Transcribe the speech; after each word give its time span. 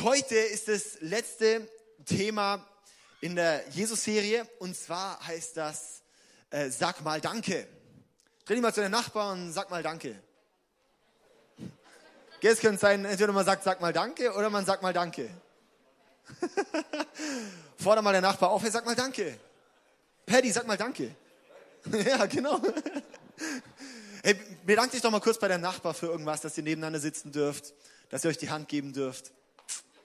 Heute 0.00 0.36
ist 0.36 0.68
das 0.68 1.00
letzte 1.00 1.66
Thema 2.04 2.64
in 3.20 3.34
der 3.34 3.64
Jesus-Serie 3.70 4.46
und 4.60 4.76
zwar 4.76 5.26
heißt 5.26 5.56
das 5.56 6.02
äh, 6.50 6.70
Sag 6.70 7.02
mal 7.02 7.20
Danke. 7.20 7.66
Dreh 8.44 8.54
dich 8.54 8.62
mal 8.62 8.72
zu 8.72 8.80
deinem 8.80 8.92
Nachbarn 8.92 9.46
und 9.46 9.52
sag 9.52 9.70
mal 9.70 9.82
Danke. 9.82 10.14
Jetzt 12.40 12.60
könnte 12.60 12.76
es 12.76 12.80
sein, 12.80 13.04
entweder 13.04 13.32
man 13.32 13.44
sagt 13.44 13.64
Sag 13.64 13.80
mal 13.80 13.92
Danke 13.92 14.32
oder 14.34 14.50
man 14.50 14.64
sagt 14.64 14.82
mal 14.82 14.92
Danke. 14.92 15.30
Forder 17.76 18.02
mal 18.02 18.12
der 18.12 18.20
Nachbar 18.20 18.50
auf, 18.50 18.62
hey, 18.62 18.70
sag 18.70 18.86
mal 18.86 18.94
Danke. 18.94 19.36
Paddy, 20.26 20.52
sag 20.52 20.66
mal 20.66 20.76
Danke. 20.76 21.14
ja, 22.06 22.26
genau. 22.26 22.60
Hey, 24.20 24.34
bedankt 24.66 24.92
dich 24.94 25.00
doch 25.00 25.12
mal 25.12 25.20
kurz 25.20 25.38
bei 25.38 25.46
deinem 25.46 25.60
Nachbar 25.60 25.94
für 25.94 26.06
irgendwas, 26.06 26.40
dass 26.40 26.58
ihr 26.58 26.64
nebeneinander 26.64 26.98
sitzen 26.98 27.30
dürft, 27.30 27.72
dass 28.10 28.24
ihr 28.24 28.30
euch 28.30 28.36
die 28.36 28.50
Hand 28.50 28.68
geben 28.68 28.92
dürft. 28.92 29.30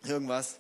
Irgendwas. 0.05 0.59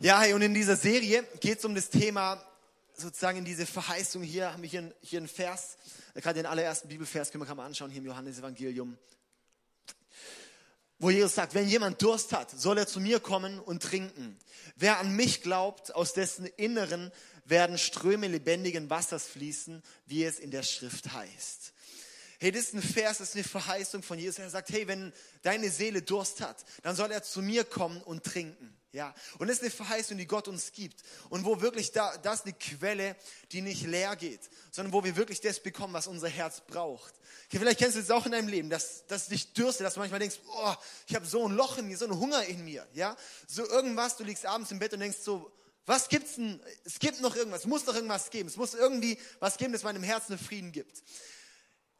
Ja, 0.00 0.20
hey, 0.20 0.32
und 0.34 0.42
in 0.42 0.52
dieser 0.52 0.76
Serie 0.76 1.22
geht 1.38 1.58
es 1.58 1.64
um 1.64 1.76
das 1.76 1.90
Thema, 1.90 2.44
sozusagen 2.94 3.38
in 3.38 3.44
diese 3.44 3.66
Verheißung 3.66 4.22
hier, 4.24 4.52
haben 4.52 4.62
wir 4.62 4.68
hier, 4.68 4.92
hier 5.00 5.18
einen 5.18 5.28
Vers, 5.28 5.76
gerade 6.14 6.34
den 6.34 6.46
allerersten 6.46 6.88
Bibelvers 6.88 7.30
können 7.30 7.46
wir 7.46 7.54
mal 7.54 7.64
anschauen, 7.64 7.90
hier 7.90 8.00
im 8.00 8.06
Johannesevangelium, 8.06 8.98
wo 10.98 11.10
Jesus 11.10 11.36
sagt, 11.36 11.54
wenn 11.54 11.68
jemand 11.68 12.02
Durst 12.02 12.32
hat, 12.32 12.50
soll 12.50 12.78
er 12.78 12.88
zu 12.88 12.98
mir 12.98 13.20
kommen 13.20 13.60
und 13.60 13.82
trinken. 13.82 14.38
Wer 14.74 14.98
an 14.98 15.14
mich 15.14 15.42
glaubt, 15.42 15.94
aus 15.94 16.14
dessen 16.14 16.46
Inneren 16.46 17.12
werden 17.44 17.78
Ströme 17.78 18.28
lebendigen 18.28 18.90
Wassers 18.90 19.26
fließen, 19.26 19.82
wie 20.06 20.24
es 20.24 20.38
in 20.38 20.50
der 20.50 20.62
Schrift 20.62 21.12
heißt. 21.12 21.72
Hey, 22.40 22.52
das 22.52 22.64
ist 22.64 22.74
ein 22.74 22.82
Vers, 22.82 23.18
das 23.18 23.30
ist 23.30 23.34
eine 23.36 23.44
Verheißung 23.44 24.02
von 24.02 24.18
Jesus. 24.18 24.38
Er 24.38 24.50
sagt, 24.50 24.70
hey, 24.70 24.86
wenn 24.86 25.12
deine 25.42 25.70
Seele 25.70 26.02
Durst 26.02 26.40
hat, 26.40 26.64
dann 26.82 26.96
soll 26.96 27.10
er 27.10 27.22
zu 27.22 27.40
mir 27.40 27.64
kommen 27.64 28.02
und 28.02 28.24
trinken. 28.24 28.76
Ja, 28.92 29.12
und 29.38 29.48
das 29.48 29.56
ist 29.56 29.62
eine 29.62 29.70
Verheißung, 29.72 30.18
die 30.18 30.26
Gott 30.26 30.46
uns 30.46 30.70
gibt. 30.70 31.02
Und 31.28 31.44
wo 31.44 31.60
wirklich 31.60 31.90
da, 31.90 32.16
das 32.18 32.40
ist 32.40 32.44
eine 32.44 32.54
Quelle, 32.54 33.16
die 33.50 33.60
nicht 33.60 33.82
leer 33.86 34.14
geht, 34.14 34.40
sondern 34.70 34.92
wo 34.92 35.02
wir 35.02 35.16
wirklich 35.16 35.40
das 35.40 35.60
bekommen, 35.60 35.94
was 35.94 36.06
unser 36.06 36.28
Herz 36.28 36.60
braucht. 36.60 37.12
Okay, 37.46 37.58
vielleicht 37.58 37.80
kennst 37.80 37.96
du 37.96 38.00
das 38.00 38.12
auch 38.12 38.24
in 38.24 38.32
deinem 38.32 38.46
Leben, 38.46 38.70
dass, 38.70 39.04
dass 39.06 39.26
dich 39.26 39.52
dürstet, 39.52 39.84
dass 39.84 39.94
du 39.94 40.00
manchmal 40.00 40.20
denkst, 40.20 40.38
oh, 40.46 40.74
ich 41.08 41.14
habe 41.16 41.26
so 41.26 41.44
ein 41.48 41.56
Loch 41.56 41.78
in 41.78 41.88
mir, 41.88 41.98
so 41.98 42.04
einen 42.04 42.20
Hunger 42.20 42.44
in 42.44 42.64
mir. 42.64 42.86
Ja, 42.92 43.16
so 43.48 43.66
irgendwas, 43.68 44.16
du 44.16 44.22
liegst 44.22 44.46
abends 44.46 44.70
im 44.70 44.78
Bett 44.78 44.92
und 44.92 45.00
denkst 45.00 45.18
so, 45.20 45.50
was 45.86 46.08
gibt's 46.08 46.36
denn? 46.36 46.60
Es 46.84 46.98
gibt 46.98 47.20
noch 47.20 47.36
irgendwas, 47.36 47.60
es 47.60 47.66
muss 47.66 47.84
noch 47.86 47.94
irgendwas 47.94 48.30
geben. 48.30 48.48
Es 48.48 48.56
muss 48.56 48.74
irgendwie 48.74 49.18
was 49.40 49.56
geben, 49.58 49.72
das 49.72 49.82
meinem 49.82 50.02
Herzen 50.02 50.38
Frieden 50.38 50.72
gibt. 50.72 51.02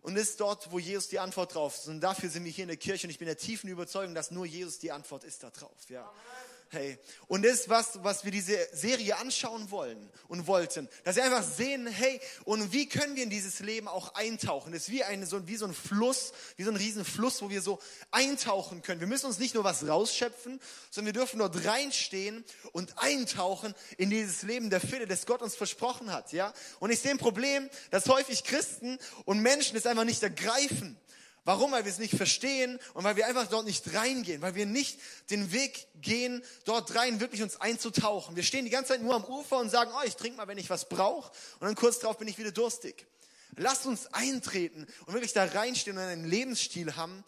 Und 0.00 0.17
das 0.17 0.31
ist 0.31 0.41
dort, 0.41 0.71
wo 0.71 0.78
Jesus 0.78 1.09
die 1.09 1.19
Antwort 1.19 1.55
drauf 1.55 1.77
ist. 1.77 1.89
Und 1.89 2.00
dafür 2.00 2.28
sind 2.28 2.44
wir 2.44 2.53
hier 2.53 2.65
in 2.65 2.69
der 2.69 2.77
Kirche 2.77 3.06
und 3.06 3.11
ich 3.11 3.19
bin 3.19 3.27
der 3.27 3.39
tiefen 3.39 3.71
Überzeugung, 3.71 4.15
dass 4.15 4.31
nur 4.31 4.47
Jesus 4.47 4.78
die 4.78 4.93
Antwort 4.93 5.25
ist 5.25 5.43
da 5.43 5.50
drauf. 5.50 5.89
Ja. 5.89 6.03
Amen. 6.03 6.53
Hey, 6.70 6.98
und 7.28 7.44
das 7.44 7.52
ist 7.52 7.69
was, 7.69 8.02
was 8.02 8.25
wir 8.25 8.32
diese 8.32 8.58
Serie 8.72 9.16
anschauen 9.16 9.70
wollen 9.70 10.10
und 10.26 10.47
wollten, 10.48 10.88
dass 11.04 11.14
wir 11.14 11.25
einfach 11.25 11.44
sehen, 11.44 11.86
hey, 11.86 12.20
und 12.44 12.72
wie 12.72 12.88
können 12.88 13.14
wir 13.14 13.22
in 13.22 13.30
dieses 13.30 13.60
Leben 13.60 13.86
auch 13.86 14.14
eintauchen? 14.14 14.72
Das 14.72 14.82
ist 14.82 14.91
wie, 14.91 15.04
eine, 15.04 15.25
so, 15.25 15.47
wie 15.47 15.56
so 15.56 15.66
ein 15.66 15.75
Fluss, 15.75 16.32
wie 16.56 16.64
so 16.64 16.70
ein 16.70 16.76
riesen 16.76 17.04
Fluss, 17.04 17.42
wo 17.42 17.50
wir 17.50 17.62
so 17.62 17.78
eintauchen 18.10 18.82
können. 18.82 19.00
Wir 19.00 19.06
müssen 19.06 19.26
uns 19.26 19.38
nicht 19.38 19.54
nur 19.54 19.62
was 19.62 19.86
rausschöpfen, 19.86 20.60
sondern 20.91 21.14
wir 21.14 21.20
dürfen 21.20 21.38
dort 21.38 21.64
reinstehen 21.64 22.44
und 22.72 22.98
eintauchen 22.98 23.75
in 23.96 24.10
dieses 24.10 24.42
Leben 24.42 24.69
der 24.69 24.81
Fülle, 24.81 25.06
das 25.06 25.26
Gott 25.26 25.42
uns 25.42 25.54
versprochen 25.54 26.12
hat, 26.12 26.32
ja? 26.32 26.52
Und 26.81 26.91
ich 26.91 26.98
sehe 26.98 27.12
ein 27.12 27.19
Problem, 27.19 27.70
dass 27.91 28.08
häufig 28.08 28.42
Christen 28.42 28.98
und 29.25 29.41
Menschen 29.41 29.76
es 29.76 29.86
einfach 29.86 30.04
nicht 30.04 30.22
ergreifen 30.22 30.98
Warum? 31.44 31.72
Weil 31.72 31.84
wir 31.84 31.93
es 31.93 31.99
nicht 31.99 32.16
verstehen 32.16 32.78
und 32.94 33.05
weil 33.05 33.16
wir 33.16 33.27
einfach 33.27 33.47
dort 33.49 33.66
nicht 33.66 33.93
reingehen, 33.94 34.41
weil 34.41 34.55
wir 34.55 34.65
nicht 34.65 34.99
den 35.31 35.53
Weg 35.53 35.87
gehen, 36.00 36.43
dort 36.65 36.94
rein 36.94 37.21
wirklich 37.21 37.43
uns 37.43 37.60
einzutauchen. 37.60 38.34
Wir 38.34 38.43
stehen 38.43 38.65
die 38.65 38.71
ganze 38.71 38.93
Zeit 38.93 39.03
nur 39.03 39.15
am 39.15 39.25
Ufer 39.25 39.59
und 39.59 39.69
sagen, 39.69 39.91
oh, 39.94 40.06
ich 40.06 40.16
trinke 40.16 40.38
mal, 40.38 40.49
wenn 40.49 40.56
ich 40.56 40.71
was 40.71 40.88
brauche 40.88 41.31
und 41.60 41.66
dann 41.66 41.75
kurz 41.75 41.99
darauf 41.99 42.16
bin 42.16 42.28
ich 42.28 42.38
wieder 42.38 42.53
durstig. 42.53 43.06
Lasst 43.56 43.84
uns 43.84 44.06
eintreten 44.12 44.87
und 45.06 45.12
wirklich 45.12 45.34
da 45.34 45.44
reinstehen 45.44 45.99
und 45.99 46.03
einen 46.03 46.25
Lebensstil 46.25 46.97
haben, 46.97 47.22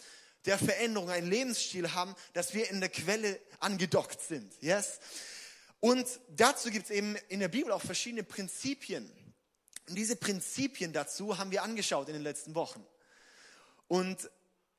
der 0.47 0.59
Veränderung, 0.59 1.10
einen 1.10 1.28
Lebensstil 1.28 1.93
haben, 1.93 2.15
dass 2.33 2.54
wir 2.54 2.71
in 2.71 2.81
der 2.81 2.88
Quelle 2.88 3.38
angedockt 3.60 4.21
sind. 4.21 4.50
Yes? 4.62 4.98
Und 5.81 6.06
dazu 6.31 6.71
gibt 6.71 6.87
es 6.87 6.91
eben 6.91 7.16
in 7.28 7.41
der 7.41 7.48
Bibel 7.48 7.71
auch 7.71 7.83
verschiedene 7.83 8.22
Prinzipien. 8.22 9.10
Und 9.88 9.94
diese 9.94 10.16
Prinzipien 10.16 10.93
dazu 10.93 11.37
haben 11.38 11.50
wir 11.50 11.62
angeschaut 11.62 12.09
in 12.09 12.15
den 12.15 12.22
letzten 12.22 12.54
Wochen. 12.54 12.84
Und 13.88 14.30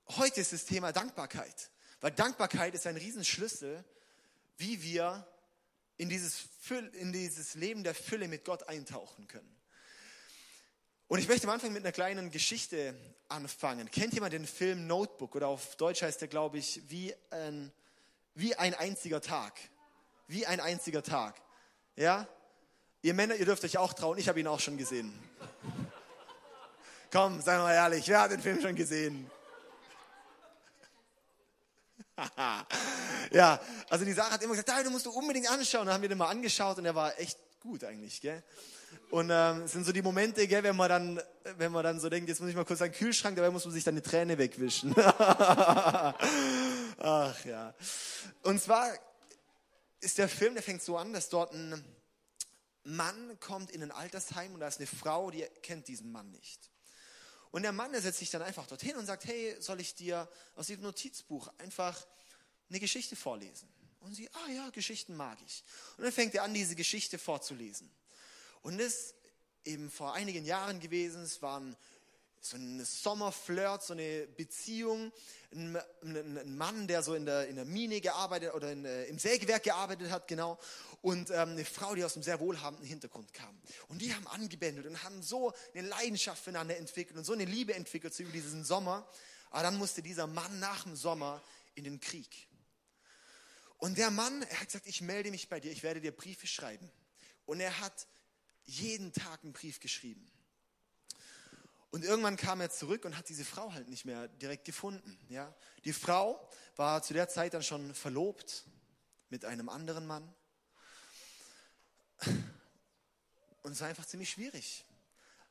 heute 0.10 0.42
ist 0.42 0.54
das 0.54 0.66
Thema 0.66 0.92
Dankbarkeit. 0.92 1.70
Weil 2.02 2.12
Dankbarkeit 2.12 2.76
ist 2.76 2.86
ein 2.88 2.98
Riesenschlüssel, 2.98 3.84
wie 4.58 4.82
wir 4.84 5.26
in 5.98 6.10
dieses, 6.10 6.48
in 6.94 7.12
dieses 7.12 7.56
Leben 7.56 7.84
der 7.84 7.96
Fülle 7.96 8.28
mit 8.28 8.46
Gott 8.46 8.68
eintauchen 8.68 9.28
können. 9.28 9.58
Und 11.08 11.20
ich 11.20 11.28
möchte 11.28 11.48
am 11.48 11.54
Anfang 11.54 11.72
mit 11.72 11.84
einer 11.84 11.94
kleinen 11.94 12.32
Geschichte 12.32 12.94
anfangen. 13.30 13.90
Kennt 13.90 14.14
jemand 14.14 14.34
den 14.34 14.46
Film 14.46 14.88
Notebook? 14.88 15.36
Oder 15.36 15.48
auf 15.48 15.76
Deutsch 15.78 16.02
heißt 16.02 16.20
der, 16.22 16.28
glaube 16.28 16.58
ich, 16.58 16.82
wie 16.90 17.16
ein, 17.30 17.72
wie 18.36 18.56
ein 18.56 18.74
einziger 18.74 19.22
Tag. 19.22 19.54
Wie 20.28 20.46
ein 20.46 20.60
einziger 20.60 21.02
Tag. 21.02 21.42
Ja? 21.96 22.28
Ihr 23.02 23.14
Männer, 23.14 23.36
ihr 23.36 23.46
dürft 23.46 23.64
euch 23.64 23.78
auch 23.78 23.94
trauen. 23.94 24.18
Ich 24.18 24.28
habe 24.28 24.40
ihn 24.40 24.48
auch 24.48 24.60
schon 24.60 24.78
gesehen. 24.78 25.18
Komm, 27.12 27.42
sei 27.42 27.58
mal 27.58 27.74
ehrlich, 27.74 28.08
wer 28.08 28.22
hat 28.22 28.32
den 28.32 28.42
Film 28.42 28.62
schon 28.62 28.76
gesehen? 28.76 29.30
ja, 33.32 33.60
also 33.90 34.04
die 34.04 34.14
Sarah 34.14 34.32
hat 34.32 34.44
immer 34.44 34.56
gesagt, 34.56 34.86
du 34.86 34.90
musst 34.90 35.06
du 35.06 35.12
unbedingt 35.12 35.50
anschauen. 35.50 35.86
Dann 35.86 35.96
haben 35.96 36.02
wir 36.02 36.10
den 36.10 36.18
mal 36.18 36.30
angeschaut 36.30 36.78
und 36.78 36.86
er 36.86 36.96
war 36.96 37.18
echt 37.20 37.38
gut 37.60 37.84
eigentlich, 37.84 38.20
gell? 38.22 38.44
Und 39.10 39.30
ähm, 39.32 39.64
es 39.64 39.72
sind 39.72 39.86
so 39.86 39.92
die 39.92 40.02
Momente, 40.02 40.48
gell, 40.48 40.64
wenn 40.64 40.76
man 40.76 40.90
dann, 40.90 41.22
wenn 41.58 41.72
man 41.72 41.84
dann 41.84 42.00
so 42.00 42.10
denkt, 42.10 42.28
jetzt 42.28 42.42
muss 42.42 42.50
ich 42.50 42.56
mal 42.56 42.66
kurz 42.66 42.82
an 42.82 42.90
den 42.90 42.98
Kühlschrank, 42.98 43.36
dabei 43.36 43.52
muss 43.52 43.66
man 43.66 43.74
sich 43.74 43.84
dann 43.84 43.94
eine 43.94 44.02
Träne 44.02 44.38
wegwischen. 44.38 44.94
Ach 46.98 47.46
ja. 47.46 47.74
Und 48.44 48.62
zwar 48.62 48.92
ist 50.02 50.18
der 50.18 50.28
Film, 50.28 50.56
der 50.56 50.64
fängt 50.64 50.82
so 50.82 50.98
an, 50.98 51.14
dass 51.14 51.30
dort 51.30 51.54
ein 51.54 51.84
Mann 52.84 53.40
kommt 53.40 53.72
in 53.72 53.84
ein 53.84 53.92
Altersheim 53.92 54.54
und 54.54 54.60
da 54.62 54.68
ist 54.68 54.80
eine 54.80 54.88
Frau, 54.88 55.30
die 55.32 55.46
kennt 55.62 55.88
diesen 55.88 56.12
Mann 56.12 56.32
nicht. 56.32 56.70
Und 57.52 57.64
der 57.64 57.72
Mann, 57.72 57.92
der 57.92 58.02
setzt 58.02 58.20
sich 58.20 58.30
dann 58.30 58.42
einfach 58.42 58.68
dorthin 58.68 58.96
und 58.96 59.06
sagt, 59.06 59.26
hey, 59.26 59.56
soll 59.60 59.80
ich 59.80 59.96
dir 59.96 60.30
aus 60.56 60.68
diesem 60.68 60.84
Notizbuch 60.84 61.50
einfach 61.58 62.06
eine 62.70 62.80
Geschichte 62.80 63.16
vorlesen? 63.16 63.68
Und 64.02 64.14
sie, 64.14 64.30
ah 64.34 64.52
ja, 64.52 64.70
Geschichten 64.70 65.16
mag 65.16 65.38
ich. 65.46 65.64
Und 65.98 66.04
dann 66.04 66.14
fängt 66.14 66.36
er 66.36 66.44
an, 66.44 66.54
diese 66.54 66.76
Geschichte 66.76 67.18
vorzulesen. 67.18 67.90
Und 68.62 68.78
das 68.78 68.94
ist 68.94 69.16
eben 69.66 69.92
vor 69.92 70.14
einigen 70.14 70.46
Jahren 70.46 70.80
gewesen, 70.80 71.24
es 71.24 71.42
waren 71.42 71.76
so 72.50 72.58
ein 72.58 72.84
Sommerflirt, 72.84 73.84
so 73.84 73.94
eine 73.94 74.28
Beziehung, 74.28 75.12
ein, 75.54 75.76
ein, 76.04 76.38
ein, 76.38 76.58
Mann, 76.58 76.88
der 76.88 77.04
so 77.04 77.14
in 77.14 77.26
der, 77.26 77.48
in 77.48 77.56
der 77.56 77.66
Mine 77.66 78.02
gearbeitet 78.02 78.54
oder 78.54 78.72
in, 78.72 78.86
äh, 78.86 79.06
im 79.06 79.20
Sägewerk 79.20 79.64
gearbeitet 79.64 80.10
hat, 80.10 80.28
genau, 80.28 80.60
und 81.02 81.30
ähm, 81.30 81.52
eine 81.52 81.66
Frau, 81.66 81.96
die 81.96 82.04
aus 82.04 82.16
einem 82.16 82.24
sehr 82.24 82.40
wohlhabenden 82.40 82.88
Hintergrund 82.88 83.34
kam. 83.34 83.58
Und 83.88 84.02
die 84.02 84.14
haben 84.14 84.28
angebändelt 84.28 84.88
und 84.88 85.04
haben 85.04 85.22
so 85.22 85.54
eine 85.74 85.88
Leidenschaft 85.88 86.44
füreinander 86.44 86.78
entwickelt 86.78 87.18
und 87.18 87.24
so 87.24 87.34
eine 87.34 87.46
Liebe 87.46 87.74
entwickelt 87.74 88.18
über 88.20 88.32
diesen 88.32 88.64
Sommer. 88.64 89.08
Aber 89.52 89.64
dann 89.64 89.78
musste 89.78 90.02
dieser 90.02 90.28
Mann 90.28 90.60
nach 90.60 90.84
dem 90.84 90.96
Sommer 90.96 91.42
in 91.76 91.84
den 91.84 92.00
Krieg. 92.00 92.48
Und 93.78 93.98
der 93.98 94.10
Mann, 94.10 94.42
er 94.42 94.60
hat 94.60 94.68
gesagt, 94.68 94.88
ich 94.88 95.02
melde 95.02 95.30
mich 95.32 95.50
bei 95.50 95.60
dir, 95.60 95.72
ich 95.72 95.84
werde 95.84 96.02
dir 96.02 96.12
Briefe 96.12 96.48
schreiben. 96.48 96.92
Und 97.46 97.60
er 97.60 97.80
hat 97.80 98.08
jeden 98.66 99.14
Tag 99.14 99.44
einen 99.44 99.54
Brief 99.54 99.80
geschrieben. 99.80 100.30
Und 101.92 102.04
irgendwann 102.04 102.36
kam 102.36 102.60
er 102.60 102.70
zurück 102.70 103.06
und 103.06 103.18
hat 103.18 103.30
diese 103.30 103.46
Frau 103.46 103.72
halt 103.72 103.88
nicht 103.88 104.06
mehr 104.06 104.28
direkt 104.28 104.66
gefunden. 104.66 105.18
Ja? 105.30 105.54
Die 105.86 105.94
Frau 105.94 106.50
war 106.76 107.02
zu 107.02 107.14
der 107.14 107.30
Zeit 107.30 107.54
dann 107.54 107.64
schon 107.64 107.94
verlobt 107.94 108.66
mit 109.30 109.46
einem 109.46 109.70
anderen 109.70 110.06
Mann. 110.06 110.34
Und 113.64 113.72
es 113.72 113.82
war 113.82 113.88
einfach 113.88 114.06
ziemlich 114.06 114.30
schwierig. 114.30 114.86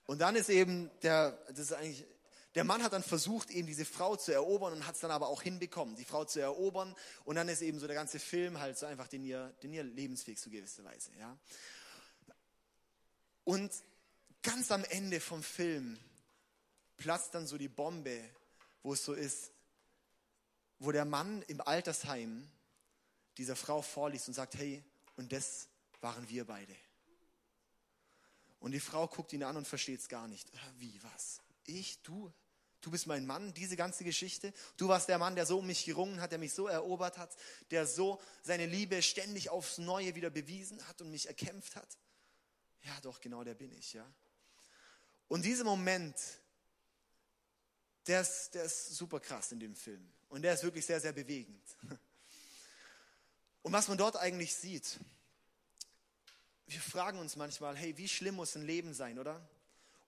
Und 0.07 0.21
dann 0.21 0.37
ist 0.37 0.49
eben 0.49 0.91
der, 1.03 1.33
das 1.49 1.59
ist 1.59 1.73
eigentlich, 1.73 2.07
der 2.55 2.65
Mann 2.65 2.83
hat 2.83 2.93
dann 2.93 3.03
versucht, 3.03 3.51
eben 3.51 3.67
diese 3.67 3.85
Frau 3.85 4.17
zu 4.17 4.33
erobern 4.33 4.73
und 4.73 4.87
hat 4.87 4.95
es 4.95 5.01
dann 5.01 5.11
aber 5.11 5.29
auch 5.29 5.43
hinbekommen, 5.43 5.97
die 5.97 6.05
Frau 6.05 6.25
zu 6.25 6.41
erobern. 6.41 6.95
Und 7.25 7.37
dann 7.37 7.49
ist 7.49 7.61
eben 7.61 7.79
so 7.79 7.87
der 7.87 7.97
ganze 7.97 8.19
Film 8.19 8.61
halt 8.61 8.79
so 8.79 8.87
einfach 8.87 9.09
den 9.09 9.25
ihr, 9.25 9.55
den 9.63 9.73
ihr 9.73 9.83
Lebensweg 9.83 10.39
so 10.39 10.49
gewisser 10.49 10.85
Weise. 10.85 11.11
Ja? 11.19 11.37
Und 13.45 13.73
ganz 14.43 14.71
am 14.71 14.85
Ende 14.85 15.21
vom 15.21 15.43
Film 15.43 15.99
platzt 16.97 17.35
dann 17.35 17.47
so 17.47 17.59
die 17.59 17.69
Bombe, 17.69 18.23
wo 18.83 18.93
es 18.93 19.05
so 19.05 19.13
ist, 19.13 19.53
wo 20.79 20.93
der 20.93 21.05
Mann 21.05 21.43
im 21.43 21.61
Altersheim 21.61 22.51
dieser 23.37 23.57
Frau 23.57 23.83
vorliest 23.83 24.29
und 24.29 24.35
sagt, 24.35 24.55
hey, 24.57 24.83
und 25.17 25.33
das 25.33 25.69
waren 26.01 26.29
wir 26.29 26.45
beide. 26.45 26.75
Und 28.61 28.73
die 28.73 28.81
Frau 28.81 29.07
guckt 29.07 29.33
ihn 29.33 29.43
an 29.43 29.57
und 29.57 29.67
versteht 29.67 30.01
es 30.01 30.09
gar 30.09 30.29
nicht. 30.29 30.51
Wie, 30.79 31.01
was? 31.03 31.41
Ich, 31.65 32.03
du? 32.03 32.33
Du 32.81 32.91
bist 32.91 33.07
mein 33.07 33.27
Mann, 33.27 33.53
diese 33.55 33.77
ganze 33.77 34.05
Geschichte. 34.05 34.53
Du 34.77 34.89
warst 34.89 35.09
der 35.09 35.19
Mann, 35.19 35.35
der 35.35 35.47
so 35.47 35.59
um 35.59 35.67
mich 35.67 35.85
gerungen 35.85 36.21
hat, 36.21 36.31
der 36.31 36.39
mich 36.39 36.53
so 36.53 36.69
erobert 36.69 37.19
hat, 37.19 37.35
der 37.71 37.87
so 37.87 38.21
seine 38.43 38.67
Liebe 38.67 39.03
ständig 39.03 39.51
aufs 39.51 39.79
Neue 39.79 40.15
wieder 40.15 40.31
bewiesen 40.31 40.87
hat 40.87 41.01
und 41.01 41.11
mich 41.11 41.27
erkämpft 41.27 41.75
hat. 41.75 41.99
Ja, 42.83 43.01
doch, 43.03 43.21
genau 43.21 43.43
der 43.43 43.55
bin 43.55 43.73
ich, 43.73 43.95
ja. 43.95 44.07
Und 45.29 45.45
dieser 45.45 45.65
Moment, 45.65 46.17
der 48.07 48.21
ist, 48.21 48.55
der 48.55 48.65
ist 48.65 48.95
super 48.95 49.21
krass 49.21 49.53
in 49.53 49.61
dem 49.61 49.75
Film. 49.75 50.07
Und 50.29 50.43
der 50.43 50.55
ist 50.55 50.63
wirklich 50.63 50.87
sehr, 50.87 51.01
sehr 51.01 51.13
bewegend. 51.13 51.65
Und 53.63 53.73
was 53.73 53.89
man 53.89 53.99
dort 53.99 54.17
eigentlich 54.17 54.55
sieht, 54.55 54.99
wir 56.67 56.81
fragen 56.81 57.19
uns 57.19 57.37
manchmal, 57.37 57.77
hey, 57.77 57.97
wie 57.97 58.09
schlimm 58.09 58.37
muss 58.37 58.57
ein 58.57 58.63
Leben 58.63 58.95
sein, 58.95 59.19
oder? 59.19 59.49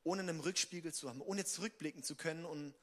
Ohne 0.04 0.22
einen 0.22 0.40
Rückspiegel 0.40 0.92
zu 0.92 1.08
haben, 1.08 1.20
ohne 1.20 1.44
zurückblicken 1.44 2.02
zu 2.02 2.14
können 2.16 2.44
und 2.44 2.74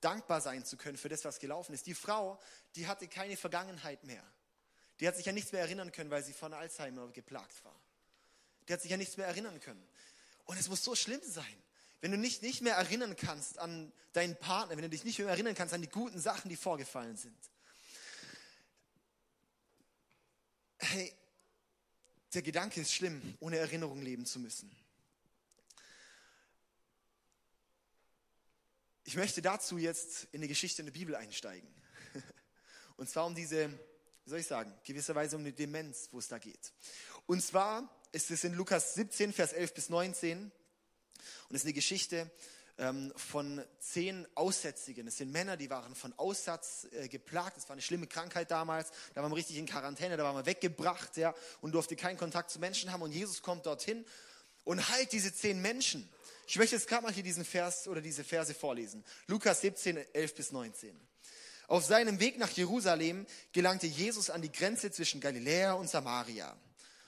dankbar 0.00 0.40
sein 0.40 0.64
zu 0.64 0.76
können 0.76 0.96
für 0.96 1.08
das, 1.08 1.24
was 1.24 1.38
gelaufen 1.38 1.74
ist. 1.74 1.86
Die 1.86 1.94
Frau, 1.94 2.40
die 2.74 2.86
hatte 2.86 3.08
keine 3.08 3.36
Vergangenheit 3.36 4.04
mehr. 4.04 4.22
Die 5.00 5.08
hat 5.08 5.16
sich 5.16 5.26
ja 5.26 5.32
nichts 5.32 5.52
mehr 5.52 5.60
erinnern 5.60 5.92
können, 5.92 6.10
weil 6.10 6.24
sie 6.24 6.32
von 6.32 6.54
Alzheimer 6.54 7.08
geplagt 7.08 7.64
war. 7.64 7.74
Die 8.68 8.72
hat 8.72 8.82
sich 8.82 8.90
ja 8.90 8.96
nichts 8.96 9.16
mehr 9.16 9.26
erinnern 9.26 9.60
können. 9.60 9.86
Und 10.44 10.58
es 10.58 10.68
muss 10.68 10.82
so 10.82 10.94
schlimm 10.94 11.20
sein, 11.22 11.62
wenn 12.06 12.12
du 12.12 12.18
nicht, 12.18 12.40
nicht 12.40 12.62
mehr 12.62 12.76
erinnern 12.76 13.16
kannst 13.16 13.58
an 13.58 13.92
deinen 14.12 14.36
Partner, 14.36 14.76
wenn 14.76 14.84
du 14.84 14.88
dich 14.88 15.02
nicht 15.02 15.18
mehr 15.18 15.26
erinnern 15.26 15.56
kannst 15.56 15.74
an 15.74 15.82
die 15.82 15.88
guten 15.88 16.20
Sachen, 16.20 16.48
die 16.48 16.54
vorgefallen 16.54 17.16
sind. 17.16 17.36
Hey, 20.78 21.12
der 22.32 22.42
Gedanke 22.42 22.80
ist 22.80 22.94
schlimm, 22.94 23.36
ohne 23.40 23.56
Erinnerung 23.56 24.02
leben 24.02 24.24
zu 24.24 24.38
müssen. 24.38 24.70
Ich 29.02 29.16
möchte 29.16 29.42
dazu 29.42 29.76
jetzt 29.76 30.28
in 30.30 30.42
die 30.42 30.48
Geschichte 30.48 30.82
in 30.82 30.86
der 30.86 30.92
Bibel 30.92 31.16
einsteigen. 31.16 31.68
Und 32.96 33.10
zwar 33.10 33.26
um 33.26 33.34
diese, 33.34 33.68
wie 34.22 34.30
soll 34.30 34.38
ich 34.38 34.46
sagen, 34.46 34.72
gewisserweise 34.84 35.34
um 35.34 35.42
eine 35.42 35.52
Demenz, 35.52 36.08
wo 36.12 36.20
es 36.20 36.28
da 36.28 36.38
geht. 36.38 36.72
Und 37.26 37.42
zwar 37.42 37.92
ist 38.12 38.30
es 38.30 38.44
in 38.44 38.54
Lukas 38.54 38.94
17, 38.94 39.32
Vers 39.32 39.52
11 39.54 39.74
bis 39.74 39.88
19. 39.88 40.52
Und 41.48 41.56
es 41.56 41.62
ist 41.62 41.66
eine 41.66 41.72
Geschichte 41.72 42.30
ähm, 42.78 43.12
von 43.16 43.64
zehn 43.78 44.26
Aussätzigen. 44.34 45.06
Es 45.06 45.16
sind 45.16 45.32
Männer, 45.32 45.56
die 45.56 45.70
waren 45.70 45.94
von 45.94 46.12
Aussatz 46.18 46.86
äh, 46.92 47.08
geplagt. 47.08 47.56
Es 47.56 47.68
war 47.68 47.72
eine 47.72 47.82
schlimme 47.82 48.06
Krankheit 48.06 48.50
damals. 48.50 48.90
Da 49.14 49.22
waren 49.22 49.30
wir 49.32 49.36
richtig 49.36 49.56
in 49.56 49.66
Quarantäne, 49.66 50.16
da 50.16 50.24
waren 50.24 50.36
wir 50.36 50.46
weggebracht 50.46 51.16
ja, 51.16 51.34
und 51.60 51.72
durfte 51.72 51.96
keinen 51.96 52.18
Kontakt 52.18 52.50
zu 52.50 52.58
Menschen 52.58 52.92
haben. 52.92 53.02
Und 53.02 53.12
Jesus 53.12 53.42
kommt 53.42 53.66
dorthin 53.66 54.04
und 54.64 54.88
heilt 54.88 55.12
diese 55.12 55.32
zehn 55.34 55.60
Menschen. 55.62 56.08
Ich 56.46 56.58
möchte 56.58 56.76
jetzt 56.76 56.88
gerade 56.88 57.02
mal 57.02 57.12
hier 57.12 57.22
diesen 57.22 57.44
Vers 57.44 57.88
oder 57.88 58.00
diese 58.00 58.24
Verse 58.24 58.54
vorlesen. 58.54 59.04
Lukas 59.26 59.62
17, 59.62 59.96
11 60.12 60.34
bis 60.34 60.52
19. 60.52 61.00
Auf 61.68 61.84
seinem 61.84 62.20
Weg 62.20 62.38
nach 62.38 62.50
Jerusalem 62.50 63.26
gelangte 63.52 63.88
Jesus 63.88 64.30
an 64.30 64.42
die 64.42 64.52
Grenze 64.52 64.92
zwischen 64.92 65.20
Galiläa 65.20 65.72
und 65.72 65.90
Samaria. 65.90 66.56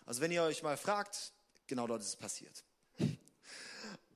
Also 0.05 0.21
wenn 0.21 0.33
ihr 0.33 0.43
euch 0.43 0.63
mal 0.63 0.77
fragt, 0.77 1.33
genau 1.69 1.87
dort 1.87 2.03
ist 2.03 2.09
es 2.09 2.17
passiert. 2.17 2.65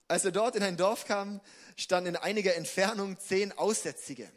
Als 0.08 0.24
er 0.24 0.32
dort 0.32 0.56
in 0.56 0.62
ein 0.62 0.76
Dorf 0.76 1.06
kam, 1.06 1.40
standen 1.76 2.10
in 2.10 2.16
einiger 2.16 2.54
Entfernung 2.54 3.18
zehn 3.18 3.52
Aussätzige 3.52 4.30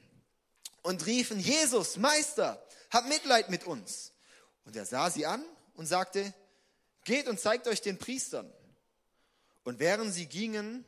und 0.83 1.05
riefen, 1.05 1.39
Jesus, 1.39 1.97
Meister, 1.97 2.63
hab 2.91 3.07
Mitleid 3.07 3.49
mit 3.49 3.65
uns. 3.65 4.13
Und 4.65 4.75
er 4.75 4.85
sah 4.85 5.09
sie 5.09 5.25
an 5.25 5.43
und 5.75 5.85
sagte, 5.85 6.33
geht 7.03 7.27
und 7.27 7.39
zeigt 7.39 7.67
euch 7.67 7.81
den 7.81 7.97
Priestern. 7.97 8.51
Und 9.63 9.79
während 9.79 10.13
sie 10.13 10.27
gingen, 10.27 10.85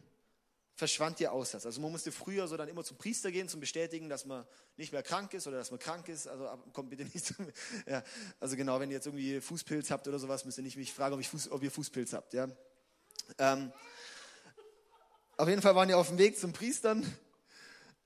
verschwand 0.77 1.19
ihr 1.19 1.31
Aussatz. 1.31 1.65
Also 1.65 1.81
man 1.81 1.91
musste 1.91 2.11
früher 2.11 2.47
so 2.47 2.55
dann 2.55 2.69
immer 2.69 2.83
zum 2.83 2.97
Priester 2.97 3.31
gehen, 3.31 3.49
zum 3.49 3.59
Bestätigen, 3.59 4.09
dass 4.09 4.25
man 4.25 4.45
nicht 4.77 4.91
mehr 4.91 5.01
krank 5.01 5.33
ist 5.33 5.47
oder 5.47 5.57
dass 5.57 5.71
man 5.71 5.79
krank 5.79 6.07
ist. 6.07 6.27
Also 6.27 6.47
kommt 6.71 6.91
bitte 6.91 7.03
nicht 7.03 7.25
zu 7.25 7.33
mir. 7.41 7.51
Ja, 7.87 8.03
also 8.39 8.55
genau, 8.55 8.79
wenn 8.79 8.91
ihr 8.91 8.97
jetzt 8.97 9.07
irgendwie 9.07 9.41
Fußpilz 9.41 9.89
habt 9.89 10.07
oder 10.07 10.19
sowas, 10.19 10.45
müsst 10.45 10.59
ihr 10.59 10.63
nicht 10.63 10.77
mich 10.77 10.93
fragen, 10.93 11.15
ob, 11.15 11.25
Fuß, 11.25 11.49
ob 11.51 11.63
ihr 11.63 11.71
Fußpilz 11.71 12.13
habt. 12.13 12.33
Ja. 12.33 12.47
Ähm, 13.39 13.73
auf 15.37 15.47
jeden 15.47 15.61
Fall 15.61 15.75
waren 15.75 15.87
die 15.87 15.93
auf 15.93 16.07
dem 16.07 16.17
Weg 16.17 16.39
zum 16.39 16.51
Priestern 16.51 17.05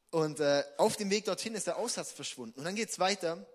und 0.09 0.41
äh, 0.41 0.65
auf 0.77 0.97
dem 0.97 1.09
Weg 1.09 1.25
dorthin 1.25 1.55
ist 1.55 1.65
der 1.65 1.77
Aussatz 1.77 2.11
verschwunden. 2.11 2.59
Und 2.59 2.65
dann 2.65 2.75
geht's 2.75 2.99
weiter 2.99 3.45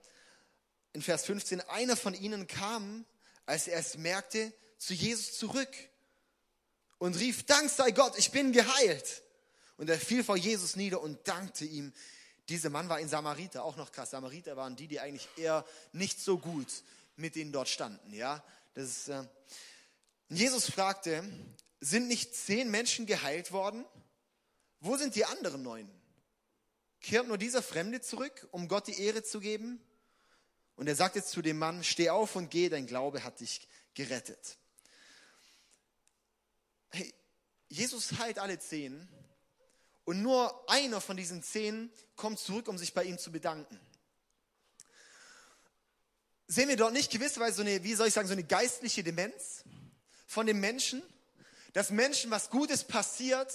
in 0.94 1.02
Vers 1.02 1.26
15. 1.26 1.61
Einer 1.61 1.94
von 1.94 2.14
ihnen 2.14 2.46
kam, 2.46 3.05
als 3.44 3.69
er 3.69 3.78
es 3.78 3.99
merkte, 3.99 4.50
zu 4.78 4.94
Jesus 4.94 5.37
zurück 5.37 5.69
und 6.96 7.19
rief, 7.20 7.44
Dank 7.44 7.69
sei 7.69 7.90
Gott, 7.90 8.17
ich 8.17 8.31
bin 8.31 8.52
geheilt. 8.52 9.23
Und 9.76 9.90
er 9.90 10.00
fiel 10.00 10.25
vor 10.25 10.38
Jesus 10.38 10.75
nieder 10.76 11.02
und 11.02 11.28
dankte 11.28 11.66
ihm. 11.66 11.92
Dieser 12.49 12.71
Mann 12.71 12.88
war 12.88 12.97
ein 12.97 13.11
Samariter, 13.11 13.62
auch 13.62 13.76
noch 13.76 13.92
krass. 13.92 14.11
Samariter 14.12 14.56
waren 14.56 14.75
die, 14.76 14.88
die 14.88 15.00
eigentlich 15.00 15.28
eher 15.37 15.66
nicht 15.92 16.18
so 16.18 16.38
gut 16.38 16.68
mit 17.16 17.35
denen 17.35 17.52
dort 17.52 17.68
standen. 17.68 18.14
Ja, 18.14 18.42
das 18.73 18.85
ist, 18.87 19.09
äh 19.09 19.25
Jesus 20.28 20.68
fragte, 20.71 21.23
sind 21.80 22.09
nicht 22.09 22.35
zehn 22.35 22.71
Menschen 22.71 23.06
geheilt 23.06 23.52
worden? 23.52 23.85
Wo 24.80 24.97
sind 24.97 25.14
die 25.14 25.25
anderen 25.25 25.62
neun? 25.62 25.90
Kehrt 27.00 27.28
nur 27.28 27.38
dieser 27.38 27.62
Fremde 27.62 28.00
zurück, 28.00 28.49
um 28.50 28.68
Gott 28.68 28.87
die 28.87 29.00
Ehre 29.00 29.23
zu 29.23 29.40
geben? 29.40 29.80
Und 30.76 30.87
er 30.87 30.97
sagt 30.97 31.16
jetzt 31.16 31.30
zu 31.30 31.42
dem 31.42 31.59
Mann, 31.59 31.83
steh 31.85 32.11
auf 32.11 32.37
und 32.37 32.50
geh, 32.50 32.68
dein 32.68 32.87
Glaube 32.87 33.25
hat 33.25 33.40
dich 33.40 33.66
gerettet. 33.95 34.59
Hey, 36.90 37.12
Jesus 37.68 38.18
heilt 38.18 38.38
alle 38.38 38.59
zehn 38.59 39.09
und 40.04 40.23
nur 40.23 40.71
einer 40.71 41.00
von 41.00 41.16
diesen 41.16 41.42
zehn 41.42 41.90
kommt 42.14 42.38
zurück, 42.38 42.68
um 42.68 42.78
sich 42.78 42.95
bei 42.95 43.04
ihm 43.04 43.18
zu 43.18 43.33
bedanken. 43.33 43.80
Sehen 46.47 46.68
wir 46.68 46.76
dort 46.76 46.92
nicht 46.92 47.11
gewisserweise 47.11 47.56
so 47.56 47.62
eine, 47.62 47.83
wie 47.83 47.95
soll 47.95 48.06
ich 48.06 48.14
sagen, 48.14 48.28
so 48.28 48.33
eine 48.33 48.45
geistliche 48.45 49.02
Demenz 49.02 49.64
von 50.26 50.47
dem 50.47 50.61
Menschen? 50.61 51.02
Dass 51.76 51.90
Menschen 51.90 52.30
was 52.30 52.49
Gutes 52.49 52.85
passiert, 52.85 53.52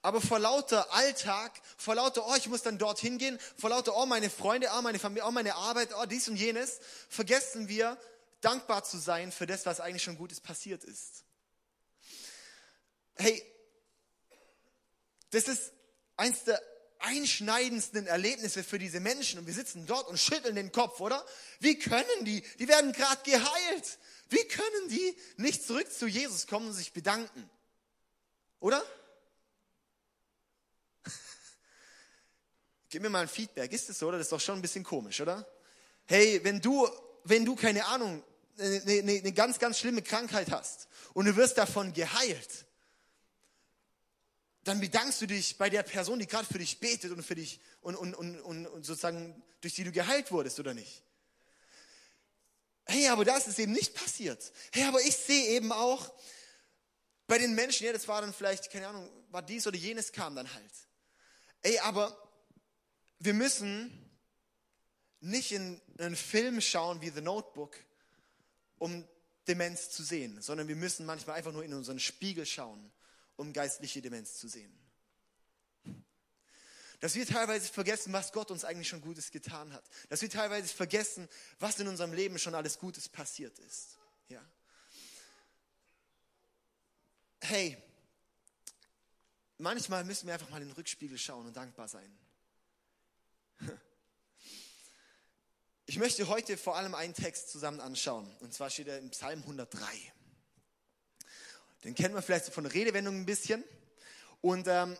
aber 0.00 0.22
vor 0.22 0.38
lauter 0.38 0.94
Alltag, 0.94 1.60
vor 1.76 1.94
lauter, 1.94 2.26
oh, 2.26 2.34
ich 2.34 2.46
muss 2.46 2.62
dann 2.62 2.78
dorthin 2.78 3.18
gehen, 3.18 3.38
vor 3.58 3.68
lauter, 3.68 3.94
oh, 3.94 4.06
meine 4.06 4.30
Freunde, 4.30 4.70
oh, 4.74 4.80
meine 4.80 4.98
Familie, 4.98 5.26
oh, 5.26 5.30
meine 5.30 5.54
Arbeit, 5.56 5.90
oh, 5.94 6.06
dies 6.06 6.26
und 6.28 6.36
jenes, 6.36 6.80
vergessen 7.10 7.68
wir, 7.68 7.98
dankbar 8.40 8.82
zu 8.82 8.96
sein 8.96 9.30
für 9.30 9.46
das, 9.46 9.66
was 9.66 9.80
eigentlich 9.80 10.02
schon 10.02 10.16
Gutes 10.16 10.40
passiert 10.40 10.84
ist. 10.84 11.22
Hey, 13.16 13.44
das 15.28 15.46
ist 15.46 15.74
eins 16.16 16.44
der 16.44 16.62
einschneidendsten 17.00 18.06
Erlebnisse 18.06 18.64
für 18.64 18.78
diese 18.78 19.00
Menschen 19.00 19.38
und 19.38 19.46
wir 19.46 19.52
sitzen 19.52 19.84
dort 19.84 20.08
und 20.08 20.18
schütteln 20.18 20.54
den 20.54 20.72
Kopf, 20.72 20.98
oder? 21.00 21.22
Wie 21.58 21.78
können 21.78 22.24
die? 22.24 22.42
Die 22.58 22.68
werden 22.68 22.92
gerade 22.92 23.20
geheilt. 23.22 23.98
Wie 24.30 24.44
können 24.44 24.88
die 24.88 25.16
nicht 25.36 25.64
zurück 25.64 25.92
zu 25.92 26.06
Jesus 26.06 26.46
kommen 26.46 26.68
und 26.68 26.72
sich 26.72 26.92
bedanken? 26.92 27.50
Oder? 28.60 28.82
Gib 32.88 33.02
mir 33.02 33.10
mal 33.10 33.22
ein 33.22 33.28
Feedback. 33.28 33.72
Ist 33.72 33.88
das 33.88 33.98
so, 33.98 34.06
oder? 34.06 34.18
Das 34.18 34.28
ist 34.28 34.32
doch 34.32 34.40
schon 34.40 34.60
ein 34.60 34.62
bisschen 34.62 34.84
komisch, 34.84 35.20
oder? 35.20 35.44
Hey, 36.06 36.42
wenn 36.44 36.60
du, 36.60 36.88
wenn 37.24 37.44
du 37.44 37.56
keine 37.56 37.84
Ahnung, 37.86 38.22
eine, 38.56 38.82
eine, 38.86 39.12
eine 39.18 39.32
ganz, 39.32 39.58
ganz 39.58 39.78
schlimme 39.78 40.02
Krankheit 40.02 40.50
hast 40.52 40.86
und 41.12 41.26
du 41.26 41.34
wirst 41.34 41.58
davon 41.58 41.92
geheilt, 41.92 42.66
dann 44.62 44.78
bedankst 44.78 45.20
du 45.22 45.26
dich 45.26 45.58
bei 45.58 45.70
der 45.70 45.82
Person, 45.82 46.20
die 46.20 46.26
gerade 46.26 46.46
für 46.46 46.58
dich 46.58 46.78
betet 46.78 47.10
und 47.10 47.24
für 47.24 47.34
dich 47.34 47.58
und, 47.80 47.96
und, 47.96 48.14
und, 48.14 48.40
und 48.40 48.84
sozusagen 48.84 49.42
durch 49.60 49.74
die 49.74 49.84
du 49.84 49.90
geheilt 49.90 50.30
wurdest, 50.30 50.60
oder 50.60 50.74
nicht? 50.74 51.02
Hey, 52.90 53.06
aber 53.06 53.24
das 53.24 53.46
ist 53.46 53.60
eben 53.60 53.70
nicht 53.70 53.94
passiert. 53.94 54.52
Hey, 54.72 54.82
aber 54.82 55.00
ich 55.00 55.16
sehe 55.16 55.50
eben 55.50 55.70
auch 55.70 56.12
bei 57.28 57.38
den 57.38 57.54
Menschen, 57.54 57.86
ja, 57.86 57.92
das 57.92 58.08
war 58.08 58.20
dann 58.20 58.34
vielleicht, 58.34 58.68
keine 58.68 58.88
Ahnung, 58.88 59.08
war 59.30 59.42
dies 59.42 59.64
oder 59.68 59.76
jenes 59.76 60.10
kam 60.10 60.34
dann 60.34 60.52
halt. 60.52 60.72
Ey, 61.62 61.78
aber 61.78 62.16
wir 63.20 63.32
müssen 63.32 64.10
nicht 65.20 65.52
in 65.52 65.80
einen 65.98 66.16
Film 66.16 66.60
schauen 66.60 67.00
wie 67.00 67.10
The 67.10 67.20
Notebook, 67.20 67.76
um 68.78 69.06
Demenz 69.46 69.90
zu 69.90 70.02
sehen, 70.02 70.42
sondern 70.42 70.66
wir 70.66 70.74
müssen 70.74 71.06
manchmal 71.06 71.36
einfach 71.36 71.52
nur 71.52 71.62
in 71.62 71.74
unseren 71.74 72.00
Spiegel 72.00 72.44
schauen, 72.44 72.90
um 73.36 73.52
geistliche 73.52 74.02
Demenz 74.02 74.36
zu 74.36 74.48
sehen. 74.48 74.76
Dass 77.00 77.14
wir 77.14 77.26
teilweise 77.26 77.72
vergessen, 77.72 78.12
was 78.12 78.30
Gott 78.32 78.50
uns 78.50 78.64
eigentlich 78.64 78.88
schon 78.88 79.00
Gutes 79.00 79.30
getan 79.30 79.72
hat. 79.72 79.84
Dass 80.10 80.20
wir 80.20 80.28
teilweise 80.28 80.68
vergessen, 80.72 81.28
was 81.58 81.78
in 81.78 81.88
unserem 81.88 82.12
Leben 82.12 82.38
schon 82.38 82.54
alles 82.54 82.78
Gutes 82.78 83.08
passiert 83.08 83.58
ist. 83.60 83.98
Ja. 84.28 84.44
Hey, 87.40 87.82
manchmal 89.56 90.04
müssen 90.04 90.26
wir 90.26 90.34
einfach 90.34 90.50
mal 90.50 90.60
in 90.60 90.68
den 90.68 90.74
Rückspiegel 90.74 91.16
schauen 91.18 91.46
und 91.46 91.56
dankbar 91.56 91.88
sein. 91.88 92.18
Ich 95.86 95.98
möchte 95.98 96.28
heute 96.28 96.56
vor 96.56 96.76
allem 96.76 96.94
einen 96.94 97.14
Text 97.14 97.50
zusammen 97.50 97.80
anschauen. 97.80 98.32
Und 98.38 98.54
zwar 98.54 98.70
steht 98.70 98.86
er 98.86 99.00
im 99.00 99.10
Psalm 99.10 99.40
103. 99.40 99.84
Den 101.82 101.96
kennen 101.96 102.14
wir 102.14 102.22
vielleicht 102.22 102.44
so 102.44 102.52
von 102.52 102.64
Redewendungen 102.64 103.22
ein 103.22 103.26
bisschen. 103.26 103.64
Und 104.40 104.68
ähm, 104.68 104.96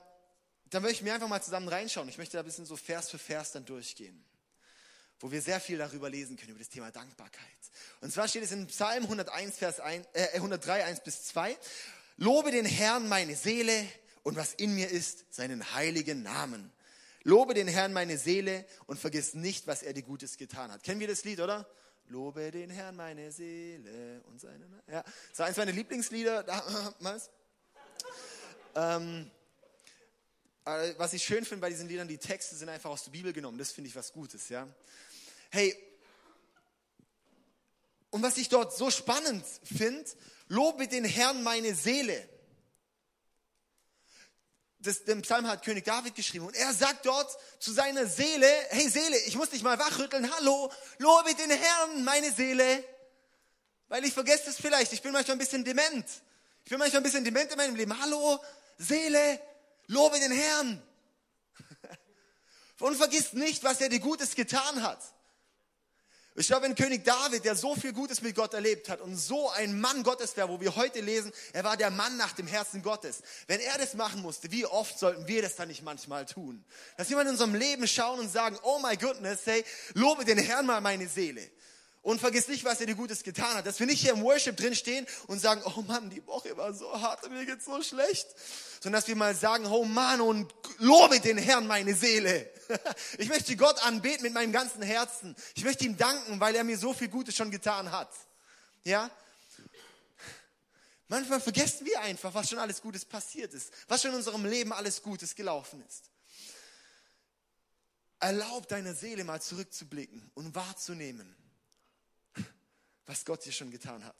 da 0.71 0.81
möchte 0.81 0.97
ich 0.97 1.03
mir 1.03 1.15
einfach 1.15 1.29
mal 1.29 1.43
zusammen 1.43 1.69
reinschauen. 1.69 2.09
Ich 2.09 2.19
möchte 2.19 2.37
da 2.37 2.43
ein 2.43 2.47
bisschen 2.47 2.67
so 2.67 2.77
Vers 2.77 3.11
für 3.11 3.19
Vers 3.19 3.53
dann 3.53 3.65
durchgehen, 3.65 4.25
wo 5.19 5.31
wir 5.31 5.43
sehr 5.43 5.61
viel 5.61 5.79
darüber 5.79 6.09
lesen 6.09 6.37
können, 6.37 6.50
über 6.50 6.61
das 6.61 6.69
Thema 6.69 6.91
Dankbarkeit. 6.91 7.45
Und 8.00 8.12
zwar 8.12 8.29
steht 8.29 8.45
es 8.45 8.53
in 8.53 8.67
Psalm 8.69 9.03
101, 9.03 9.59
Vers 9.59 9.81
1, 9.81 10.07
äh, 10.12 10.29
103, 10.35 10.85
1 10.85 11.00
bis 11.00 11.25
2. 11.25 11.57
Lobe 12.17 12.53
den 12.53 12.65
Herrn 12.65 13.09
meine 13.09 13.35
Seele 13.35 13.87
und 14.23 14.37
was 14.37 14.55
in 14.55 14.75
mir 14.75 14.91
ist, 14.91 15.33
seinen 15.35 15.75
heiligen 15.75 16.23
Namen. 16.23 16.73
Lobe 17.23 17.55
den 17.55 17.69
Herrn 17.69 17.93
meine 17.93 18.17
Seele 18.17 18.65
und 18.87 18.99
vergiss 18.99 19.35
nicht, 19.35 19.67
was 19.67 19.83
er 19.83 19.93
dir 19.93 20.03
Gutes 20.03 20.39
getan 20.39 20.71
hat. 20.71 20.83
Kennen 20.83 21.00
wir 21.00 21.09
das 21.09 21.25
Lied, 21.25 21.41
oder? 21.41 21.69
Lobe 22.07 22.50
den 22.50 22.71
Herrn 22.71 22.97
meine 22.97 23.31
Seele 23.31 24.23
und 24.27 24.41
seine. 24.41 24.67
Ja, 24.91 25.05
das 25.31 25.39
war 25.39 25.47
eins 25.47 25.57
meiner 25.57 25.73
Lieblingslieder 25.73 26.43
damals. 26.43 27.31
Ähm, 28.75 29.31
äh, 29.31 29.40
was 30.64 31.12
ich 31.12 31.25
schön 31.25 31.45
finde 31.45 31.62
bei 31.62 31.71
diesen 31.71 31.88
Liedern, 31.88 32.09
die 32.09 32.19
Texte 32.19 32.55
sind 32.55 32.69
einfach 32.69 32.90
aus 32.90 33.05
der 33.05 33.11
Bibel 33.11 33.33
genommen. 33.33 33.59
Das 33.59 33.73
finde 33.73 33.88
ich 33.88 33.97
was 33.97 34.12
Gutes, 34.12 34.49
ja. 34.49 34.69
Hey, 35.50 35.76
und 38.11 38.23
was 38.23 38.37
ich 38.37 38.49
dort 38.49 38.76
so 38.76 38.90
spannend 38.90 39.45
finde, 39.62 40.05
lobe 40.49 40.88
den 40.88 41.05
Herrn 41.05 41.43
meine 41.43 41.75
Seele. 41.75 42.29
Das, 44.81 45.05
den 45.05 45.23
Psalm 45.23 45.47
hat 45.47 45.62
König 45.64 45.85
David 45.85 46.14
geschrieben 46.14 46.47
und 46.47 46.57
er 46.57 46.73
sagt 46.73 47.05
dort 47.05 47.37
zu 47.59 47.71
seiner 47.71 48.07
Seele, 48.07 48.49
hey 48.71 48.88
Seele, 48.88 49.19
ich 49.26 49.37
muss 49.37 49.50
dich 49.50 49.62
mal 49.62 49.79
wachrütteln, 49.79 50.31
hallo, 50.37 50.73
lobe 50.99 51.35
den 51.35 51.50
Herrn 51.50 52.02
meine 52.02 52.33
Seele, 52.33 52.83
weil 53.88 54.05
ich 54.05 54.14
vergesse 54.14 54.49
es 54.49 54.57
vielleicht, 54.57 54.93
ich 54.93 55.02
bin 55.02 55.12
manchmal 55.12 55.37
ein 55.37 55.38
bisschen 55.38 55.64
dement. 55.64 56.07
Ich 56.64 56.71
bin 56.71 56.79
manchmal 56.79 57.00
ein 57.00 57.05
bisschen 57.05 57.25
dement 57.25 57.50
in 57.50 57.57
meinem 57.59 57.76
Leben. 57.76 58.00
Hallo, 58.00 58.40
Seele, 58.79 59.40
Lobe 59.91 60.21
den 60.21 60.31
Herrn. 60.31 60.83
Und 62.79 62.97
vergiss 62.97 63.33
nicht, 63.33 63.65
was 63.65 63.81
er 63.81 63.89
dir 63.89 63.99
Gutes 63.99 64.37
getan 64.37 64.83
hat. 64.83 65.01
Ich 66.37 66.47
glaube, 66.47 66.63
wenn 66.63 66.77
König 66.77 67.05
David, 67.05 67.45
der 67.45 67.57
so 67.57 67.75
viel 67.75 67.93
Gutes 67.93 68.23
mit 68.23 68.37
Gott 68.37 68.55
erlebt 68.55 68.89
hat 68.89 69.01
und 69.01 69.17
so 69.17 69.51
ein 69.51 69.81
Mann 69.81 70.05
Gottes 70.05 70.37
war, 70.37 70.49
wo 70.49 70.61
wir 70.61 70.77
heute 70.77 71.01
lesen, 71.01 71.33
er 71.53 71.65
war 71.65 71.77
der 71.77 71.91
Mann 71.91 72.17
nach 72.17 72.33
dem 72.33 72.47
Herzen 72.47 72.83
Gottes. 72.83 73.23
Wenn 73.49 73.59
er 73.59 73.77
das 73.79 73.95
machen 73.95 74.23
musste, 74.23 74.51
wie 74.53 74.65
oft 74.65 74.97
sollten 74.97 75.27
wir 75.27 75.43
das 75.43 75.57
dann 75.57 75.69
nicht 75.69 75.83
manchmal 75.83 76.25
tun? 76.25 76.65
Dass 76.97 77.11
wir 77.11 77.21
in 77.21 77.27
unserem 77.27 77.57
Leben 77.57 77.87
schauen 77.89 78.21
und 78.21 78.31
sagen, 78.31 78.57
oh 78.63 78.79
my 78.79 78.97
goodness, 78.97 79.41
hey, 79.45 79.65
lobe 79.95 80.25
den 80.25 80.39
Herrn 80.39 80.67
mal 80.67 80.81
meine 80.81 81.09
Seele. 81.09 81.51
Und 82.02 82.19
vergiss 82.19 82.49
nicht, 82.49 82.64
was 82.64 82.80
er 82.80 82.87
dir 82.87 82.95
Gutes 82.95 83.23
getan 83.23 83.57
hat. 83.57 83.66
Dass 83.66 83.78
wir 83.78 83.87
nicht 83.87 84.00
hier 84.00 84.12
im 84.12 84.23
Worship 84.23 84.57
drin 84.57 84.75
stehen 84.75 85.07
und 85.26 85.38
sagen, 85.38 85.62
oh 85.64 85.83
Mann, 85.83 86.09
die 86.09 86.26
Woche 86.26 86.57
war 86.57 86.73
so 86.73 86.90
hart 86.99 87.25
und 87.25 87.33
mir 87.33 87.45
geht's 87.45 87.66
so 87.66 87.83
schlecht. 87.83 88.26
Sondern 88.80 89.00
dass 89.00 89.09
wir 89.09 89.16
mal 89.16 89.35
sagen, 89.35 89.66
oh 89.66 89.85
Mann, 89.85 90.23
und 90.23 90.52
lobe 90.78 91.21
den 91.21 91.37
Herrn 91.37 91.66
meine 91.66 91.95
Seele. 91.95 92.50
Ich 93.19 93.28
möchte 93.28 93.54
Gott 93.57 93.85
anbeten 93.85 94.23
mit 94.23 94.33
meinem 94.33 94.52
ganzen 94.52 94.80
Herzen. 94.80 95.37
Ich 95.54 95.64
möchte 95.64 95.85
ihm 95.85 95.97
danken, 95.99 96.40
weil 96.40 96.54
er 96.54 96.64
mir 96.64 96.78
so 96.78 96.95
viel 96.95 97.09
Gutes 97.09 97.37
schon 97.37 97.50
getan 97.50 97.92
hat. 97.92 98.11
Ja? 98.85 99.11
Manchmal 101.09 101.40
vergessen 101.40 101.85
wir 101.85 102.00
einfach, 102.00 102.33
was 102.33 102.49
schon 102.49 102.61
alles 102.61 102.80
Gutes 102.80 103.04
passiert 103.04 103.52
ist. 103.52 103.73
Was 103.88 104.00
schon 104.00 104.12
in 104.12 104.16
unserem 104.19 104.47
Leben 104.47 104.73
alles 104.73 105.02
Gutes 105.02 105.35
gelaufen 105.35 105.85
ist. 105.87 106.04
Erlaub 108.21 108.69
deiner 108.69 108.95
Seele 108.95 109.25
mal 109.25 109.42
zurückzublicken 109.42 110.30
und 110.35 110.54
wahrzunehmen 110.54 111.37
was 113.11 113.25
Gott 113.25 113.45
dir 113.45 113.50
schon 113.50 113.73
getan 113.73 114.05
hat. 114.05 114.14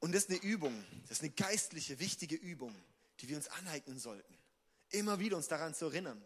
Und 0.00 0.12
das 0.12 0.24
ist 0.24 0.30
eine 0.30 0.40
Übung, 0.40 0.84
das 1.08 1.12
ist 1.12 1.22
eine 1.22 1.30
geistliche, 1.30 1.98
wichtige 1.98 2.36
Übung, 2.36 2.76
die 3.20 3.30
wir 3.30 3.36
uns 3.36 3.48
aneignen 3.48 3.98
sollten. 3.98 4.36
Immer 4.90 5.18
wieder 5.18 5.38
uns 5.38 5.48
daran 5.48 5.74
zu 5.74 5.86
erinnern, 5.86 6.22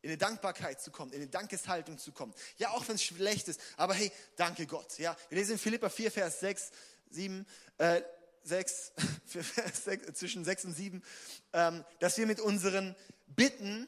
in 0.00 0.10
eine 0.10 0.18
Dankbarkeit 0.18 0.80
zu 0.80 0.90
kommen, 0.90 1.12
in 1.12 1.20
eine 1.20 1.30
Dankeshaltung 1.30 1.98
zu 1.98 2.10
kommen. 2.10 2.34
Ja, 2.56 2.70
auch 2.70 2.88
wenn 2.88 2.96
es 2.96 3.04
schlecht 3.04 3.46
ist, 3.46 3.60
aber 3.76 3.94
hey, 3.94 4.10
danke 4.34 4.66
Gott. 4.66 4.98
Ja, 4.98 5.16
wir 5.28 5.38
lesen 5.38 5.52
in 5.52 5.58
Philippa 5.58 5.88
4, 5.88 6.10
Vers 6.10 6.40
6, 6.40 6.72
7, 7.10 7.46
äh, 7.78 8.02
6, 8.42 8.92
Vers 9.26 9.84
6 9.84 10.14
zwischen 10.14 10.44
6 10.44 10.64
und 10.64 10.74
7, 10.74 11.04
ähm, 11.52 11.84
dass 12.00 12.18
wir 12.18 12.26
mit 12.26 12.40
unseren 12.40 12.96
Bitten 13.28 13.86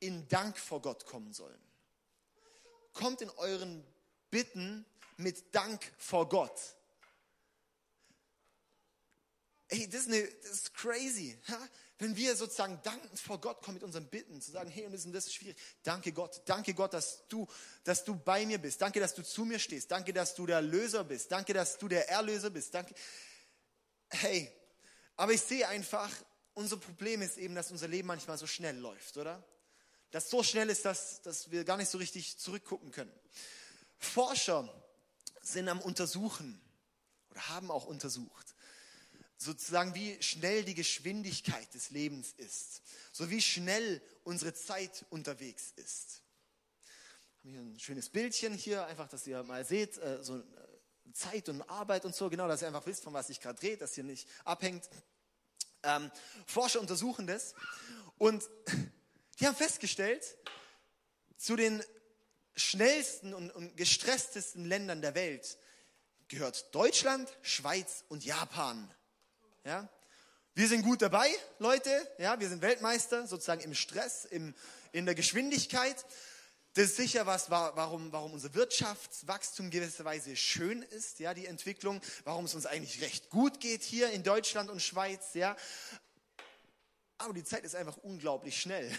in 0.00 0.26
Dank 0.28 0.56
vor 0.56 0.80
Gott 0.80 1.04
kommen 1.04 1.34
sollen 1.34 1.66
kommt 2.96 3.20
in 3.20 3.30
euren 3.30 3.84
Bitten 4.30 4.84
mit 5.16 5.54
Dank 5.54 5.92
vor 5.98 6.28
Gott. 6.28 6.60
Ey, 9.68 9.88
das 9.88 10.02
ist, 10.02 10.08
eine, 10.08 10.22
das 10.42 10.50
ist 10.52 10.74
crazy. 10.74 11.38
Ha? 11.48 11.68
Wenn 11.98 12.14
wir 12.14 12.36
sozusagen 12.36 12.78
dankend 12.82 13.18
vor 13.18 13.40
Gott 13.40 13.62
kommen 13.62 13.76
mit 13.76 13.82
unseren 13.82 14.06
Bitten, 14.06 14.40
zu 14.40 14.50
sagen, 14.50 14.70
hey, 14.70 14.86
und 14.86 14.92
das 14.92 15.04
ist, 15.04 15.34
schwierig. 15.34 15.56
Danke 15.82 16.12
Gott, 16.12 16.42
danke 16.44 16.74
Gott, 16.74 16.92
dass 16.92 17.26
du, 17.28 17.46
dass 17.84 18.04
du 18.04 18.16
bei 18.16 18.44
mir 18.44 18.58
bist. 18.58 18.80
Danke, 18.80 19.00
dass 19.00 19.14
du 19.14 19.22
zu 19.22 19.44
mir 19.44 19.58
stehst. 19.58 19.90
Danke, 19.90 20.12
dass 20.12 20.34
du 20.34 20.46
der 20.46 20.60
Löser 20.60 21.04
bist. 21.04 21.32
Danke, 21.32 21.54
dass 21.54 21.78
du 21.78 21.88
der 21.88 22.08
Erlöser 22.08 22.50
bist. 22.50 22.74
Danke. 22.74 22.94
Hey, 24.10 24.52
aber 25.16 25.32
ich 25.32 25.40
sehe 25.40 25.66
einfach, 25.66 26.10
unser 26.54 26.76
Problem 26.76 27.22
ist 27.22 27.38
eben, 27.38 27.54
dass 27.54 27.70
unser 27.70 27.88
Leben 27.88 28.08
manchmal 28.08 28.38
so 28.38 28.46
schnell 28.46 28.76
läuft, 28.76 29.16
oder? 29.16 29.42
Das 30.10 30.30
so 30.30 30.42
schnell 30.42 30.70
ist, 30.70 30.84
dass, 30.84 31.22
dass 31.22 31.50
wir 31.50 31.64
gar 31.64 31.76
nicht 31.76 31.90
so 31.90 31.98
richtig 31.98 32.38
zurückgucken 32.38 32.90
können. 32.90 33.12
Forscher 33.98 34.72
sind 35.42 35.68
am 35.68 35.80
Untersuchen 35.80 36.60
oder 37.30 37.48
haben 37.48 37.70
auch 37.70 37.86
untersucht, 37.86 38.54
sozusagen 39.36 39.94
wie 39.94 40.20
schnell 40.22 40.64
die 40.64 40.74
Geschwindigkeit 40.74 41.72
des 41.74 41.90
Lebens 41.90 42.32
ist, 42.36 42.82
so 43.12 43.30
wie 43.30 43.42
schnell 43.42 44.02
unsere 44.24 44.54
Zeit 44.54 45.04
unterwegs 45.10 45.72
ist. 45.76 46.22
Haben 47.40 47.50
hier 47.50 47.60
ein 47.60 47.78
schönes 47.78 48.08
Bildchen 48.08 48.54
hier, 48.54 48.86
einfach, 48.86 49.08
dass 49.08 49.26
ihr 49.26 49.42
mal 49.42 49.64
seht, 49.64 49.98
äh, 49.98 50.22
so 50.22 50.38
äh, 50.38 50.42
Zeit 51.12 51.48
und 51.48 51.62
Arbeit 51.62 52.04
und 52.04 52.14
so, 52.14 52.28
genau, 52.28 52.48
dass 52.48 52.62
ihr 52.62 52.68
einfach 52.68 52.86
wisst, 52.86 53.04
von 53.04 53.12
was 53.12 53.28
sich 53.28 53.40
gerade 53.40 53.58
dreht, 53.58 53.80
dass 53.80 53.96
ihr 53.96 54.04
nicht 54.04 54.28
abhängt. 54.44 54.88
Ähm, 55.82 56.10
Forscher 56.46 56.80
untersuchen 56.80 57.26
das 57.26 57.54
und 58.18 58.42
die 59.38 59.46
haben 59.46 59.56
festgestellt, 59.56 60.36
zu 61.36 61.56
den 61.56 61.82
schnellsten 62.54 63.34
und, 63.34 63.50
und 63.50 63.76
gestresstesten 63.76 64.64
Ländern 64.64 65.02
der 65.02 65.14
Welt 65.14 65.58
gehört 66.28 66.74
Deutschland, 66.74 67.28
Schweiz 67.42 68.04
und 68.08 68.24
Japan. 68.24 68.92
Ja? 69.64 69.88
Wir 70.54 70.68
sind 70.68 70.82
gut 70.82 71.02
dabei, 71.02 71.28
Leute. 71.58 71.90
Ja, 72.18 72.40
wir 72.40 72.48
sind 72.48 72.62
Weltmeister 72.62 73.26
sozusagen 73.26 73.60
im 73.60 73.74
Stress, 73.74 74.24
im, 74.24 74.54
in 74.92 75.04
der 75.04 75.14
Geschwindigkeit. 75.14 76.04
Das 76.72 76.86
ist 76.86 76.96
sicher 76.96 77.26
was, 77.26 77.50
warum, 77.50 78.12
warum 78.12 78.32
unser 78.32 78.54
Wirtschaftswachstum 78.54 79.70
gewisserweise 79.70 80.36
schön 80.36 80.82
ist, 80.82 81.20
ja, 81.20 81.32
die 81.32 81.46
Entwicklung, 81.46 82.00
warum 82.24 82.44
es 82.46 82.54
uns 82.54 82.66
eigentlich 82.66 83.00
recht 83.00 83.30
gut 83.30 83.60
geht 83.60 83.82
hier 83.82 84.10
in 84.10 84.22
Deutschland 84.22 84.70
und 84.70 84.82
Schweiz, 84.82 85.34
ja. 85.34 85.56
Aber 87.18 87.32
die 87.32 87.44
Zeit 87.44 87.64
ist 87.64 87.74
einfach 87.74 87.96
unglaublich 87.98 88.60
schnell. 88.60 88.90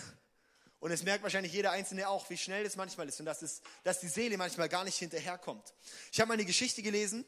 Und 0.80 0.92
es 0.92 1.04
merkt 1.04 1.24
wahrscheinlich 1.24 1.54
jeder 1.54 1.72
Einzelne 1.72 2.08
auch, 2.08 2.30
wie 2.30 2.38
schnell 2.38 2.66
es 2.66 2.76
manchmal 2.76 3.08
ist 3.08 3.20
und 3.20 3.26
dass, 3.26 3.42
es, 3.42 3.62
dass 3.84 4.00
die 4.00 4.08
Seele 4.08 4.38
manchmal 4.38 4.70
gar 4.70 4.84
nicht 4.84 4.98
hinterherkommt. 4.98 5.74
Ich 6.12 6.20
habe 6.20 6.28
mal 6.28 6.36
eine 6.36 6.46
Geschichte 6.46 6.84
gelesen. 6.84 7.26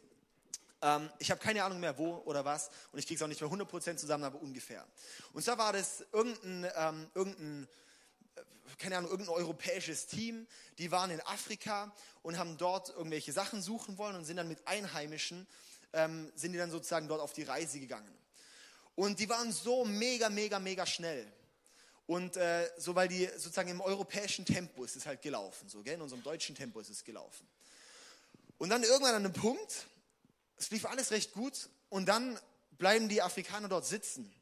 Ähm, 0.82 1.10
ich 1.18 1.32
habe 1.32 1.42
keine 1.42 1.64
Ahnung 1.64 1.80
mehr, 1.80 1.98
wo 1.98 2.18
oder 2.26 2.46
was. 2.46 2.70
Und 2.92 3.00
ich 3.00 3.08
kriege 3.08 3.18
es 3.18 3.24
auch 3.24 3.28
nicht 3.28 3.42
mehr 3.42 3.50
100% 3.50 3.98
zusammen, 3.98 4.24
aber 4.24 4.40
ungefähr. 4.40 4.86
Und 5.34 5.44
zwar 5.44 5.58
war 5.58 5.74
das 5.74 6.06
irgendein, 6.12 6.72
ähm, 6.76 7.10
irgendein 7.16 7.68
äh, 8.36 8.42
keine 8.78 8.98
Ahnung, 8.98 9.10
irgendein 9.10 9.36
europäisches 9.36 10.06
Team, 10.06 10.46
die 10.78 10.92
waren 10.92 11.10
in 11.10 11.22
Afrika 11.22 11.92
und 12.22 12.38
haben 12.38 12.58
dort 12.58 12.90
irgendwelche 12.90 13.34
Sachen 13.34 13.64
suchen 13.64 13.98
wollen 13.98 14.16
und 14.16 14.26
sind 14.26 14.38
dann 14.38 14.48
mit 14.48 14.68
Einheimischen, 14.68 15.48
ähm, 15.94 16.32
sind 16.36 16.52
die 16.52 16.60
dann 16.60 16.70
sozusagen 16.70 17.08
dort 17.08 17.20
auf 17.20 17.34
die 17.34 17.44
Reise 17.44 17.80
gegangen. 17.80 18.16
Und 18.94 19.20
die 19.20 19.28
waren 19.28 19.52
so 19.52 19.86
mega, 19.86 20.30
mega, 20.30 20.60
mega 20.60 20.86
schnell. 20.86 21.26
Und 22.10 22.38
äh, 22.38 22.68
so, 22.76 22.96
weil 22.96 23.08
die 23.08 23.28
sozusagen 23.36 23.70
im 23.70 23.82
europäischen 23.82 24.44
Tempo 24.44 24.84
ist 24.84 24.96
es 24.96 25.06
halt 25.06 25.22
gelaufen, 25.22 25.70
so, 25.70 25.84
gell? 25.84 25.94
in 25.94 26.02
unserem 26.02 26.24
deutschen 26.24 26.56
Tempo 26.56 26.80
ist 26.80 26.90
es 26.90 27.04
gelaufen. 27.04 27.48
Und 28.58 28.70
dann 28.70 28.82
irgendwann 28.82 29.14
an 29.14 29.26
einem 29.26 29.34
Punkt, 29.34 29.86
es 30.58 30.72
lief 30.72 30.88
alles 30.88 31.12
recht 31.12 31.34
gut, 31.34 31.70
und 31.90 32.08
dann 32.08 32.40
bleiben 32.80 33.10
die 33.10 33.22
Afrikaner 33.22 33.70
dort 33.70 33.86
sitzen 33.86 34.34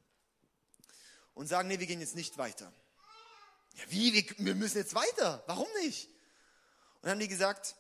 und 1.33 1.47
sagen, 1.47 1.67
nee, 1.67 1.77
wir 1.77 1.87
gehen 1.87 1.99
jetzt 1.99 2.15
nicht 2.15 2.37
weiter. 2.37 2.71
Ja, 3.73 3.83
wie, 3.89 4.13
wir, 4.13 4.23
wir 4.45 4.55
müssen 4.55 4.77
jetzt 4.77 4.95
weiter, 4.95 5.43
warum 5.47 5.67
nicht? 5.83 6.07
Und 6.07 6.13
dann 7.01 7.11
haben 7.11 7.19
die 7.19 7.27
gesagt, 7.27 7.75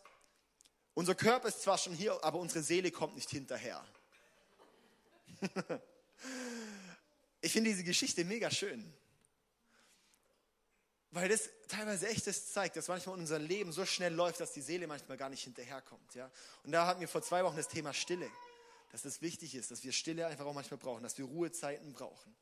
unser 0.95 1.15
Körper 1.15 1.47
ist 1.47 1.61
zwar 1.61 1.77
schon 1.77 1.93
hier, 1.93 2.21
aber 2.25 2.39
unsere 2.39 2.61
Seele 2.61 2.91
kommt 2.91 3.15
nicht 3.15 3.29
hinterher. 3.29 3.87
ich 7.39 7.53
finde 7.53 7.69
diese 7.69 7.85
Geschichte 7.85 8.25
mega 8.25 8.51
schön. 8.51 8.93
Weil 11.19 11.29
das 11.29 11.49
teilweise 11.67 12.07
echt 12.07 12.27
das 12.27 12.51
zeigt, 12.51 12.75
dass 12.75 12.89
manchmal 12.89 13.17
unser 13.17 13.39
Leben 13.39 13.71
so 13.71 13.87
schnell 13.87 14.13
läuft, 14.13 14.39
dass 14.39 14.53
die 14.53 14.61
Seele 14.61 14.85
manchmal 14.85 15.17
gar 15.17 15.29
nicht 15.29 15.43
hinterherkommt. 15.43 16.13
Ja? 16.13 16.29
Und 16.63 16.71
da 16.71 16.85
hatten 16.85 17.01
wir 17.01 17.07
vor 17.07 17.23
zwei 17.23 17.43
Wochen 17.43 17.57
das 17.57 17.67
Thema 17.67 17.91
Stille. 17.91 18.29
Dass 18.91 19.03
es 19.03 19.19
wichtig 19.19 19.55
ist, 19.55 19.71
dass 19.71 19.83
wir 19.83 19.93
Stille 19.93 20.27
einfach 20.27 20.45
auch 20.45 20.53
manchmal 20.53 20.77
brauchen, 20.77 21.01
dass 21.01 21.17
wir 21.17 21.25
Ruhezeiten 21.25 21.91
brauchen. 21.91 22.35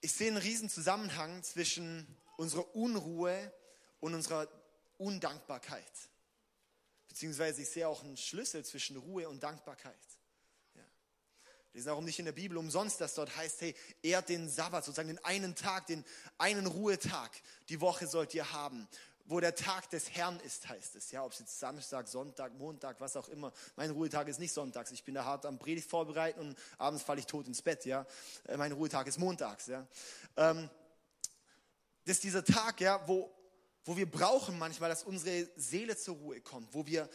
Ich 0.00 0.12
sehe 0.12 0.26
einen 0.26 0.38
riesen 0.38 0.68
Zusammenhang 0.68 1.44
zwischen 1.44 2.04
unserer 2.36 2.74
Unruhe 2.74 3.52
und 4.00 4.14
unserer 4.14 4.48
Undankbarkeit. 4.98 5.92
Beziehungsweise 7.06 7.62
ich 7.62 7.68
sehe 7.70 7.86
auch 7.86 8.02
einen 8.02 8.16
Schlüssel 8.16 8.64
zwischen 8.64 8.96
Ruhe 8.96 9.28
und 9.28 9.40
Dankbarkeit. 9.40 9.94
Wir 11.72 11.78
lesen 11.78 11.90
auch 11.90 12.00
nicht 12.02 12.18
in 12.18 12.26
der 12.26 12.32
Bibel 12.32 12.58
umsonst, 12.58 13.00
dass 13.00 13.14
dort 13.14 13.34
heißt, 13.34 13.62
hey, 13.62 13.74
ehrt 14.02 14.28
den 14.28 14.48
Sabbat, 14.50 14.84
sozusagen 14.84 15.08
den 15.08 15.24
einen 15.24 15.54
Tag, 15.54 15.86
den 15.86 16.04
einen 16.36 16.66
Ruhetag, 16.66 17.30
die 17.70 17.80
Woche 17.80 18.06
sollt 18.06 18.34
ihr 18.34 18.52
haben, 18.52 18.86
wo 19.24 19.40
der 19.40 19.54
Tag 19.54 19.88
des 19.88 20.10
Herrn 20.10 20.38
ist, 20.40 20.68
heißt 20.68 20.96
es. 20.96 21.10
Ja, 21.12 21.24
ob 21.24 21.32
es 21.32 21.38
jetzt 21.38 21.58
Samstag, 21.58 22.08
Sonntag, 22.08 22.52
Montag, 22.58 23.00
was 23.00 23.16
auch 23.16 23.28
immer. 23.28 23.54
Mein 23.76 23.90
Ruhetag 23.90 24.28
ist 24.28 24.38
nicht 24.38 24.52
sonntags. 24.52 24.90
Ich 24.90 25.02
bin 25.02 25.14
da 25.14 25.24
hart 25.24 25.46
am 25.46 25.58
Predigt 25.58 25.88
vorbereiten 25.88 26.40
und 26.40 26.58
abends 26.76 27.02
falle 27.02 27.20
ich 27.20 27.26
tot 27.26 27.46
ins 27.46 27.62
Bett. 27.62 27.86
Ja, 27.86 28.04
äh, 28.48 28.58
mein 28.58 28.72
Ruhetag 28.72 29.06
ist 29.06 29.18
montags. 29.18 29.68
Ja, 29.68 29.86
ähm, 30.36 30.68
das 32.04 32.16
ist 32.16 32.24
dieser 32.24 32.44
Tag, 32.44 32.82
ja, 32.82 33.00
wo, 33.06 33.32
wo 33.84 33.96
wir 33.96 34.10
brauchen 34.10 34.58
manchmal, 34.58 34.90
dass 34.90 35.04
unsere 35.04 35.48
Seele 35.56 35.96
zur 35.96 36.16
Ruhe 36.16 36.42
kommt, 36.42 36.74
wo 36.74 36.84
wir 36.84 37.08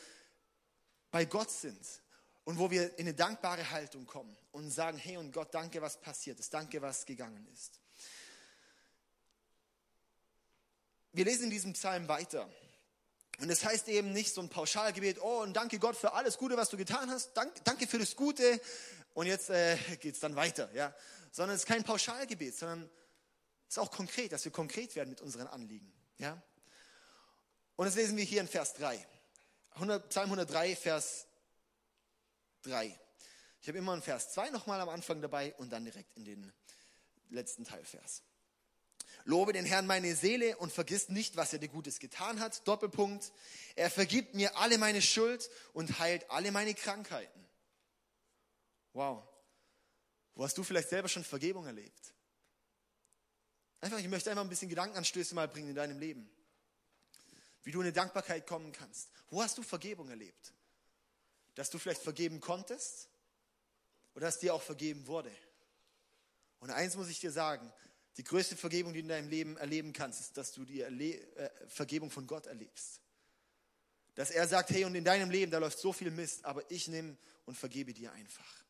bei 1.12 1.26
Gott 1.26 1.52
sind, 1.52 1.80
und 2.48 2.60
wo 2.60 2.72
wir 2.72 2.98
in 2.98 3.08
eine 3.08 3.14
dankbare 3.14 3.72
Haltung 3.72 4.06
kommen 4.06 4.34
und 4.54 4.72
sagen, 4.72 4.98
hey 4.98 5.18
und 5.18 5.34
Gott, 5.34 5.54
danke, 5.54 5.82
was 5.82 6.00
passiert 6.00 6.40
ist, 6.40 6.54
danke, 6.54 6.82
was 6.82 7.06
gegangen 7.06 7.46
ist. 7.54 7.82
Wir 11.12 11.26
lesen 11.26 11.44
in 11.44 11.50
diesem 11.50 11.74
Psalm 11.74 12.08
weiter. 12.08 12.50
Und 13.40 13.50
das 13.50 13.66
heißt 13.66 13.90
eben 13.90 14.14
nicht 14.14 14.34
so 14.34 14.40
ein 14.40 14.48
Pauschalgebet, 14.48 15.22
oh 15.22 15.42
und 15.42 15.58
danke 15.58 15.78
Gott 15.78 15.98
für 15.98 16.14
alles 16.14 16.38
Gute, 16.38 16.56
was 16.56 16.70
du 16.70 16.78
getan 16.78 17.12
hast, 17.12 17.34
Dank, 17.34 17.54
danke 17.66 17.86
für 17.86 18.00
das 18.00 18.16
Gute 18.16 18.62
und 19.14 19.28
jetzt 19.28 19.50
äh, 19.50 19.76
geht 20.00 20.14
es 20.14 20.22
dann 20.22 20.38
weiter. 20.38 20.72
Ja? 20.74 20.96
Sondern 21.34 21.54
es 21.54 21.64
ist 21.64 21.68
kein 21.68 21.84
Pauschalgebet, 21.84 22.58
sondern 22.58 22.90
es 23.68 23.76
ist 23.76 23.80
auch 23.80 23.92
konkret, 23.92 24.32
dass 24.32 24.46
wir 24.46 24.54
konkret 24.54 24.96
werden 24.96 25.10
mit 25.10 25.20
unseren 25.20 25.48
Anliegen. 25.48 25.92
Ja? 26.18 26.42
Und 27.76 27.88
das 27.88 27.96
lesen 27.96 28.16
wir 28.16 28.24
hier 28.24 28.40
in 28.40 28.48
Vers 28.48 28.74
3. 28.76 29.06
100, 29.72 30.08
Psalm 30.08 30.28
103, 30.28 30.78
Vers 30.78 31.28
3. 32.68 33.00
Ich 33.62 33.68
habe 33.68 33.78
immer 33.78 33.94
einen 33.94 34.02
Vers 34.02 34.34
2 34.34 34.50
nochmal 34.50 34.80
am 34.82 34.90
Anfang 34.90 35.22
dabei 35.22 35.54
und 35.56 35.72
dann 35.72 35.86
direkt 35.86 36.16
in 36.16 36.26
den 36.26 36.54
letzten 37.30 37.64
Teilvers. 37.64 38.24
Lobe 39.26 39.52
den 39.52 39.66
Herrn 39.66 39.88
meine 39.88 40.16
Seele 40.16 40.58
und 40.58 40.72
vergiss 40.72 41.10
nicht, 41.10 41.36
was 41.36 41.52
er 41.52 41.60
dir 41.60 41.68
Gutes 41.68 42.00
getan 42.00 42.40
hat. 42.40 42.66
Doppelpunkt. 42.68 43.32
Er 43.76 43.90
vergibt 43.90 44.36
mir 44.36 44.56
alle 44.58 44.78
meine 44.78 45.02
Schuld 45.02 45.50
und 45.74 46.00
heilt 46.00 46.30
alle 46.30 46.52
meine 46.52 46.74
Krankheiten. 46.74 47.46
Wow. 48.94 49.28
Wo 50.36 50.44
hast 50.44 50.58
du 50.58 50.64
vielleicht 50.64 50.90
selber 50.90 51.10
schon 51.10 51.24
Vergebung 51.24 51.66
erlebt? 51.66 52.14
Einfach, 53.82 54.00
ich 54.00 54.08
möchte 54.08 54.30
einfach 54.30 54.44
ein 54.44 54.50
bisschen 54.50 54.70
Gedankenanstöße 54.70 55.36
mal 55.36 55.48
bringen 55.48 55.70
in 55.70 55.76
deinem 55.76 56.00
Leben. 56.00 56.30
Wie 57.64 57.72
du 57.72 57.80
in 57.82 57.88
eine 57.88 57.94
Dankbarkeit 57.94 58.48
kommen 58.48 58.72
kannst. 58.72 59.10
Wo 59.30 59.42
hast 59.42 59.58
du 59.58 59.64
Vergebung 59.64 60.10
erlebt? 60.10 60.54
Dass 61.58 61.72
du 61.72 61.80
vielleicht 61.80 62.04
vergeben 62.04 62.40
konntest 62.40 63.10
oder 64.14 64.28
dass 64.28 64.38
dir 64.38 64.54
auch 64.54 64.62
vergeben 64.62 65.08
wurde. 65.08 65.32
Und 66.60 66.70
eins 66.70 66.96
muss 66.96 67.10
ich 67.10 67.20
dir 67.20 67.32
sagen, 67.32 67.74
die 68.18 68.24
größte 68.24 68.56
Vergebung, 68.56 68.94
die 68.94 69.00
du 69.00 69.06
in 69.06 69.10
deinem 69.10 69.30
Leben 69.30 69.58
erleben 69.58 69.92
kannst, 69.92 70.20
ist, 70.22 70.38
dass 70.38 70.52
du 70.52 70.66
die 70.66 70.82
Erle 70.82 71.16
äh, 71.36 71.50
Vergebung 71.68 72.12
von 72.12 72.28
Gott 72.28 72.46
erlebst. 72.46 73.02
Dass 74.14 74.30
er 74.30 74.48
sagt, 74.48 74.70
hey, 74.70 74.86
und 74.86 74.94
in 74.94 75.04
deinem 75.04 75.32
Leben, 75.32 75.52
da 75.52 75.58
läuft 75.58 75.80
so 75.80 75.92
viel 75.92 76.12
Mist, 76.12 76.46
aber 76.46 76.70
ich 76.70 76.88
nehme 76.90 77.18
und 77.46 77.58
vergebe 77.58 77.92
dir 77.92 78.12
einfach. 78.12 78.64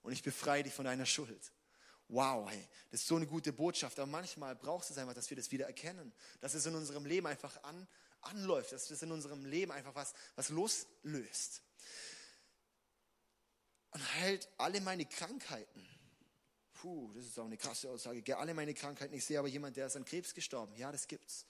Und 0.00 0.12
ich 0.12 0.22
befreie 0.22 0.62
dich 0.62 0.72
von 0.72 0.86
deiner 0.86 1.06
Schuld. 1.06 1.52
Wow, 2.08 2.48
hey, 2.50 2.68
das 2.90 3.02
ist 3.02 3.06
so 3.08 3.16
eine 3.16 3.26
gute 3.26 3.52
Botschaft. 3.52 3.98
Aber 3.98 4.10
manchmal 4.10 4.56
braucht 4.56 4.88
es 4.88 4.96
einfach, 4.96 5.14
dass 5.14 5.28
wir 5.28 5.36
das 5.36 5.52
wieder 5.52 5.66
erkennen. 5.66 6.14
Dass 6.40 6.54
es 6.54 6.64
in 6.64 6.74
unserem 6.74 7.04
Leben 7.04 7.26
einfach 7.26 7.62
an, 7.64 7.86
anläuft. 8.22 8.72
Dass 8.72 8.90
es 8.90 9.02
in 9.02 9.12
unserem 9.12 9.44
Leben 9.44 9.72
einfach 9.72 9.94
was, 9.94 10.14
was 10.36 10.48
loslöst 10.48 11.62
und 13.90 14.14
heilt 14.14 14.48
alle 14.58 14.80
meine 14.80 15.06
Krankheiten. 15.06 15.86
Puh, 16.74 17.12
das 17.14 17.24
ist 17.24 17.38
auch 17.38 17.46
eine 17.46 17.56
krasse 17.56 17.90
Aussage. 17.90 18.22
Gell, 18.22 18.36
alle 18.36 18.54
meine 18.54 18.72
Krankheiten. 18.74 19.14
Ich 19.14 19.24
sehe 19.24 19.38
aber 19.38 19.48
jemand, 19.48 19.76
der 19.76 19.86
ist 19.86 19.96
an 19.96 20.04
Krebs 20.04 20.32
gestorben. 20.34 20.74
Ja, 20.76 20.92
das 20.92 21.08
gibt's. 21.08 21.46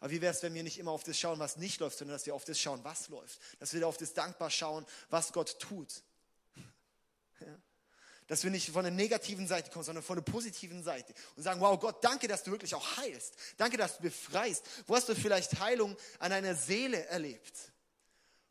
Aber 0.00 0.10
wie 0.10 0.22
wäre 0.22 0.32
es, 0.32 0.42
wenn 0.42 0.54
wir 0.54 0.62
nicht 0.62 0.78
immer 0.78 0.92
auf 0.92 1.04
das 1.04 1.18
schauen, 1.18 1.38
was 1.38 1.58
nicht 1.58 1.78
läuft, 1.80 1.98
sondern 1.98 2.16
dass 2.16 2.24
wir 2.24 2.34
auf 2.34 2.44
das 2.44 2.58
schauen, 2.58 2.82
was 2.82 3.08
läuft? 3.08 3.38
Dass 3.58 3.74
wir 3.74 3.86
auf 3.86 3.98
das 3.98 4.14
dankbar 4.14 4.50
schauen, 4.50 4.86
was 5.10 5.32
Gott 5.32 5.58
tut. 5.58 6.02
Ja? 7.40 7.58
Dass 8.26 8.44
wir 8.44 8.50
nicht 8.50 8.70
von 8.70 8.84
der 8.84 8.92
negativen 8.92 9.48
Seite 9.48 9.70
kommen, 9.70 9.84
sondern 9.84 10.04
von 10.04 10.16
der 10.16 10.22
positiven 10.22 10.84
Seite 10.84 11.12
und 11.34 11.42
sagen, 11.42 11.60
wow 11.60 11.80
Gott, 11.80 12.04
danke, 12.04 12.28
dass 12.28 12.44
du 12.44 12.50
wirklich 12.52 12.74
auch 12.74 12.96
heilst. 12.98 13.34
Danke, 13.56 13.76
dass 13.76 13.96
du 13.96 14.02
befreist. 14.02 14.64
Wo 14.86 14.94
hast 14.94 15.08
du 15.08 15.16
vielleicht 15.16 15.58
Heilung 15.58 15.96
an 16.18 16.30
deiner 16.30 16.54
Seele 16.54 17.04
erlebt? 17.06 17.72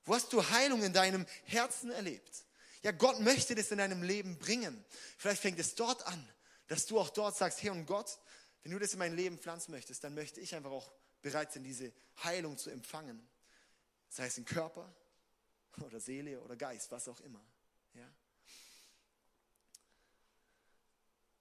Wo 0.04 0.15
hast 0.15 0.34
du 0.34 0.43
Heilung 0.49 0.82
in 0.84 0.91
deinem 0.91 1.25
Herzen 1.45 1.91
erlebt? 1.91 2.45
Ja, 2.81 2.91
Gott 2.91 3.19
möchte 3.19 3.55
das 3.55 3.71
in 3.71 3.77
deinem 3.77 4.03
Leben 4.03 4.37
bringen. 4.37 4.83
Vielleicht 5.17 5.41
fängt 5.41 5.59
es 5.59 5.75
dort 5.75 6.05
an, 6.07 6.29
dass 6.67 6.85
du 6.85 6.99
auch 6.99 7.09
dort 7.09 7.35
sagst, 7.35 7.61
hey 7.61 7.71
und 7.71 7.85
Gott, 7.85 8.19
wenn 8.63 8.71
du 8.71 8.79
das 8.79 8.93
in 8.93 8.99
mein 8.99 9.15
Leben 9.15 9.37
pflanzen 9.37 9.71
möchtest, 9.71 10.03
dann 10.03 10.13
möchte 10.13 10.39
ich 10.39 10.55
einfach 10.55 10.71
auch 10.71 10.91
bereit 11.21 11.51
sein, 11.51 11.63
diese 11.63 11.91
Heilung 12.23 12.57
zu 12.57 12.69
empfangen. 12.69 13.27
Sei 14.09 14.25
es 14.25 14.37
im 14.37 14.45
Körper 14.45 14.93
oder 15.81 15.99
Seele 15.99 16.41
oder 16.41 16.55
Geist, 16.55 16.91
was 16.91 17.07
auch 17.07 17.19
immer. 17.21 17.43
Ja? 17.93 18.09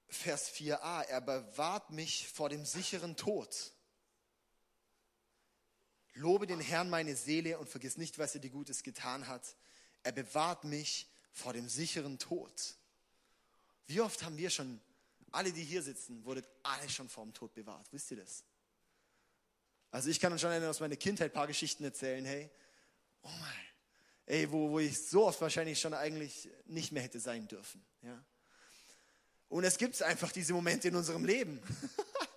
Vers 0.08 0.50
4a, 0.52 1.02
er 1.02 1.20
bewahrt 1.20 1.90
mich 1.90 2.28
vor 2.28 2.48
dem 2.48 2.64
sicheren 2.64 3.16
Tod. 3.16 3.72
Lobe 6.14 6.46
den 6.46 6.60
Herrn 6.60 6.90
meine 6.90 7.14
Seele 7.14 7.58
und 7.58 7.68
vergiss 7.68 7.96
nicht, 7.96 8.18
was 8.18 8.34
er 8.34 8.40
dir 8.40 8.50
Gutes 8.50 8.82
getan 8.82 9.28
hat. 9.28 9.56
Er 10.02 10.12
bewahrt 10.12 10.64
mich 10.64 11.08
vor 11.38 11.52
dem 11.52 11.68
sicheren 11.68 12.18
Tod. 12.18 12.52
Wie 13.86 14.00
oft 14.00 14.22
haben 14.24 14.36
wir 14.36 14.50
schon, 14.50 14.80
alle, 15.30 15.52
die 15.52 15.62
hier 15.62 15.82
sitzen, 15.82 16.24
wurdet 16.24 16.46
alle 16.62 16.88
schon 16.90 17.08
vor 17.08 17.24
dem 17.24 17.32
Tod 17.32 17.54
bewahrt? 17.54 17.86
Wisst 17.92 18.10
ihr 18.10 18.18
das? 18.18 18.44
Also 19.90 20.10
ich 20.10 20.20
kann 20.20 20.32
uns 20.32 20.40
schon 20.40 20.50
aus 20.64 20.80
meiner 20.80 20.96
Kindheit 20.96 21.30
ein 21.30 21.34
paar 21.34 21.46
Geschichten 21.46 21.84
erzählen, 21.84 22.24
hey, 22.24 22.50
oh 23.22 23.30
mein, 23.40 23.66
ey, 24.26 24.50
wo, 24.52 24.70
wo 24.70 24.78
ich 24.78 25.00
so 25.06 25.26
oft 25.26 25.40
wahrscheinlich 25.40 25.80
schon 25.80 25.94
eigentlich 25.94 26.50
nicht 26.66 26.92
mehr 26.92 27.02
hätte 27.02 27.20
sein 27.20 27.48
dürfen. 27.48 27.82
Ja? 28.02 28.22
Und 29.48 29.64
es 29.64 29.78
gibt 29.78 30.02
einfach 30.02 30.30
diese 30.32 30.52
Momente 30.52 30.88
in 30.88 30.96
unserem 30.96 31.24
Leben. 31.24 31.62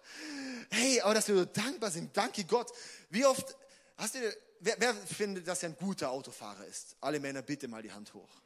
hey, 0.69 1.01
aber 1.01 1.15
dass 1.15 1.27
wir 1.27 1.35
so 1.35 1.45
dankbar 1.45 1.91
sind, 1.91 2.15
danke 2.15 2.45
Gott. 2.45 2.71
Wie 3.09 3.25
oft, 3.25 3.57
hast 3.97 4.15
du, 4.15 4.19
wer, 4.61 4.75
wer 4.79 4.95
findet, 4.95 5.47
dass 5.47 5.63
er 5.63 5.69
ein 5.69 5.75
guter 5.75 6.11
Autofahrer 6.11 6.65
ist? 6.65 6.95
Alle 7.01 7.19
Männer, 7.19 7.41
bitte 7.41 7.67
mal 7.67 7.81
die 7.81 7.91
Hand 7.91 8.13
hoch. 8.13 8.41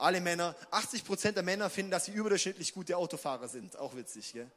Alle 0.00 0.22
Männer, 0.22 0.56
80 0.70 1.04
Prozent 1.04 1.36
der 1.36 1.42
Männer 1.42 1.68
finden, 1.68 1.90
dass 1.90 2.06
sie 2.06 2.12
überdurchschnittlich 2.12 2.72
gute 2.72 2.96
Autofahrer 2.96 3.48
sind. 3.48 3.76
Auch 3.76 3.94
witzig, 3.94 4.32
gell? 4.32 4.50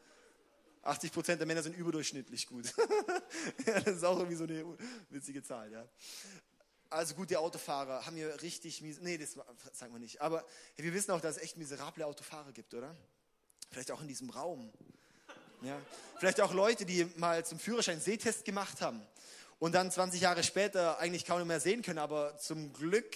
80 0.84 1.12
Prozent 1.12 1.40
der 1.42 1.48
Männer 1.48 1.62
sind 1.62 1.76
überdurchschnittlich 1.76 2.48
gut. 2.48 2.74
ja, 3.66 3.80
das 3.82 3.98
ist 3.98 4.04
auch 4.06 4.18
irgendwie 4.18 4.38
so 4.38 4.46
eine 4.46 4.66
witzige 5.10 5.44
Zahl, 5.44 5.70
ja. 5.70 5.86
Also 6.90 7.16
gute 7.16 7.40
Autofahrer 7.40 8.06
haben 8.06 8.16
hier 8.16 8.42
richtig 8.42 8.82
mies, 8.82 9.00
nee, 9.02 9.18
das 9.18 9.34
sagen 9.74 9.92
wir 9.92 10.00
nicht. 10.00 10.22
Aber 10.22 10.46
hey, 10.76 10.86
wir 10.86 10.94
wissen 10.94 11.12
auch, 11.12 11.20
dass 11.20 11.36
es 11.36 11.44
echt 11.44 11.58
miserable 11.58 12.06
Autofahrer 12.06 12.54
gibt, 12.54 12.74
oder? 12.74 12.96
Vielleicht 13.70 13.92
auch 13.92 14.02
in 14.02 14.08
diesem 14.08 14.30
Raum. 14.30 14.72
Ja. 15.62 15.78
Vielleicht 16.20 16.40
auch 16.40 16.54
Leute, 16.54 16.86
die 16.86 17.06
mal 17.18 17.46
zum 17.46 17.60
Führerschein 17.60 18.00
Sehtest 18.00 18.46
gemacht 18.46 18.80
haben 18.80 19.06
und 19.60 19.74
dann 19.74 19.92
20 19.92 20.22
Jahre 20.22 20.44
später 20.44 21.00
eigentlich 21.00 21.26
kaum 21.26 21.46
mehr 21.48 21.60
sehen 21.60 21.82
können, 21.82 22.00
aber 22.00 22.38
zum 22.38 22.72
Glück 22.72 23.14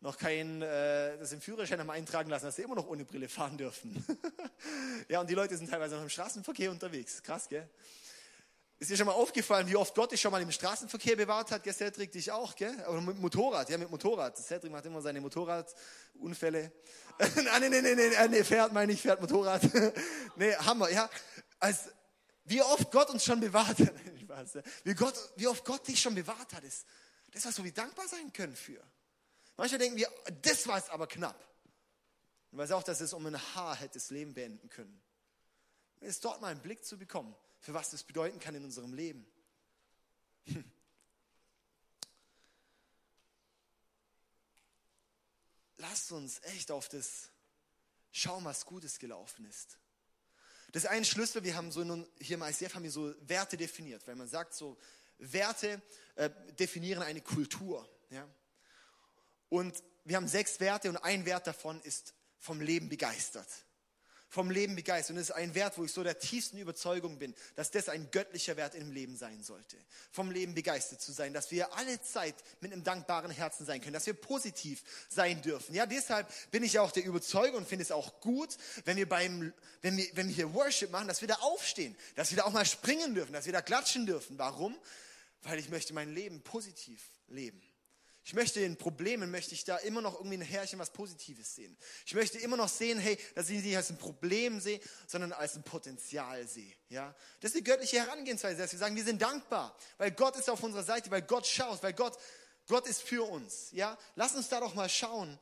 noch 0.00 0.16
kein, 0.16 0.62
äh, 0.62 1.18
das 1.18 1.32
im 1.32 1.40
Führerschein 1.40 1.78
haben 1.78 1.90
eintragen 1.90 2.30
lassen, 2.30 2.46
dass 2.46 2.56
sie 2.56 2.62
immer 2.62 2.74
noch 2.74 2.86
ohne 2.86 3.04
Brille 3.04 3.28
fahren 3.28 3.58
dürfen. 3.58 4.04
ja, 5.08 5.20
und 5.20 5.28
die 5.28 5.34
Leute 5.34 5.56
sind 5.56 5.70
teilweise 5.70 5.94
noch 5.96 6.02
im 6.02 6.08
Straßenverkehr 6.08 6.70
unterwegs. 6.70 7.22
Krass, 7.22 7.48
gell? 7.48 7.68
Ist 8.78 8.90
dir 8.90 8.96
schon 8.96 9.06
mal 9.06 9.12
aufgefallen, 9.12 9.68
wie 9.68 9.76
oft 9.76 9.94
Gott 9.94 10.10
dich 10.10 10.22
schon 10.22 10.32
mal 10.32 10.40
im 10.40 10.50
Straßenverkehr 10.50 11.14
bewahrt 11.14 11.50
hat? 11.50 11.62
Gell, 11.62 11.74
Cedric, 11.74 12.12
dich 12.12 12.32
auch, 12.32 12.56
gell? 12.56 12.74
Aber 12.86 12.98
mit 13.02 13.18
Motorrad, 13.18 13.68
ja, 13.68 13.76
mit 13.76 13.90
Motorrad. 13.90 14.38
Cedric 14.38 14.72
macht 14.72 14.86
immer 14.86 15.02
seine 15.02 15.20
Motorradunfälle. 15.20 16.72
nein, 17.18 17.44
nein, 17.44 17.70
nein, 17.70 17.96
nein, 17.96 18.30
nee, 18.30 18.42
fährt, 18.42 18.72
meine 18.72 18.92
ich, 18.92 19.02
fährt 19.02 19.20
Motorrad. 19.20 19.60
nee, 20.36 20.54
Hammer, 20.54 20.88
ja. 20.88 21.10
Als, 21.58 21.90
wie 22.44 22.62
oft 22.62 22.90
Gott 22.90 23.10
uns 23.10 23.22
schon 23.22 23.38
bewahrt 23.38 23.80
hat. 23.80 23.92
wie, 24.84 24.94
Gott, 24.94 25.14
wie 25.36 25.46
oft 25.46 25.62
Gott 25.62 25.86
dich 25.86 26.00
schon 26.00 26.14
bewahrt 26.14 26.54
hat, 26.54 26.64
ist, 26.64 26.86
das, 27.32 27.44
was 27.44 27.62
wir 27.62 27.74
dankbar 27.74 28.08
sein 28.08 28.32
können 28.32 28.56
für. 28.56 28.82
Manchmal 29.60 29.80
denken 29.80 29.98
wir, 29.98 30.10
das 30.40 30.66
war 30.66 30.78
es 30.78 30.88
aber 30.88 31.06
knapp. 31.06 31.46
Und 32.50 32.56
weiß 32.56 32.70
auch, 32.70 32.82
dass 32.82 33.02
es 33.02 33.12
um 33.12 33.26
ein 33.26 33.38
Haar 33.54 33.76
hätte 33.76 33.98
das 33.98 34.08
Leben 34.08 34.32
beenden 34.32 34.70
können. 34.70 35.02
Ist 36.00 36.24
dort 36.24 36.40
mal 36.40 36.46
einen 36.46 36.62
Blick 36.62 36.82
zu 36.82 36.96
bekommen, 36.96 37.36
für 37.58 37.74
was 37.74 37.90
das 37.90 38.02
bedeuten 38.02 38.40
kann 38.40 38.54
in 38.54 38.64
unserem 38.64 38.94
Leben. 38.94 39.30
Hm. 40.46 40.64
Lasst 45.76 46.10
uns 46.12 46.42
echt 46.44 46.70
auf 46.70 46.88
das 46.88 47.28
schauen, 48.12 48.46
was 48.46 48.64
Gutes 48.64 48.98
gelaufen 48.98 49.44
ist. 49.44 49.76
Das 50.72 50.84
ist 50.84 50.88
ein 50.88 51.04
Schlüssel, 51.04 51.44
wir 51.44 51.54
haben 51.54 51.70
so 51.70 51.82
in, 51.82 52.08
hier 52.18 52.38
im 52.38 52.42
ICF 52.44 52.76
haben 52.76 52.84
wir 52.84 52.90
so 52.90 53.14
Werte 53.28 53.58
definiert, 53.58 54.06
weil 54.06 54.16
man 54.16 54.26
sagt 54.26 54.54
so, 54.54 54.78
Werte 55.18 55.82
äh, 56.14 56.30
definieren 56.58 57.02
eine 57.02 57.20
Kultur. 57.20 57.86
Ja? 58.08 58.26
Und 59.50 59.74
wir 60.04 60.16
haben 60.16 60.28
sechs 60.28 60.60
Werte 60.60 60.88
und 60.88 60.96
ein 60.96 61.26
Wert 61.26 61.46
davon 61.46 61.80
ist 61.82 62.14
vom 62.38 62.60
Leben 62.60 62.88
begeistert. 62.88 63.48
Vom 64.32 64.48
Leben 64.48 64.76
begeistert. 64.76 65.10
Und 65.10 65.16
das 65.16 65.30
ist 65.30 65.34
ein 65.34 65.56
Wert, 65.56 65.76
wo 65.76 65.84
ich 65.84 65.92
so 65.92 66.04
der 66.04 66.20
tiefsten 66.20 66.56
Überzeugung 66.56 67.18
bin, 67.18 67.34
dass 67.56 67.72
das 67.72 67.88
ein 67.88 68.12
göttlicher 68.12 68.56
Wert 68.56 68.76
im 68.76 68.92
Leben 68.92 69.16
sein 69.16 69.42
sollte. 69.42 69.76
Vom 70.12 70.30
Leben 70.30 70.54
begeistert 70.54 71.02
zu 71.02 71.10
sein, 71.10 71.34
dass 71.34 71.50
wir 71.50 71.74
alle 71.74 72.00
Zeit 72.00 72.36
mit 72.60 72.72
einem 72.72 72.84
dankbaren 72.84 73.32
Herzen 73.32 73.66
sein 73.66 73.80
können, 73.80 73.92
dass 73.92 74.06
wir 74.06 74.14
positiv 74.14 74.84
sein 75.08 75.42
dürfen. 75.42 75.74
Ja, 75.74 75.84
deshalb 75.84 76.32
bin 76.52 76.62
ich 76.62 76.78
auch 76.78 76.92
der 76.92 77.04
Überzeugung 77.04 77.58
und 77.58 77.68
finde 77.68 77.82
es 77.82 77.90
auch 77.90 78.20
gut, 78.20 78.56
wenn 78.84 78.96
wir 78.96 79.08
beim, 79.08 79.52
wenn 79.82 79.96
wir, 79.96 80.06
wenn 80.14 80.28
wir 80.28 80.34
hier 80.34 80.54
Worship 80.54 80.92
machen, 80.92 81.08
dass 81.08 81.22
wir 81.22 81.28
da 81.28 81.34
aufstehen, 81.40 81.96
dass 82.14 82.30
wir 82.30 82.36
da 82.36 82.44
auch 82.44 82.52
mal 82.52 82.64
springen 82.64 83.16
dürfen, 83.16 83.32
dass 83.32 83.46
wir 83.46 83.52
da 83.52 83.62
klatschen 83.62 84.06
dürfen. 84.06 84.38
Warum? 84.38 84.78
Weil 85.42 85.58
ich 85.58 85.70
möchte 85.70 85.92
mein 85.92 86.14
Leben 86.14 86.40
positiv 86.40 87.02
leben. 87.26 87.60
Ich 88.22 88.34
möchte 88.34 88.60
in 88.60 88.76
Problemen, 88.76 89.30
möchte 89.30 89.54
ich 89.54 89.64
da 89.64 89.78
immer 89.78 90.02
noch 90.02 90.14
irgendwie 90.14 90.36
ein 90.36 90.42
Härchen 90.42 90.78
was 90.78 90.90
Positives 90.90 91.54
sehen. 91.54 91.76
Ich 92.04 92.14
möchte 92.14 92.38
immer 92.38 92.56
noch 92.56 92.68
sehen, 92.68 92.98
hey, 92.98 93.18
dass 93.34 93.48
ich 93.48 93.62
nicht 93.62 93.76
als 93.76 93.90
ein 93.90 93.96
Problem 93.96 94.60
sehe, 94.60 94.80
sondern 95.06 95.32
als 95.32 95.56
ein 95.56 95.62
Potenzial 95.62 96.46
sehe. 96.46 96.72
Ja? 96.90 97.14
Das 97.40 97.52
ist 97.52 97.58
die 97.58 97.64
göttliche 97.64 97.98
Herangehensweise, 97.98 98.58
dass 98.58 98.72
wir 98.72 98.78
sagen, 98.78 98.94
wir 98.94 99.04
sind 99.04 99.22
dankbar, 99.22 99.74
weil 99.96 100.10
Gott 100.10 100.36
ist 100.36 100.50
auf 100.50 100.62
unserer 100.62 100.82
Seite, 100.82 101.10
weil 101.10 101.22
Gott 101.22 101.46
schaut, 101.46 101.82
weil 101.82 101.94
Gott, 101.94 102.18
Gott 102.68 102.86
ist 102.86 103.02
für 103.02 103.24
uns. 103.26 103.70
Ja? 103.72 103.96
Lass 104.16 104.34
uns 104.34 104.48
da 104.48 104.60
doch 104.60 104.74
mal 104.74 104.88
schauen, 104.88 105.38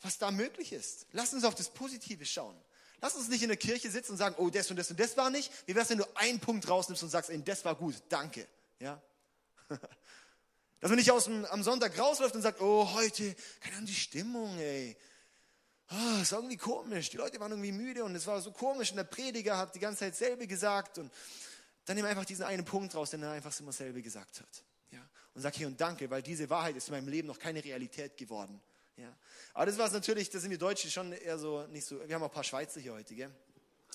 was 0.00 0.18
da 0.18 0.30
möglich 0.30 0.72
ist. 0.72 1.06
Lass 1.10 1.34
uns 1.34 1.44
auf 1.44 1.56
das 1.56 1.70
Positive 1.70 2.24
schauen. 2.24 2.56
Lass 3.00 3.16
uns 3.16 3.28
nicht 3.28 3.42
in 3.42 3.48
der 3.48 3.58
Kirche 3.58 3.90
sitzen 3.90 4.12
und 4.12 4.18
sagen, 4.18 4.36
oh, 4.38 4.48
das 4.48 4.70
und 4.70 4.76
das 4.76 4.90
und 4.90 4.98
das 4.98 5.16
war 5.16 5.30
nicht. 5.30 5.52
Wie 5.66 5.74
wär's, 5.74 5.90
wenn 5.90 5.98
du 5.98 6.16
einen 6.16 6.40
Punkt 6.40 6.68
rausnimmst 6.68 7.02
und 7.02 7.10
sagst, 7.10 7.30
ey, 7.30 7.42
das 7.42 7.64
war 7.64 7.74
gut, 7.74 7.96
danke. 8.08 8.46
Ja? 8.78 9.02
Dass 10.86 10.90
man 10.92 10.98
nicht 10.98 11.10
aus 11.10 11.24
dem, 11.24 11.44
am 11.46 11.64
Sonntag 11.64 11.98
rausläuft 11.98 12.36
und 12.36 12.42
sagt, 12.42 12.60
oh, 12.60 12.88
heute, 12.94 13.34
keine 13.58 13.74
Ahnung, 13.74 13.86
die 13.86 13.94
Stimmung, 13.96 14.56
ey. 14.56 14.96
Oh, 15.90 16.22
ist 16.22 16.30
irgendwie 16.30 16.56
komisch. 16.56 17.10
Die 17.10 17.16
Leute 17.16 17.40
waren 17.40 17.50
irgendwie 17.50 17.72
müde 17.72 18.04
und 18.04 18.14
es 18.14 18.24
war 18.28 18.40
so 18.40 18.52
komisch 18.52 18.92
und 18.92 18.96
der 18.96 19.02
Prediger 19.02 19.58
hat 19.58 19.74
die 19.74 19.80
ganze 19.80 19.98
Zeit 19.98 20.14
selbe 20.14 20.46
gesagt 20.46 20.98
und 20.98 21.12
dann 21.86 21.96
nimm 21.96 22.06
einfach 22.06 22.24
diesen 22.24 22.44
einen 22.44 22.64
Punkt 22.64 22.94
raus, 22.94 23.10
den 23.10 23.24
er 23.24 23.32
einfach 23.32 23.58
immer 23.58 23.72
selbe 23.72 24.00
gesagt 24.00 24.38
hat. 24.38 24.62
Ja? 24.92 25.00
Und 25.34 25.42
sag 25.42 25.56
hier 25.56 25.66
und 25.66 25.80
danke, 25.80 26.08
weil 26.08 26.22
diese 26.22 26.48
Wahrheit 26.50 26.76
ist 26.76 26.86
in 26.86 26.94
meinem 26.94 27.08
Leben 27.08 27.26
noch 27.26 27.40
keine 27.40 27.64
Realität 27.64 28.16
geworden. 28.16 28.62
Ja? 28.96 29.12
Aber 29.54 29.66
das 29.66 29.78
war 29.78 29.88
es 29.88 29.92
natürlich, 29.92 30.30
das 30.30 30.42
sind 30.42 30.52
wir 30.52 30.58
Deutschen 30.58 30.88
schon 30.88 31.12
eher 31.12 31.36
so, 31.36 31.66
nicht 31.66 31.84
so, 31.84 31.98
wir 32.06 32.14
haben 32.14 32.22
auch 32.22 32.28
ein 32.28 32.32
paar 32.32 32.44
Schweizer 32.44 32.78
hier 32.78 32.92
heute, 32.92 33.12
gell? 33.12 33.30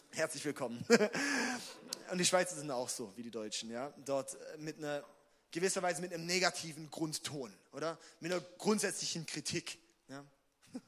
Herzlich 0.10 0.43
willkommen. 0.43 0.86
und 2.12 2.17
die 2.17 2.25
Schweizer 2.25 2.58
sind 2.58 2.69
auch 2.69 2.89
so 2.89 3.13
wie 3.15 3.23
die 3.23 3.32
Deutschen, 3.32 3.71
ja? 3.71 3.93
Dort 4.04 4.36
mit 4.58 4.77
einer 4.77 5.06
gewisserweise 5.51 6.01
mit 6.01 6.13
einem 6.13 6.25
negativen 6.25 6.89
Grundton, 6.89 7.53
oder? 7.71 7.97
Mit 8.19 8.31
einer 8.31 8.41
grundsätzlichen 8.57 9.25
Kritik. 9.25 9.77
Ja? 10.07 10.23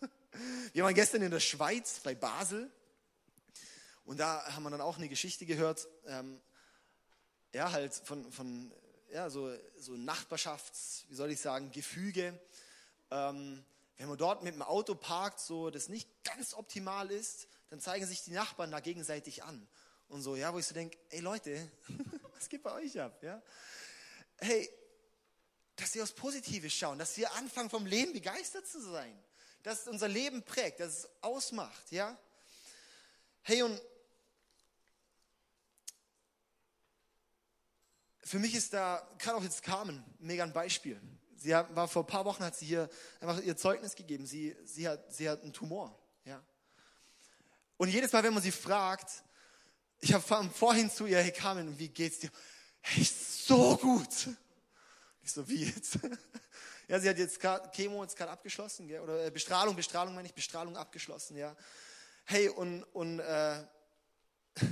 Wir 0.74 0.84
waren 0.84 0.96
gestern 0.96 1.22
in 1.22 1.32
der 1.32 1.40
Schweiz 1.40 2.00
bei 2.00 2.16
Basel 2.16 2.72
und 4.06 4.20
da 4.20 4.44
haben 4.54 4.64
wir 4.64 4.72
dann 4.72 4.82
auch 4.82 4.98
eine 4.98 5.08
Geschichte 5.08 5.46
gehört, 5.46 5.88
ähm, 6.08 6.42
ja, 7.54 7.72
halt 7.72 7.94
von, 7.94 8.32
von 8.32 8.72
ja, 9.12 9.30
so, 9.30 9.56
so 9.78 9.94
Nachbarschafts, 9.94 11.06
wie 11.08 11.16
soll 11.16 11.32
ich 11.32 11.40
sagen, 11.40 11.72
Gefüge. 11.72 12.38
Ähm, 13.12 13.64
wenn 13.98 14.08
man 14.08 14.18
dort 14.18 14.44
mit 14.44 14.56
dem 14.56 14.64
Auto 14.64 14.96
parkt, 14.96 15.40
so 15.40 15.70
das 15.70 15.88
nicht 15.88 16.10
ganz 16.24 16.56
optimal 16.56 17.12
ist, 17.12 17.48
dann 17.70 17.80
zeigen 17.80 18.06
sich 18.06 18.24
die 18.24 18.32
Nachbarn 18.32 18.72
da 18.72 18.80
gegenseitig 18.80 19.44
an. 19.44 19.68
Und 20.10 20.22
so, 20.22 20.36
ja, 20.36 20.54
wo 20.54 20.60
ich 20.60 20.66
so 20.66 20.74
denke, 20.74 20.98
ey 21.10 21.20
Leute, 21.20 21.72
was 22.36 22.50
geht 22.50 22.64
bei 22.64 22.74
euch 22.74 23.00
ab? 23.00 23.22
Ja? 23.22 23.42
Hey, 24.44 24.70
dass 25.76 25.96
wir 25.96 26.04
aufs 26.04 26.14
Positive 26.14 26.70
schauen, 26.70 27.00
dass 27.00 27.18
wir 27.18 27.34
anfangen 27.34 27.70
vom 27.70 27.86
Leben 27.86 28.14
begeistert 28.14 28.68
zu 28.68 28.80
sein, 28.80 29.18
dass 29.64 29.88
unser 29.88 30.08
Leben 30.08 30.44
prägt, 30.44 30.80
dass 30.80 31.00
es 31.00 31.10
ausmacht, 31.22 31.92
ja. 31.92 32.18
Hey, 33.42 33.64
und 33.64 33.82
für 38.24 38.40
mich 38.40 38.56
ist 38.56 38.74
da, 38.74 39.08
gerade 39.18 39.38
auch 39.38 39.44
jetzt 39.44 39.64
Carmen, 39.64 40.04
mega 40.20 40.44
ein 40.44 40.54
Beispiel. 40.54 41.02
Sie 41.36 41.52
war 41.52 41.88
vor 41.90 42.04
ein 42.04 42.08
paar 42.08 42.24
Wochen, 42.24 42.44
hat 42.44 42.56
sie 42.56 42.66
hier 42.66 42.90
einfach 43.20 43.42
ihr 43.42 43.58
Zeugnis 43.58 43.96
gegeben. 43.96 44.26
Sie, 44.26 44.56
sie, 44.64 44.88
hat, 44.88 45.14
sie 45.14 45.30
hat 45.30 45.44
einen 45.44 45.52
Tumor, 45.52 45.98
ja. 46.24 46.42
Und 47.76 47.90
jedes 47.90 48.14
Mal, 48.14 48.24
wenn 48.24 48.34
man 48.34 48.42
sie 48.42 48.52
fragt, 48.52 49.24
ich 50.00 50.14
habe 50.14 50.50
vorhin 50.54 50.90
zu 50.90 51.06
ihr, 51.06 51.20
hey 51.20 51.32
Carmen, 51.32 51.78
wie 51.78 51.90
geht's 51.90 52.20
dir? 52.20 52.30
Hey, 52.86 53.04
so 53.04 53.78
gut. 53.78 54.28
Ich 55.24 55.32
so, 55.32 55.48
wie 55.48 55.66
jetzt? 55.66 56.00
Ja, 56.90 57.00
sie 57.00 57.08
hat 57.08 57.18
jetzt 57.18 57.40
gerade 57.40 57.72
Chemo 57.72 58.04
jetzt 58.04 58.18
gerade 58.18 58.32
abgeschlossen, 58.32 58.90
gell? 58.90 59.00
oder 59.00 59.26
äh, 59.26 59.32
Bestrahlung, 59.32 59.74
Bestrahlung 59.74 60.14
meine 60.14 60.28
ich, 60.28 60.34
Bestrahlung 60.34 60.76
abgeschlossen, 60.76 61.38
ja. 61.38 61.56
Hey, 62.26 62.50
und, 62.50 62.84
und 62.84 63.20
äh, 63.22 63.64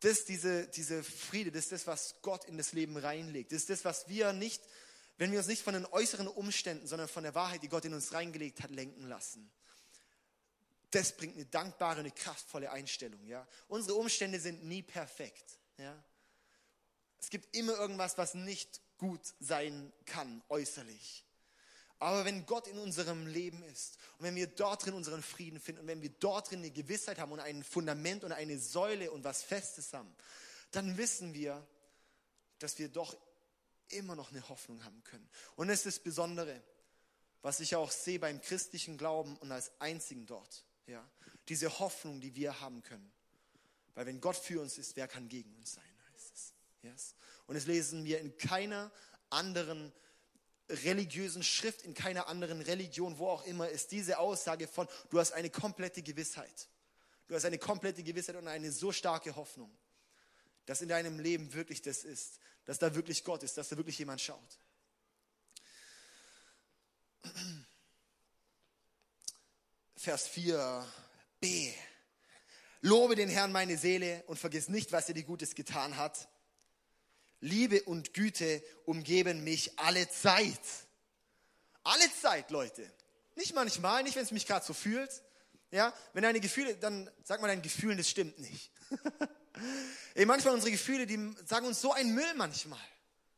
das, 0.00 0.24
diese, 0.24 0.66
diese 0.68 1.04
Friede, 1.04 1.52
das 1.52 1.64
ist 1.64 1.72
das, 1.72 1.86
was 1.86 2.16
Gott 2.22 2.46
in 2.46 2.56
das 2.56 2.72
Leben 2.72 2.96
reinlegt. 2.96 3.52
Das 3.52 3.58
ist 3.58 3.68
das, 3.70 3.84
was 3.84 4.08
wir 4.08 4.32
nicht, 4.32 4.62
wenn 5.18 5.30
wir 5.30 5.38
uns 5.38 5.48
nicht 5.48 5.62
von 5.62 5.74
den 5.74 5.84
äußeren 5.84 6.28
Umständen, 6.28 6.86
sondern 6.86 7.08
von 7.08 7.24
der 7.24 7.34
Wahrheit, 7.34 7.62
die 7.62 7.68
Gott 7.68 7.84
in 7.84 7.92
uns 7.92 8.14
reingelegt 8.14 8.62
hat, 8.62 8.70
lenken 8.70 9.06
lassen. 9.06 9.50
Das 10.90 11.14
bringt 11.14 11.36
eine 11.36 11.44
dankbare, 11.44 12.00
eine 12.00 12.10
kraftvolle 12.10 12.72
Einstellung. 12.72 13.22
Ja? 13.26 13.46
Unsere 13.68 13.98
Umstände 13.98 14.40
sind 14.40 14.64
nie 14.64 14.82
perfekt. 14.82 15.58
Ja? 15.76 16.02
Es 17.20 17.30
gibt 17.30 17.54
immer 17.56 17.72
irgendwas, 17.78 18.18
was 18.18 18.34
nicht 18.34 18.80
gut 18.98 19.20
sein 19.40 19.92
kann, 20.06 20.42
äußerlich. 20.48 21.24
Aber 22.00 22.24
wenn 22.24 22.46
Gott 22.46 22.68
in 22.68 22.78
unserem 22.78 23.26
Leben 23.26 23.62
ist 23.64 23.98
und 24.18 24.24
wenn 24.24 24.36
wir 24.36 24.46
dort 24.46 24.84
drin 24.84 24.94
unseren 24.94 25.22
Frieden 25.22 25.58
finden 25.58 25.80
und 25.80 25.88
wenn 25.88 26.00
wir 26.00 26.10
dort 26.10 26.50
drin 26.50 26.60
eine 26.60 26.70
Gewissheit 26.70 27.18
haben 27.18 27.32
und 27.32 27.40
ein 27.40 27.64
Fundament 27.64 28.22
und 28.22 28.32
eine 28.32 28.58
Säule 28.58 29.10
und 29.10 29.24
was 29.24 29.42
Festes 29.42 29.92
haben, 29.92 30.14
dann 30.70 30.96
wissen 30.96 31.34
wir, 31.34 31.66
dass 32.60 32.78
wir 32.78 32.88
doch 32.88 33.16
immer 33.88 34.14
noch 34.14 34.30
eine 34.30 34.48
Hoffnung 34.48 34.84
haben 34.84 35.02
können. 35.02 35.28
Und 35.56 35.70
es 35.70 35.80
ist 35.80 35.96
das 35.96 35.98
Besondere, 36.00 36.62
was 37.42 37.60
ich 37.60 37.74
auch 37.74 37.90
sehe 37.90 38.18
beim 38.18 38.40
christlichen 38.40 38.96
Glauben 38.96 39.36
und 39.38 39.50
als 39.50 39.72
einzigen 39.80 40.26
dort. 40.26 40.64
Ja, 40.86 41.06
diese 41.48 41.78
Hoffnung, 41.80 42.20
die 42.20 42.34
wir 42.34 42.60
haben 42.60 42.82
können. 42.82 43.12
Weil 43.94 44.06
wenn 44.06 44.20
Gott 44.20 44.36
für 44.36 44.60
uns 44.60 44.78
ist, 44.78 44.94
wer 44.96 45.08
kann 45.08 45.28
gegen 45.28 45.54
uns 45.56 45.74
sein? 45.74 45.84
Yes. 46.88 47.14
Und 47.46 47.54
das 47.54 47.66
lesen 47.66 48.04
wir 48.04 48.20
in 48.20 48.36
keiner 48.36 48.90
anderen 49.30 49.92
religiösen 50.68 51.42
Schrift, 51.42 51.82
in 51.82 51.94
keiner 51.94 52.28
anderen 52.28 52.60
Religion, 52.60 53.18
wo 53.18 53.28
auch 53.28 53.44
immer, 53.44 53.68
ist 53.68 53.90
diese 53.90 54.18
Aussage 54.18 54.68
von, 54.68 54.86
du 55.10 55.18
hast 55.18 55.32
eine 55.32 55.50
komplette 55.50 56.02
Gewissheit. 56.02 56.68
Du 57.26 57.34
hast 57.34 57.44
eine 57.44 57.58
komplette 57.58 58.02
Gewissheit 58.02 58.36
und 58.36 58.48
eine 58.48 58.72
so 58.72 58.92
starke 58.92 59.36
Hoffnung, 59.36 59.70
dass 60.66 60.80
in 60.80 60.88
deinem 60.88 61.18
Leben 61.18 61.52
wirklich 61.52 61.82
das 61.82 62.04
ist, 62.04 62.38
dass 62.64 62.78
da 62.78 62.94
wirklich 62.94 63.24
Gott 63.24 63.42
ist, 63.42 63.56
dass 63.56 63.68
da 63.68 63.76
wirklich 63.76 63.98
jemand 63.98 64.20
schaut. 64.20 64.58
Vers 69.96 70.30
4b. 70.30 71.72
Lobe 72.80 73.16
den 73.16 73.28
Herrn 73.28 73.52
meine 73.52 73.76
Seele 73.76 74.22
und 74.26 74.38
vergiss 74.38 74.68
nicht, 74.68 74.92
was 74.92 75.08
er 75.08 75.14
dir 75.14 75.24
Gutes 75.24 75.54
getan 75.54 75.96
hat. 75.96 76.28
Liebe 77.40 77.82
und 77.84 78.14
Güte 78.14 78.62
umgeben 78.84 79.44
mich 79.44 79.78
alle 79.78 80.08
Zeit. 80.08 80.60
Alle 81.84 82.04
Zeit, 82.20 82.50
Leute. 82.50 82.90
Nicht 83.36 83.54
manchmal, 83.54 84.02
nicht 84.02 84.16
wenn 84.16 84.24
es 84.24 84.32
mich 84.32 84.46
gerade 84.46 84.66
so 84.66 84.74
fühlt. 84.74 85.22
Ja, 85.70 85.92
wenn 86.14 86.22
deine 86.22 86.40
Gefühle, 86.40 86.76
dann 86.76 87.10
sag 87.22 87.40
mal 87.40 87.48
deinen 87.48 87.62
Gefühlen, 87.62 87.98
das 87.98 88.08
stimmt 88.08 88.38
nicht. 88.38 88.70
ey, 90.14 90.24
manchmal 90.24 90.54
unsere 90.54 90.72
Gefühle, 90.72 91.06
die 91.06 91.34
sagen 91.46 91.66
uns 91.66 91.80
so 91.80 91.92
einen 91.92 92.14
Müll 92.14 92.34
manchmal. 92.34 92.80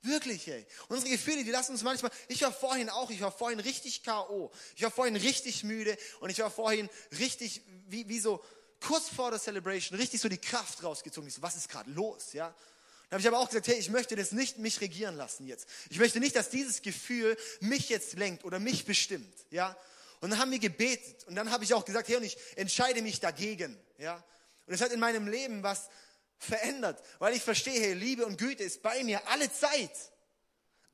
Wirklich, 0.02 0.48
ey. 0.48 0.66
Unsere 0.88 1.10
Gefühle, 1.10 1.44
die 1.44 1.50
lassen 1.50 1.72
uns 1.72 1.82
manchmal, 1.82 2.10
ich 2.28 2.40
war 2.42 2.52
vorhin 2.52 2.88
auch, 2.88 3.10
ich 3.10 3.20
war 3.20 3.32
vorhin 3.32 3.60
richtig 3.60 4.02
K.O. 4.02 4.50
Ich 4.76 4.82
war 4.82 4.90
vorhin 4.90 5.16
richtig 5.16 5.62
müde 5.64 5.96
und 6.20 6.30
ich 6.30 6.38
war 6.38 6.50
vorhin 6.50 6.88
richtig, 7.18 7.62
wie, 7.88 8.08
wie 8.08 8.20
so, 8.20 8.42
kurz 8.80 9.08
vor 9.08 9.30
der 9.30 9.40
Celebration, 9.40 9.98
richtig 9.98 10.20
so 10.20 10.28
die 10.28 10.38
Kraft 10.38 10.82
rausgezogen. 10.82 11.28
Ich 11.28 11.34
so, 11.34 11.42
was 11.42 11.56
ist 11.56 11.68
gerade 11.68 11.90
los, 11.90 12.32
ja? 12.32 12.54
Dann 13.10 13.16
habe 13.16 13.20
ich 13.22 13.28
aber 13.28 13.40
auch 13.40 13.48
gesagt, 13.48 13.66
hey, 13.66 13.74
ich 13.74 13.90
möchte 13.90 14.14
das 14.14 14.30
nicht 14.30 14.58
mich 14.58 14.80
regieren 14.80 15.16
lassen 15.16 15.48
jetzt. 15.48 15.68
Ich 15.90 15.98
möchte 15.98 16.20
nicht, 16.20 16.36
dass 16.36 16.48
dieses 16.48 16.80
Gefühl 16.80 17.36
mich 17.58 17.88
jetzt 17.88 18.14
lenkt 18.14 18.44
oder 18.44 18.60
mich 18.60 18.84
bestimmt, 18.84 19.34
ja? 19.50 19.76
Und 20.20 20.30
dann 20.30 20.38
haben 20.38 20.52
wir 20.52 20.60
gebetet 20.60 21.24
und 21.26 21.34
dann 21.34 21.50
habe 21.50 21.64
ich 21.64 21.74
auch 21.74 21.84
gesagt, 21.84 22.08
hey, 22.08 22.16
und 22.16 22.22
ich 22.22 22.38
entscheide 22.54 23.02
mich 23.02 23.18
dagegen, 23.18 23.76
ja? 23.98 24.22
Und 24.66 24.74
es 24.74 24.80
hat 24.80 24.92
in 24.92 25.00
meinem 25.00 25.26
Leben 25.26 25.64
was 25.64 25.88
verändert, 26.38 27.02
weil 27.18 27.34
ich 27.34 27.42
verstehe, 27.42 27.80
hey, 27.80 27.94
Liebe 27.94 28.24
und 28.24 28.38
Güte 28.38 28.62
ist 28.62 28.80
bei 28.80 29.02
mir 29.02 29.26
alle 29.26 29.52
Zeit. 29.52 29.90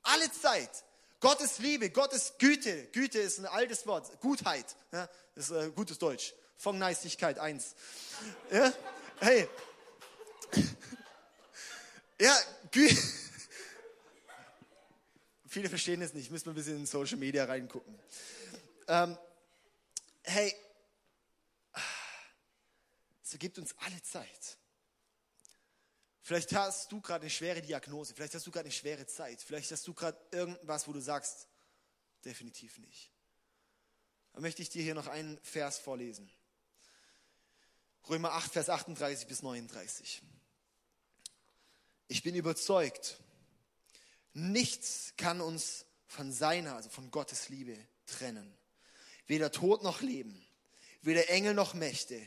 Alle 0.01 0.31
Zeit. 0.31 0.71
Gottes 1.19 1.59
Liebe, 1.59 1.91
Gottes 1.91 2.33
Güte. 2.39 2.85
Güte 2.87 3.19
ist 3.19 3.37
ein 3.37 3.45
altes 3.45 3.85
Wort. 3.85 4.19
Gutheit. 4.21 4.65
Ja, 4.91 5.07
ist 5.35 5.51
äh, 5.51 5.69
gutes 5.75 5.99
Deutsch. 5.99 6.33
Von 6.57 6.79
Neistigkeit 6.79 7.37
1. 7.37 7.75
Ja? 8.51 8.73
Hey. 9.19 9.47
Ja. 12.19 12.37
Viele 15.47 15.69
verstehen 15.69 16.01
es 16.01 16.13
nicht. 16.13 16.29
Müssen 16.31 16.45
wir 16.45 16.53
ein 16.53 16.55
bisschen 16.55 16.77
in 16.77 16.85
Social 16.85 17.17
Media 17.17 17.45
reingucken. 17.45 17.97
Ähm, 18.87 19.17
hey, 20.23 20.55
es 23.33 23.39
gibt 23.39 23.57
uns 23.57 23.75
alle 23.79 24.01
Zeit. 24.03 24.57
Vielleicht 26.21 26.53
hast 26.53 26.91
du 26.91 26.99
gerade 26.99 27.21
eine 27.21 27.29
schwere 27.29 27.61
Diagnose, 27.61 28.13
vielleicht 28.13 28.35
hast 28.35 28.45
du 28.45 28.51
gerade 28.51 28.65
eine 28.65 28.73
schwere 28.73 29.05
Zeit, 29.07 29.41
vielleicht 29.41 29.71
hast 29.71 29.87
du 29.87 29.93
gerade 29.93 30.19
irgendwas, 30.31 30.87
wo 30.87 30.91
du 30.91 30.99
sagst, 30.99 31.47
definitiv 32.25 32.79
nicht. 32.79 33.11
Da 34.33 34.41
möchte 34.41 34.61
ich 34.61 34.69
dir 34.69 34.83
hier 34.83 34.93
noch 34.93 35.07
einen 35.07 35.39
Vers 35.43 35.77
vorlesen. 35.77 36.29
Römer 38.09 38.33
8, 38.33 38.51
Vers 38.51 38.69
38 38.69 39.27
bis 39.27 39.41
39. 39.41 40.21
Ich 42.07 42.23
bin 42.23 42.35
überzeugt, 42.35 43.17
nichts 44.33 45.13
kann 45.17 45.41
uns 45.41 45.85
von 46.07 46.31
seiner, 46.31 46.75
also 46.75 46.89
von 46.89 47.11
Gottes 47.11 47.49
Liebe 47.49 47.77
trennen. 48.05 48.53
Weder 49.25 49.51
Tod 49.51 49.83
noch 49.83 50.01
Leben, 50.01 50.45
weder 51.01 51.29
Engel 51.29 51.53
noch 51.53 51.73
Mächte, 51.73 52.19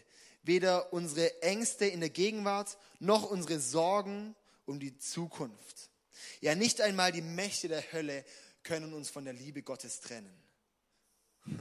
weder 0.43 0.93
unsere 0.93 1.43
Ängste 1.43 1.87
in 1.87 2.01
der 2.01 2.11
Gegenwart 2.11 2.77
noch 2.99 3.31
unsere 3.31 3.59
Sorgen 3.59 4.35
um 4.67 4.81
die 4.81 4.99
Zukunft. 4.99 5.91
Ja, 6.41 6.55
nicht 6.55 6.81
einmal 6.81 7.13
die 7.13 7.23
Mächte 7.23 7.69
der 7.69 7.93
Hölle 7.93 8.25
können 8.63 8.93
uns 8.93 9.09
von 9.09 9.25
der 9.25 9.35
Liebe 9.35 9.63
Gottes 9.63 10.01
trennen. 10.01 10.35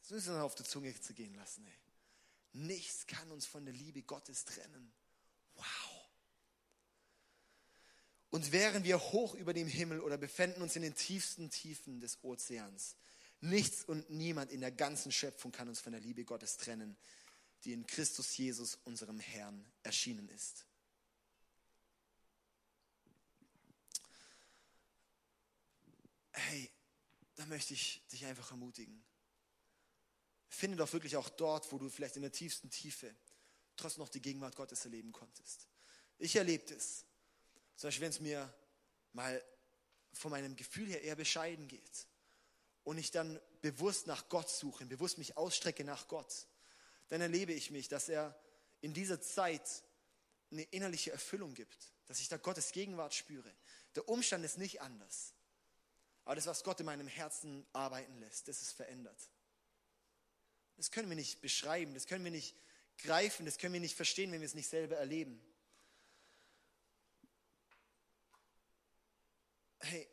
Das 0.00 0.14
müssen 0.14 0.36
wir 0.36 0.42
auf 0.42 0.54
der 0.54 0.64
Zunge 0.64 0.98
zu 0.98 1.12
gehen 1.12 1.34
lassen. 1.34 1.66
Ey. 1.66 2.64
Nichts 2.64 3.06
kann 3.06 3.30
uns 3.30 3.44
von 3.44 3.66
der 3.66 3.74
Liebe 3.74 4.00
Gottes 4.00 4.46
trennen. 4.46 4.90
Wow. 5.54 5.97
Und 8.30 8.52
wären 8.52 8.84
wir 8.84 9.00
hoch 9.00 9.34
über 9.34 9.54
dem 9.54 9.68
Himmel 9.68 10.00
oder 10.00 10.18
befänden 10.18 10.62
uns 10.62 10.76
in 10.76 10.82
den 10.82 10.94
tiefsten 10.94 11.50
Tiefen 11.50 12.00
des 12.00 12.22
Ozeans, 12.22 12.96
nichts 13.40 13.84
und 13.84 14.10
niemand 14.10 14.50
in 14.50 14.60
der 14.60 14.72
ganzen 14.72 15.12
Schöpfung 15.12 15.52
kann 15.52 15.68
uns 15.68 15.80
von 15.80 15.92
der 15.92 16.00
Liebe 16.00 16.24
Gottes 16.24 16.56
trennen, 16.56 16.96
die 17.64 17.72
in 17.72 17.86
Christus 17.86 18.36
Jesus, 18.36 18.78
unserem 18.84 19.18
Herrn, 19.18 19.64
erschienen 19.82 20.28
ist. 20.28 20.66
Hey, 26.32 26.70
da 27.34 27.46
möchte 27.46 27.74
ich 27.74 28.02
dich 28.12 28.26
einfach 28.26 28.50
ermutigen. 28.50 29.02
Finde 30.48 30.76
doch 30.76 30.92
wirklich 30.92 31.16
auch 31.16 31.28
dort, 31.28 31.70
wo 31.72 31.78
du 31.78 31.88
vielleicht 31.88 32.16
in 32.16 32.22
der 32.22 32.32
tiefsten 32.32 32.70
Tiefe 32.70 33.14
trotzdem 33.76 34.02
noch 34.02 34.08
die 34.08 34.22
Gegenwart 34.22 34.56
Gottes 34.56 34.84
erleben 34.84 35.12
konntest. 35.12 35.66
Ich 36.18 36.36
erlebte 36.36 36.74
es. 36.74 37.04
Zum 37.78 37.86
Beispiel, 37.86 38.02
wenn 38.02 38.10
es 38.10 38.20
mir 38.20 38.52
mal 39.12 39.42
von 40.12 40.32
meinem 40.32 40.56
Gefühl 40.56 40.88
her 40.88 41.00
eher 41.02 41.14
bescheiden 41.14 41.68
geht 41.68 42.08
und 42.82 42.98
ich 42.98 43.12
dann 43.12 43.40
bewusst 43.62 44.08
nach 44.08 44.28
Gott 44.28 44.50
suche, 44.50 44.84
bewusst 44.84 45.16
mich 45.16 45.36
ausstrecke 45.36 45.84
nach 45.84 46.08
Gott, 46.08 46.48
dann 47.06 47.20
erlebe 47.20 47.52
ich 47.52 47.70
mich, 47.70 47.86
dass 47.86 48.08
er 48.08 48.36
in 48.80 48.94
dieser 48.94 49.20
Zeit 49.20 49.84
eine 50.50 50.62
innerliche 50.62 51.12
Erfüllung 51.12 51.54
gibt, 51.54 51.92
dass 52.06 52.18
ich 52.18 52.28
da 52.28 52.36
Gottes 52.36 52.72
Gegenwart 52.72 53.14
spüre. 53.14 53.54
Der 53.94 54.08
Umstand 54.08 54.44
ist 54.44 54.58
nicht 54.58 54.80
anders. 54.80 55.34
Aber 56.24 56.34
das, 56.34 56.46
was 56.46 56.64
Gott 56.64 56.80
in 56.80 56.86
meinem 56.86 57.06
Herzen 57.06 57.64
arbeiten 57.72 58.18
lässt, 58.18 58.48
das 58.48 58.60
ist 58.60 58.72
verändert. 58.72 59.30
Das 60.76 60.90
können 60.90 61.08
wir 61.08 61.16
nicht 61.16 61.40
beschreiben, 61.40 61.94
das 61.94 62.06
können 62.06 62.24
wir 62.24 62.32
nicht 62.32 62.56
greifen, 62.98 63.46
das 63.46 63.56
können 63.56 63.74
wir 63.74 63.80
nicht 63.80 63.94
verstehen, 63.94 64.32
wenn 64.32 64.40
wir 64.40 64.46
es 64.46 64.54
nicht 64.54 64.68
selber 64.68 64.96
erleben. 64.96 65.40
Hey, 69.80 70.08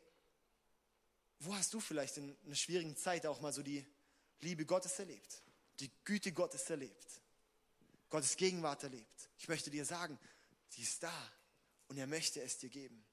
wo 1.40 1.54
hast 1.54 1.72
du 1.74 1.80
vielleicht 1.80 2.16
in 2.16 2.36
einer 2.44 2.54
schwierigen 2.54 2.96
Zeit 2.96 3.26
auch 3.26 3.40
mal 3.40 3.52
so 3.52 3.62
die 3.62 3.84
Liebe 4.40 4.64
Gottes 4.64 4.98
erlebt? 4.98 5.42
die 5.80 5.90
Güte 6.04 6.32
Gottes 6.32 6.68
erlebt, 6.70 7.06
Gottes 8.08 8.36
Gegenwart 8.36 8.82
erlebt. 8.82 9.30
Ich 9.38 9.48
möchte 9.48 9.70
dir 9.70 9.84
sagen, 9.84 10.18
sie 10.68 10.82
ist 10.82 11.02
da 11.02 11.32
und 11.88 11.98
er 11.98 12.06
möchte 12.06 12.40
es 12.40 12.58
dir 12.58 12.70
geben, 12.70 13.04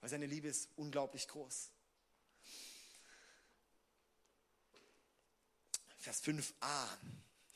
weil 0.00 0.10
seine 0.10 0.26
Liebe 0.26 0.48
ist 0.48 0.68
unglaublich 0.76 1.28
groß. 1.28 1.70
Vers 5.98 6.22
5a. 6.24 6.88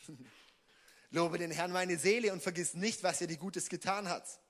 Lobe 1.10 1.38
den 1.38 1.50
Herrn 1.50 1.72
meine 1.72 1.98
Seele 1.98 2.32
und 2.32 2.42
vergiss 2.42 2.74
nicht, 2.74 3.02
was 3.02 3.20
er 3.20 3.26
dir 3.26 3.38
Gutes 3.38 3.68
getan 3.68 4.08
hat. 4.08 4.40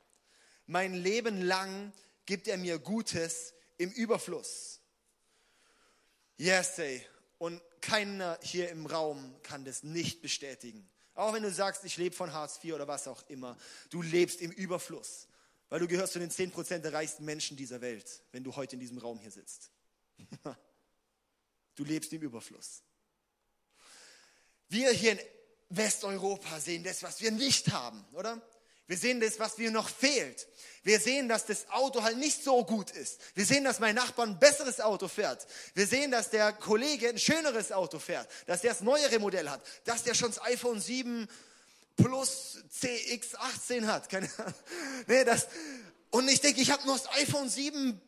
Mein 0.67 0.95
Leben 0.95 1.41
lang 1.43 1.93
gibt 2.25 2.49
er 2.49 2.57
mir 2.57 2.79
Gutes 2.79 3.55
im 3.79 3.91
Überfluss. 3.93 4.81
Yes, 6.37 6.79
ey. 6.79 7.05
Und 7.39 7.61
keiner 7.81 8.39
hier 8.43 8.71
im 8.71 8.87
Raum 8.87 9.37
kann 9.43 9.65
das 9.65 9.83
nicht 9.83 10.23
bestätigen. 10.23 10.89
Auch 11.15 11.33
wenn 11.33 11.43
du 11.43 11.51
sagst, 11.51 11.85
ich 11.85 11.97
lebe 11.97 12.15
von 12.15 12.33
Hartz 12.33 12.63
IV 12.63 12.75
oder 12.75 12.89
was 12.89 13.09
auch 13.09 13.27
immer. 13.29 13.57
Du 13.91 14.03
lebst 14.03 14.41
im 14.41 14.51
Überfluss, 14.51 15.29
weil 15.69 15.81
du 15.81 15.89
gehörst 15.89 16.13
zu 16.13 16.19
den 16.19 16.31
10% 16.31 16.79
der 16.79 16.93
reichsten 16.93 17.25
Menschen 17.25 17.57
dieser 17.57 17.81
Welt, 17.81 18.23
wenn 18.33 18.45
du 18.45 18.55
heute 18.55 18.77
in 18.77 18.81
diesem 18.81 18.99
Raum 18.99 19.19
hier 19.19 19.31
sitzt. 19.31 19.71
Du 21.77 21.85
lebst 21.85 22.11
im 22.15 22.23
Überfluss. 22.23 22.83
Wir 24.69 24.91
hier 24.93 25.13
in 25.13 25.21
Westeuropa 25.69 26.59
sehen 26.59 26.83
das, 26.83 27.03
was 27.03 27.21
wir 27.21 27.31
nicht 27.31 27.71
haben, 27.71 28.03
oder? 28.13 28.41
Wir 28.87 28.97
sehen 28.97 29.21
das, 29.21 29.39
was 29.39 29.59
mir 29.59 29.71
noch 29.71 29.89
fehlt. 29.89 30.47
Wir 30.83 31.01
sehen, 31.01 31.29
dass 31.29 31.47
das 31.47 31.69
Auto 31.71 32.03
halt 32.03 32.19
nicht 32.19 32.45
so 32.45 32.65
gut 32.65 32.93
ist. 32.93 33.21
Wir 33.35 33.45
sehen, 33.45 33.65
dass 33.65 33.81
mein 33.81 33.97
Nachbar 33.97 34.27
ein 34.27 34.39
besseres 34.39 34.81
Auto 34.81 35.09
fährt. 35.09 35.45
Wir 35.75 35.87
sehen, 35.87 36.13
dass 36.13 36.31
der 36.31 36.53
Kollege 36.53 37.09
ein 37.09 37.19
schöneres 37.19 37.73
Auto 37.73 37.99
fährt, 37.99 38.29
dass 38.47 38.61
der 38.61 38.73
das 38.73 38.83
neuere 38.83 39.19
Modell 39.19 39.51
hat, 39.51 39.61
dass 39.85 40.05
der 40.05 40.15
schon 40.15 40.29
das 40.29 40.41
iPhone 40.43 40.81
7 40.81 41.29
Plus 41.97 42.59
CX18 42.81 43.87
hat. 43.87 44.09
Keine 44.09 44.31
Ahnung. 44.39 44.55
Nee, 45.09 45.25
das, 45.25 45.49
und 46.11 46.29
ich 46.29 46.41
denke, 46.41 46.61
ich 46.61 46.71
habe 46.71 46.87
noch 46.87 46.99
das 46.99 47.11
iPhone 47.17 47.49
7 47.49 48.01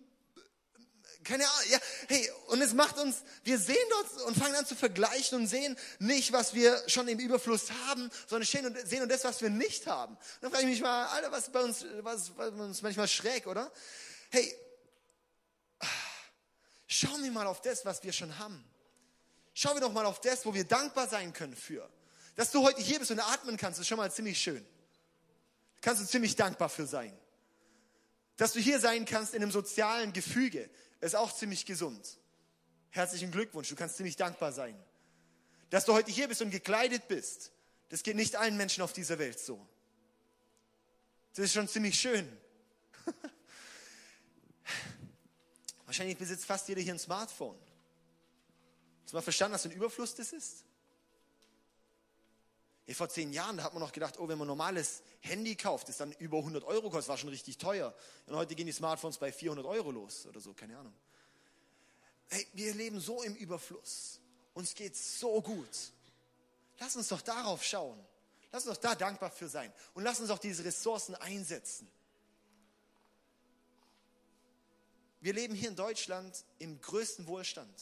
keine 1.29 1.45
Ahnung, 1.45 1.71
ja, 1.71 1.79
hey, 2.09 2.31
und 2.49 2.61
es 2.63 2.73
macht 2.73 2.99
uns, 2.99 3.17
wir 3.45 3.59
sehen 3.59 3.77
dort 3.91 4.23
und 4.23 4.37
fangen 4.37 4.55
an 4.55 4.67
zu 4.67 4.75
vergleichen 4.75 5.39
und 5.39 5.47
sehen 5.47 5.77
nicht, 5.99 6.33
was 6.33 6.55
wir 6.55 6.83
schon 6.89 7.07
im 7.09 7.19
Überfluss 7.19 7.71
haben, 7.87 8.11
sondern 8.27 8.47
sehen 8.47 8.67
und 8.67 8.89
sehen 8.89 9.03
und 9.03 9.09
das, 9.11 9.25
was 9.25 9.41
wir 9.43 9.51
nicht 9.51 9.87
haben. 9.87 10.17
Dann 10.41 10.51
frage 10.51 10.65
ich 10.65 10.71
mich 10.71 10.81
mal, 10.81 11.07
Alter, 11.07 11.31
was 11.31 11.51
bei 11.51 11.61
uns, 11.61 11.85
was 12.01 12.31
bei 12.31 12.49
uns 12.49 12.83
manchmal 12.83 13.09
schräg, 13.09 13.47
oder? 13.47 13.71
Hey, 14.31 14.55
Schauen 16.91 17.23
wir 17.23 17.31
mal 17.31 17.47
auf 17.47 17.61
das, 17.61 17.85
was 17.85 18.03
wir 18.03 18.15
schon 18.15 18.37
haben. 18.39 18.65
Schauen 19.53 19.77
wir 19.77 19.83
doch 19.83 19.93
mal 19.93 20.07
auf 20.07 20.23
das, 20.23 20.47
wo 20.47 20.55
wir 20.55 20.65
dankbar 20.65 21.07
sein 21.07 21.35
können 21.35 21.55
für. 21.55 21.89
Dass 22.35 22.51
du 22.51 22.63
heute 22.63 22.81
hier 22.81 22.99
bist 22.99 23.11
und 23.11 23.21
atmen 23.21 23.59
kannst, 23.59 23.79
ist 23.79 23.87
schon 23.87 23.99
mal 23.99 24.11
ziemlich 24.11 24.41
schön. 24.41 24.67
Kannst 25.83 26.03
du 26.03 26.07
ziemlich 26.07 26.35
dankbar 26.35 26.71
für 26.71 26.87
sein. 26.87 27.17
Dass 28.39 28.55
du 28.55 28.61
hier 28.61 28.81
sein 28.81 29.05
kannst 29.05 29.35
in 29.35 29.43
einem 29.43 29.53
sozialen 29.53 30.15
Gefüge, 30.15 30.71
ist 31.01 31.17
auch 31.17 31.35
ziemlich 31.35 31.67
gesund. 31.67 32.19
Herzlichen 32.91 33.31
Glückwunsch, 33.31 33.69
du 33.69 33.77
kannst 33.77 33.97
ziemlich 33.97 34.17
dankbar 34.17 34.53
sein. 34.53 34.77
Dass 35.71 35.85
du 35.85 35.93
heute 35.93 36.11
hier 36.11 36.29
bist 36.29 36.43
und 36.43 36.51
gekleidet 36.51 37.09
bist, 37.09 37.53
das 37.91 38.03
geht 38.03 38.17
nicht 38.17 38.37
allen 38.37 38.57
Menschen 38.57 38.83
auf 38.83 38.93
dieser 38.93 39.19
Welt 39.19 39.39
so. 39.39 39.67
Das 41.35 41.45
ist 41.45 41.53
schon 41.53 41.69
ziemlich 41.69 41.99
schön. 41.99 42.27
Wahrscheinlich 45.87 46.19
besitzt 46.19 46.45
fast 46.45 46.69
jeder 46.69 46.81
hier 46.81 46.95
ein 46.95 46.99
Smartphone. 46.99 47.59
Hast 49.03 49.13
du 49.13 49.17
mal 49.17 49.23
verstanden, 49.23 49.55
was 49.55 49.63
für 49.63 49.69
ein 49.69 49.77
Überfluss 49.77 50.15
das 50.15 50.33
ist? 50.33 50.65
Vor 52.95 53.09
zehn 53.09 53.33
Jahren, 53.33 53.59
da 53.59 53.65
hat 53.65 53.75
man 53.75 53.83
noch 53.83 53.93
gedacht, 53.93 54.19
oh, 54.19 54.29
wenn 54.29 54.39
man 54.39 54.47
ein 54.47 54.49
normales 54.49 55.03
Handy 55.21 55.57
kauft, 55.57 55.89
das 55.89 55.99
dann 55.99 56.13
über 56.13 56.39
100 56.39 56.65
Euro 56.65 56.89
kostet, 56.89 57.09
war 57.09 57.19
schon 57.19 57.29
richtig 57.29 57.59
teuer. 57.59 57.95
Und 58.27 58.35
heute 58.35 58.55
gehen 58.55 58.67
die 58.67 58.73
Smartphones 58.73 59.19
bei 59.19 59.31
400 59.31 59.67
Euro 59.67 59.91
los 59.91 60.27
oder 60.27 60.41
so, 60.41 60.55
keine 60.55 60.79
Ahnung. 60.79 60.95
Hey, 62.29 62.47
wir 62.55 62.75
leben 62.75 62.99
so 63.01 63.23
im 63.23 63.35
Überfluss. 63.35 64.21
Uns 64.55 64.75
geht 64.75 64.97
so 64.97 65.41
gut. 65.43 65.93
Lass 66.79 66.97
uns 66.97 67.09
doch 67.09 67.21
darauf 67.21 67.63
schauen. 67.63 67.99
Lass 68.53 68.67
uns 68.67 68.77
doch 68.77 68.83
da 68.83 68.95
dankbar 68.95 69.31
für 69.31 69.49
sein. 69.49 69.73
Und 69.95 70.03
lass 70.03 70.21
uns 70.21 70.31
auch 70.31 70.39
diese 70.39 70.65
Ressourcen 70.65 71.15
einsetzen. 71.17 71.91
Wir 75.21 75.35
leben 75.35 75.55
hier 75.55 75.69
in 75.69 75.77
Deutschland 75.77 76.45
im 76.59 76.81
größten 76.81 77.27
Wohlstand. 77.27 77.75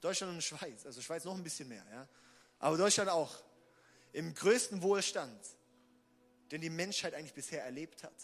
Deutschland 0.00 0.34
und 0.34 0.42
Schweiz, 0.42 0.84
also 0.84 1.00
Schweiz 1.00 1.24
noch 1.24 1.34
ein 1.34 1.44
bisschen 1.44 1.68
mehr, 1.68 1.84
ja. 1.90 2.08
Aber 2.58 2.76
Deutschland 2.76 3.08
auch. 3.08 3.32
Im 4.12 4.34
größten 4.34 4.82
Wohlstand, 4.82 5.40
den 6.50 6.60
die 6.60 6.70
Menschheit 6.70 7.14
eigentlich 7.14 7.34
bisher 7.34 7.64
erlebt 7.64 8.04
hat. 8.04 8.14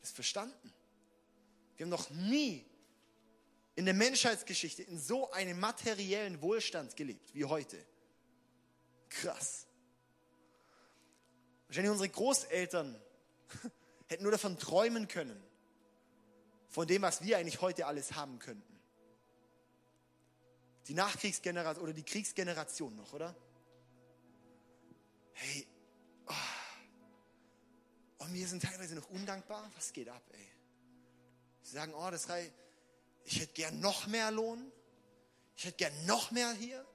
Das 0.00 0.10
ist 0.10 0.14
verstanden. 0.14 0.72
Wir 1.76 1.84
haben 1.84 1.90
noch 1.90 2.10
nie 2.10 2.66
in 3.74 3.84
der 3.84 3.94
Menschheitsgeschichte 3.94 4.82
in 4.82 4.98
so 4.98 5.30
einem 5.30 5.58
materiellen 5.58 6.40
Wohlstand 6.42 6.96
gelebt 6.96 7.34
wie 7.34 7.44
heute. 7.44 7.84
Krass. 9.08 9.66
Wahrscheinlich 11.66 11.90
unsere 11.90 12.08
Großeltern 12.08 13.00
hätten 14.08 14.22
nur 14.22 14.32
davon 14.32 14.58
träumen 14.58 15.08
können, 15.08 15.42
von 16.68 16.86
dem, 16.86 17.02
was 17.02 17.22
wir 17.22 17.38
eigentlich 17.38 17.60
heute 17.60 17.86
alles 17.86 18.14
haben 18.14 18.38
könnten. 18.38 18.80
Die 20.88 20.94
Nachkriegsgeneration 20.94 21.84
oder 21.84 21.92
die 21.92 22.02
Kriegsgeneration 22.02 22.96
noch, 22.96 23.12
oder? 23.12 23.34
Hey, 25.34 25.66
oh. 26.26 26.32
und 28.24 28.34
wir 28.34 28.46
sind 28.46 28.62
teilweise 28.62 28.94
noch 28.94 29.08
undankbar. 29.10 29.70
Was 29.76 29.92
geht 29.92 30.08
ab, 30.08 30.22
ey? 30.32 30.48
Sie 31.62 31.74
sagen, 31.74 31.94
oh, 31.94 32.10
das 32.10 32.28
reicht 32.28 32.52
ich 33.24 33.40
hätte 33.40 33.54
gern 33.54 33.80
noch 33.80 34.06
mehr 34.06 34.30
Lohn, 34.30 34.70
ich 35.56 35.64
hätte 35.64 35.78
gern 35.78 36.06
noch 36.06 36.30
mehr 36.30 36.52
hier 36.52 36.86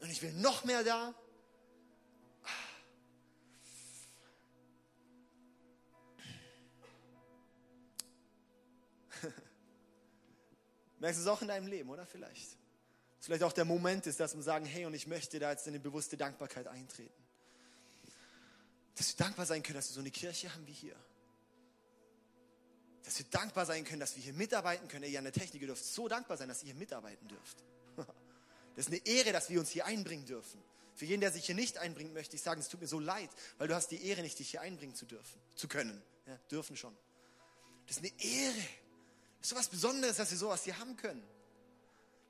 und 0.00 0.10
ich 0.10 0.20
will 0.22 0.32
noch 0.34 0.64
mehr 0.64 0.84
da. 0.84 1.14
Merkst 10.98 11.18
du 11.20 11.22
es 11.22 11.28
auch 11.28 11.42
in 11.42 11.48
deinem 11.48 11.66
Leben, 11.66 11.90
oder 11.90 12.06
vielleicht? 12.06 12.56
Vielleicht 13.20 13.42
auch 13.42 13.52
der 13.52 13.66
Moment 13.66 14.06
ist, 14.06 14.18
dass 14.18 14.34
wir 14.34 14.42
sagen, 14.42 14.64
hey, 14.64 14.86
und 14.86 14.94
ich 14.94 15.06
möchte 15.06 15.38
da 15.38 15.50
jetzt 15.50 15.66
in 15.66 15.74
eine 15.74 15.80
bewusste 15.80 16.16
Dankbarkeit 16.16 16.66
eintreten. 16.66 17.22
Dass 19.00 19.16
wir 19.18 19.24
dankbar 19.24 19.46
sein 19.46 19.62
können, 19.62 19.76
dass 19.76 19.88
wir 19.88 19.94
so 19.94 20.00
eine 20.00 20.10
Kirche 20.10 20.52
haben 20.52 20.66
wie 20.66 20.72
hier 20.72 20.94
dass 23.10 23.18
wir 23.18 23.26
dankbar 23.26 23.66
sein 23.66 23.84
können, 23.84 23.98
dass 23.98 24.14
wir 24.14 24.22
hier 24.22 24.34
mitarbeiten 24.34 24.86
können. 24.86 25.10
Ihr 25.10 25.18
an 25.18 25.24
der 25.24 25.32
Technik, 25.32 25.62
ihr 25.62 25.66
dürft 25.66 25.84
so 25.84 26.06
dankbar 26.06 26.36
sein, 26.36 26.48
dass 26.48 26.62
ihr 26.62 26.66
hier 26.66 26.74
mitarbeiten 26.76 27.26
dürft. 27.28 27.64
Das 28.76 28.86
ist 28.86 28.92
eine 28.92 29.04
Ehre, 29.04 29.32
dass 29.32 29.50
wir 29.50 29.58
uns 29.58 29.68
hier 29.70 29.84
einbringen 29.84 30.24
dürfen. 30.26 30.62
Für 30.94 31.04
jeden, 31.04 31.20
der 31.20 31.32
sich 31.32 31.44
hier 31.44 31.56
nicht 31.56 31.76
einbringen 31.76 32.14
möchte, 32.14 32.36
ich 32.36 32.40
sage, 32.40 32.60
es 32.60 32.68
tut 32.68 32.80
mir 32.80 32.86
so 32.86 33.00
leid, 33.00 33.28
weil 33.58 33.66
du 33.66 33.74
hast 33.74 33.88
die 33.88 34.06
Ehre 34.06 34.22
nicht, 34.22 34.38
dich 34.38 34.52
hier 34.52 34.60
einbringen 34.60 34.94
zu 34.94 35.06
dürfen, 35.06 35.40
zu 35.56 35.66
können. 35.66 36.00
Ja, 36.26 36.38
dürfen 36.52 36.76
schon. 36.76 36.96
Das 37.88 37.96
ist 37.96 38.04
eine 38.04 38.12
Ehre. 38.22 38.54
Das 38.54 39.42
ist 39.42 39.48
so 39.50 39.56
was 39.56 39.68
Besonderes, 39.68 40.16
dass 40.16 40.30
wir 40.30 40.38
sowas 40.38 40.62
hier 40.62 40.78
haben 40.78 40.96
können. 40.96 41.22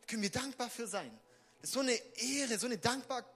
Da 0.01 0.07
können 0.07 0.23
wir 0.23 0.31
dankbar 0.31 0.71
für 0.71 0.87
sein. 0.87 1.11
Das 1.61 1.71
ist 1.71 1.75
so 1.75 1.81
eine 1.81 1.93
Ehre, 1.93 2.59
so 2.59 2.67
eine 2.67 2.79
Dankbarkeit, 2.79 3.31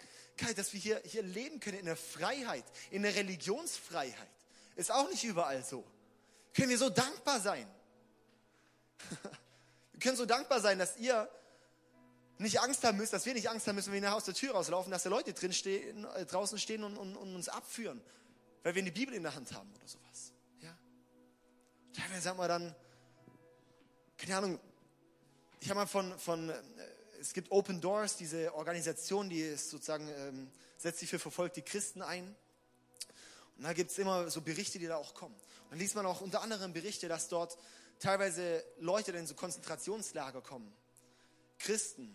dass 0.56 0.72
wir 0.72 0.80
hier, 0.80 1.02
hier 1.04 1.22
leben 1.22 1.60
können 1.60 1.78
in 1.78 1.86
der 1.86 1.96
Freiheit, 1.96 2.64
in 2.90 3.02
der 3.02 3.14
Religionsfreiheit. 3.14 4.28
Ist 4.76 4.90
auch 4.90 5.08
nicht 5.08 5.24
überall 5.24 5.64
so 5.64 5.84
können 6.54 6.70
wir 6.70 6.78
so 6.78 6.88
dankbar 6.88 7.40
sein. 7.40 7.68
wir 9.92 10.00
können 10.00 10.16
so 10.16 10.24
dankbar 10.24 10.60
sein, 10.60 10.78
dass 10.78 10.96
ihr 10.96 11.28
nicht 12.38 12.60
Angst 12.60 12.82
haben 12.84 12.96
müsst, 12.96 13.12
dass 13.12 13.26
wir 13.26 13.34
nicht 13.34 13.50
Angst 13.50 13.66
haben 13.66 13.76
müssen, 13.76 13.92
wenn 13.92 14.02
wir 14.02 14.14
aus 14.14 14.24
der 14.24 14.34
Tür 14.34 14.52
rauslaufen, 14.54 14.90
dass 14.90 15.02
da 15.02 15.10
Leute 15.10 15.32
drin 15.34 15.52
stehen, 15.52 16.04
äh, 16.14 16.24
draußen 16.24 16.58
stehen 16.58 16.84
und, 16.84 16.96
und, 16.96 17.16
und, 17.16 17.34
uns 17.34 17.48
abführen, 17.48 18.00
weil 18.62 18.74
wir 18.74 18.82
eine 18.82 18.92
Bibel 18.92 19.14
in 19.14 19.22
der 19.22 19.34
Hand 19.34 19.52
haben 19.52 19.70
oder 19.74 19.86
sowas. 19.86 20.32
Ja? 20.60 20.76
Teilweise 21.92 22.22
sagen 22.22 22.38
wir 22.38 22.48
dann, 22.48 22.74
keine 24.16 24.36
Ahnung, 24.36 24.60
ich 25.60 25.70
habe 25.70 25.80
mal 25.80 25.86
von, 25.86 26.18
von, 26.18 26.50
äh, 26.50 26.62
es 27.24 27.32
gibt 27.32 27.50
Open 27.50 27.80
Doors, 27.80 28.18
diese 28.18 28.54
Organisation, 28.54 29.30
die 29.30 29.40
ist 29.40 29.70
sozusagen, 29.70 30.06
ähm, 30.10 30.50
setzt 30.76 30.98
sich 30.98 31.08
für 31.08 31.18
verfolgte 31.18 31.62
Christen 31.62 32.02
ein. 32.02 32.36
Und 33.56 33.64
da 33.64 33.72
gibt 33.72 33.90
es 33.90 33.98
immer 33.98 34.30
so 34.30 34.42
Berichte, 34.42 34.78
die 34.78 34.86
da 34.86 34.96
auch 34.96 35.14
kommen. 35.14 35.34
Dann 35.70 35.78
liest 35.78 35.94
man 35.94 36.04
auch 36.04 36.20
unter 36.20 36.42
anderem 36.42 36.74
Berichte, 36.74 37.08
dass 37.08 37.28
dort 37.28 37.56
teilweise 37.98 38.62
Leute 38.78 39.12
in 39.12 39.26
so 39.26 39.34
Konzentrationslager 39.34 40.42
kommen. 40.42 40.70
Christen, 41.58 42.14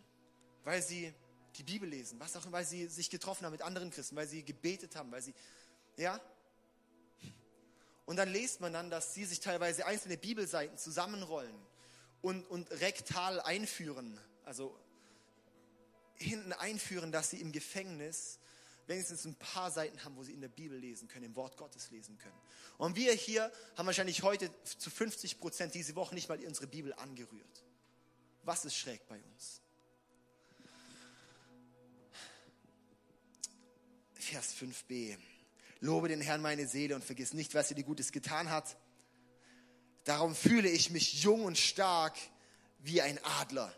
weil 0.64 0.84
sie 0.84 1.12
die 1.56 1.64
Bibel 1.64 1.90
lesen, 1.90 2.20
was 2.20 2.36
auch, 2.36 2.44
weil 2.52 2.66
sie 2.66 2.86
sich 2.86 3.10
getroffen 3.10 3.46
haben 3.46 3.54
mit 3.54 3.64
anderen 3.64 3.90
Christen, 3.90 4.16
weil 4.16 4.28
sie 4.28 4.44
gebetet 4.44 4.96
haben, 4.96 5.12
weil 5.12 5.24
sie, 5.24 5.34
ja. 5.98 6.22
Und 8.06 8.18
dann 8.18 8.32
liest 8.32 8.62
man 8.62 8.74
dann, 8.74 8.92
dass 8.92 9.16
sie 9.16 9.26
sich 9.26 9.40
teilweise 9.40 9.88
einzelne 9.88 10.18
Bibelseiten 10.18 10.78
zusammenrollen 10.78 11.56
und, 12.22 12.46
und 12.46 12.70
rektal 12.74 13.42
einführen, 13.42 14.20
also 14.46 14.80
hinten 16.20 16.54
einführen, 16.54 17.12
dass 17.12 17.30
sie 17.30 17.40
im 17.42 17.52
Gefängnis 17.52 18.40
wenigstens 18.88 19.26
ein 19.26 19.36
paar 19.36 19.72
Seiten 19.72 20.04
haben, 20.04 20.16
wo 20.16 20.24
sie 20.24 20.34
in 20.34 20.42
der 20.42 20.48
Bibel 20.48 20.78
lesen 20.78 21.08
können, 21.08 21.26
im 21.26 21.36
Wort 21.36 21.58
Gottes 21.58 21.92
lesen 21.92 22.18
können. 22.18 22.36
Und 22.78 22.96
wir 22.96 23.14
hier 23.14 23.52
haben 23.78 23.86
wahrscheinlich 23.86 24.24
heute 24.24 24.52
zu 24.64 24.90
50 24.90 25.40
Prozent 25.40 25.76
diese 25.76 25.96
Woche 25.96 26.16
nicht 26.16 26.28
mal 26.28 26.40
unsere 26.46 26.68
Bibel 26.68 26.94
angerührt. 26.94 27.64
Was 28.44 28.66
ist 28.66 28.76
schräg 28.76 29.08
bei 29.08 29.22
uns? 29.22 29.62
Vers 34.16 34.56
5b. 34.56 35.18
Lobe 35.82 36.10
den 36.10 36.22
Herrn 36.22 36.42
meine 36.42 36.68
Seele 36.68 36.96
und 36.96 37.04
vergiss 37.04 37.34
nicht, 37.34 37.54
was 37.54 37.70
er 37.70 37.76
dir 37.76 37.84
Gutes 37.84 38.12
getan 38.12 38.50
hat. 38.50 38.76
Darum 40.04 40.36
fühle 40.36 40.70
ich 40.70 40.90
mich 40.90 41.22
jung 41.22 41.46
und 41.46 41.58
stark 41.58 42.18
wie 42.80 43.02
ein 43.02 43.24
Adler. 43.24 43.74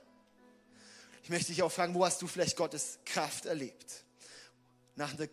Ich 1.23 1.29
möchte 1.29 1.47
dich 1.47 1.61
auch 1.61 1.71
fragen, 1.71 1.93
wo 1.93 2.05
hast 2.05 2.21
du 2.21 2.27
vielleicht 2.27 2.57
Gottes 2.57 2.99
Kraft 3.05 3.45
erlebt? 3.45 4.03
Nach 4.95 5.13
einer 5.13 5.27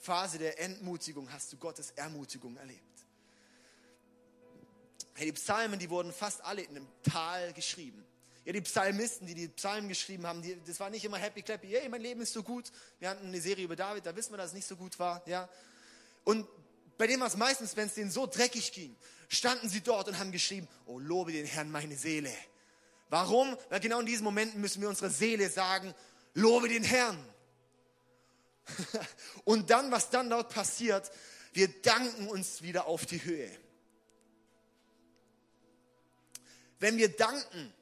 Phase 0.00 0.38
der 0.38 0.58
Entmutigung 0.60 1.30
hast 1.30 1.52
du 1.52 1.56
Gottes 1.56 1.90
Ermutigung 1.92 2.56
erlebt. 2.56 2.82
Hey, 5.14 5.26
die 5.26 5.32
Psalmen, 5.32 5.78
die 5.78 5.90
wurden 5.90 6.12
fast 6.12 6.44
alle 6.44 6.62
in 6.62 6.70
einem 6.70 6.88
Tal 7.02 7.52
geschrieben. 7.52 8.04
Ja, 8.44 8.52
die 8.52 8.60
Psalmisten, 8.62 9.26
die 9.26 9.34
die 9.34 9.48
Psalmen 9.48 9.88
geschrieben 9.88 10.26
haben, 10.26 10.40
die, 10.40 10.58
das 10.64 10.80
war 10.80 10.88
nicht 10.88 11.04
immer 11.04 11.18
happy 11.18 11.42
clappy. 11.42 11.68
Hey, 11.68 11.88
mein 11.88 12.00
Leben 12.00 12.22
ist 12.22 12.32
so 12.32 12.42
gut. 12.42 12.72
Wir 12.98 13.10
hatten 13.10 13.26
eine 13.26 13.40
Serie 13.40 13.64
über 13.64 13.76
David, 13.76 14.06
da 14.06 14.16
wissen 14.16 14.32
wir, 14.32 14.38
dass 14.38 14.48
es 14.48 14.54
nicht 14.54 14.66
so 14.66 14.76
gut 14.76 14.98
war. 14.98 15.22
Ja. 15.26 15.48
Und 16.24 16.46
bei 16.96 17.06
dem 17.06 17.20
war 17.20 17.26
es 17.26 17.36
meistens, 17.36 17.76
wenn 17.76 17.88
es 17.88 17.94
denen 17.94 18.10
so 18.10 18.26
dreckig 18.26 18.72
ging, 18.72 18.96
standen 19.28 19.68
sie 19.68 19.82
dort 19.82 20.08
und 20.08 20.18
haben 20.18 20.32
geschrieben, 20.32 20.66
oh, 20.86 20.98
lobe 20.98 21.32
den 21.32 21.44
Herrn 21.44 21.70
meine 21.70 21.96
Seele. 21.96 22.32
Warum? 23.10 23.56
Weil 23.68 23.80
genau 23.80 24.00
in 24.00 24.06
diesen 24.06 24.24
Momenten 24.24 24.60
müssen 24.60 24.80
wir 24.82 24.88
unserer 24.88 25.10
Seele 25.10 25.48
sagen, 25.48 25.94
lobe 26.34 26.68
den 26.68 26.84
Herrn. 26.84 27.18
Und 29.44 29.70
dann, 29.70 29.90
was 29.90 30.10
dann 30.10 30.28
dort 30.28 30.52
passiert, 30.52 31.10
wir 31.52 31.68
danken 31.82 32.28
uns 32.28 32.62
wieder 32.62 32.86
auf 32.86 33.06
die 33.06 33.22
Höhe. 33.24 33.50
Wenn 36.78 36.96
wir 36.96 37.08
danken, 37.16 37.72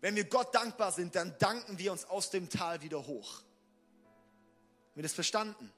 wenn 0.00 0.16
wir 0.16 0.24
Gott 0.24 0.54
dankbar 0.54 0.92
sind, 0.92 1.14
dann 1.14 1.36
danken 1.38 1.78
wir 1.78 1.92
uns 1.92 2.04
aus 2.04 2.30
dem 2.30 2.50
Tal 2.50 2.82
wieder 2.82 3.06
hoch. 3.06 3.38
Haben 3.38 4.96
wir 4.96 5.02
das 5.04 5.14
verstanden? 5.14 5.72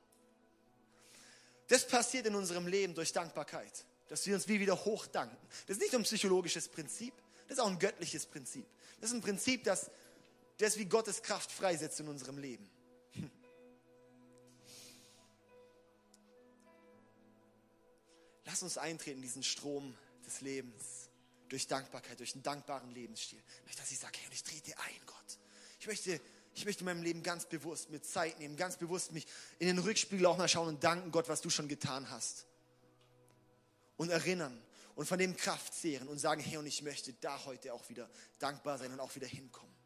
Das 1.68 1.86
passiert 1.86 2.26
in 2.26 2.34
unserem 2.34 2.66
Leben 2.66 2.94
durch 2.94 3.12
Dankbarkeit, 3.12 3.84
dass 4.08 4.26
wir 4.26 4.34
uns 4.34 4.48
wie 4.48 4.60
wieder 4.60 4.84
hoch 4.84 5.06
danken. 5.06 5.36
Das 5.66 5.76
ist 5.76 5.82
nicht 5.82 5.94
ein 5.94 6.02
psychologisches 6.02 6.68
Prinzip, 6.68 7.14
Das 7.48 7.58
ist 7.58 7.64
auch 7.64 7.70
ein 7.70 7.78
göttliches 7.78 8.26
Prinzip. 8.26 8.66
Das 9.00 9.10
ist 9.10 9.16
ein 9.16 9.22
Prinzip, 9.22 9.64
das, 9.64 9.90
das 10.58 10.78
wie 10.78 10.86
Gottes 10.86 11.22
Kraft 11.22 11.52
freisetzt 11.52 12.00
in 12.00 12.08
unserem 12.08 12.38
Leben. 12.38 12.68
Lass 18.46 18.62
uns 18.62 18.78
eintreten 18.78 19.18
in 19.18 19.22
diesen 19.22 19.42
Strom 19.42 19.94
des 20.24 20.40
Lebens 20.40 21.10
durch 21.48 21.66
Dankbarkeit, 21.66 22.18
durch 22.18 22.34
einen 22.34 22.42
dankbaren 22.42 22.90
Lebensstil. 22.90 23.42
Dass 23.76 23.90
ich 23.90 23.98
sage, 23.98 24.18
hey, 24.18 24.26
und 24.26 24.34
ich 24.34 24.42
trete 24.42 24.78
ein, 24.78 25.00
Gott. 25.04 25.38
Ich 25.80 25.86
möchte, 25.86 26.20
ich 26.54 26.64
möchte 26.64 26.80
in 26.80 26.86
meinem 26.86 27.02
Leben 27.02 27.22
ganz 27.22 27.46
bewusst 27.46 27.90
mir 27.90 28.00
Zeit 28.00 28.38
nehmen, 28.38 28.56
ganz 28.56 28.76
bewusst 28.76 29.12
mich 29.12 29.26
in 29.58 29.66
den 29.66 29.78
Rückspiegel 29.78 30.26
auch 30.26 30.38
mal 30.38 30.48
schauen 30.48 30.68
und 30.68 30.82
danken, 30.82 31.12
Gott, 31.12 31.28
was 31.28 31.40
du 31.40 31.50
schon 31.50 31.68
getan 31.68 32.10
hast. 32.10 32.46
Und 33.96 34.10
erinnern 34.10 34.60
und 34.96 35.06
von 35.06 35.18
dem 35.18 35.36
Kraft 35.36 35.74
zehren 35.74 36.08
und 36.08 36.18
sagen, 36.18 36.40
hey, 36.40 36.56
und 36.56 36.66
ich 36.66 36.82
möchte 36.82 37.12
da 37.12 37.44
heute 37.44 37.72
auch 37.72 37.88
wieder 37.88 38.10
dankbar 38.38 38.78
sein 38.78 38.92
und 38.92 38.98
auch 38.98 39.14
wieder 39.14 39.26
hinkommen. 39.26 39.76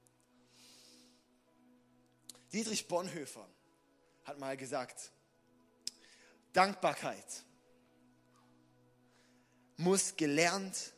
Dietrich 2.52 2.88
Bonhoeffer 2.88 3.46
hat 4.24 4.38
mal 4.38 4.56
gesagt, 4.56 5.10
Dankbarkeit 6.52 7.44
muss 9.76 10.16
gelernt 10.16 10.92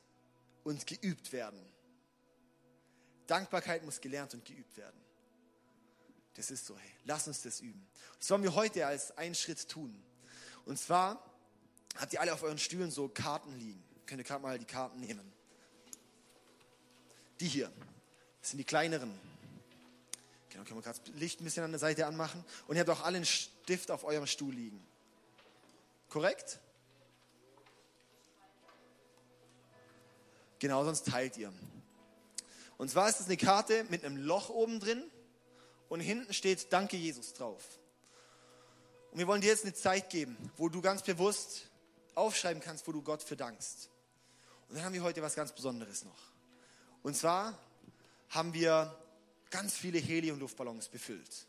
und 0.62 0.86
geübt 0.86 1.32
werden. 1.32 1.60
Dankbarkeit 3.26 3.82
muss 3.84 4.00
gelernt 4.00 4.34
und 4.34 4.44
geübt 4.44 4.76
werden. 4.76 5.00
Das 6.34 6.50
ist 6.50 6.66
so, 6.66 6.76
hey, 6.76 6.92
lass 7.04 7.26
uns 7.26 7.42
das 7.42 7.60
üben. 7.60 7.86
Das 8.18 8.28
wollen 8.30 8.42
wir 8.42 8.54
heute 8.54 8.86
als 8.86 9.16
einen 9.16 9.34
Schritt 9.34 9.68
tun. 9.68 10.02
Und 10.66 10.78
zwar 10.78 11.22
habt 11.96 12.12
ihr 12.12 12.20
alle 12.20 12.32
auf 12.32 12.42
euren 12.42 12.58
Stühlen 12.58 12.90
so 12.90 13.08
Karten 13.08 13.58
liegen. 13.58 13.91
Könnt 14.07 14.20
ihr 14.20 14.24
gerade 14.24 14.42
mal 14.42 14.59
die 14.59 14.64
Karten 14.64 15.00
nehmen. 15.00 15.32
Die 17.40 17.48
hier, 17.48 17.72
das 18.40 18.50
sind 18.50 18.59
die 18.59 18.64
kleineren. 18.64 19.12
Genau, 20.50 20.64
können 20.64 20.78
wir 20.78 20.82
gerade 20.82 20.98
das 21.05 21.14
Licht 21.14 21.40
ein 21.40 21.44
bisschen 21.44 21.64
an 21.64 21.70
der 21.70 21.80
Seite 21.80 22.07
anmachen. 22.07 22.44
Und 22.66 22.76
ihr 22.76 22.80
habt 22.80 22.90
auch 22.90 23.05
alle 23.05 23.16
einen 23.16 23.26
Stift 23.26 23.90
auf 23.90 24.05
eurem 24.05 24.26
Stuhl 24.26 24.55
liegen. 24.55 24.84
Korrekt? 26.09 26.61
Genau, 30.59 30.84
sonst 30.84 31.07
teilt 31.07 31.36
ihr. 31.38 31.53
Und 32.76 32.90
zwar 32.90 33.09
ist 33.09 33.20
es 33.20 33.26
eine 33.26 33.36
Karte 33.36 33.84
mit 33.88 34.05
einem 34.05 34.16
Loch 34.16 34.50
oben 34.50 34.78
drin 34.78 35.03
und 35.88 36.00
hinten 36.00 36.32
steht 36.34 36.72
Danke 36.72 36.96
Jesus 36.96 37.32
drauf. 37.32 37.62
Und 39.11 39.18
wir 39.18 39.26
wollen 39.26 39.40
dir 39.40 39.48
jetzt 39.48 39.64
eine 39.64 39.74
Zeit 39.74 40.11
geben, 40.11 40.36
wo 40.57 40.68
du 40.68 40.80
ganz 40.80 41.03
bewusst 41.03 41.70
aufschreiben 42.14 42.62
kannst, 42.62 42.86
wo 42.86 42.92
du 42.92 43.02
Gott 43.02 43.22
für 43.22 43.36
dankst. 43.36 43.90
Und 44.68 44.76
dann 44.76 44.84
haben 44.84 44.94
wir 44.94 45.02
heute 45.02 45.22
was 45.22 45.34
ganz 45.34 45.52
Besonderes 45.52 46.04
noch. 46.04 46.18
Und 47.02 47.16
zwar 47.16 47.58
haben 48.30 48.54
wir 48.54 48.96
ganz 49.50 49.74
viele 49.76 49.98
Heli- 49.98 50.30
und 50.30 50.40
Luftballons 50.40 50.88
befüllt. 50.88 51.46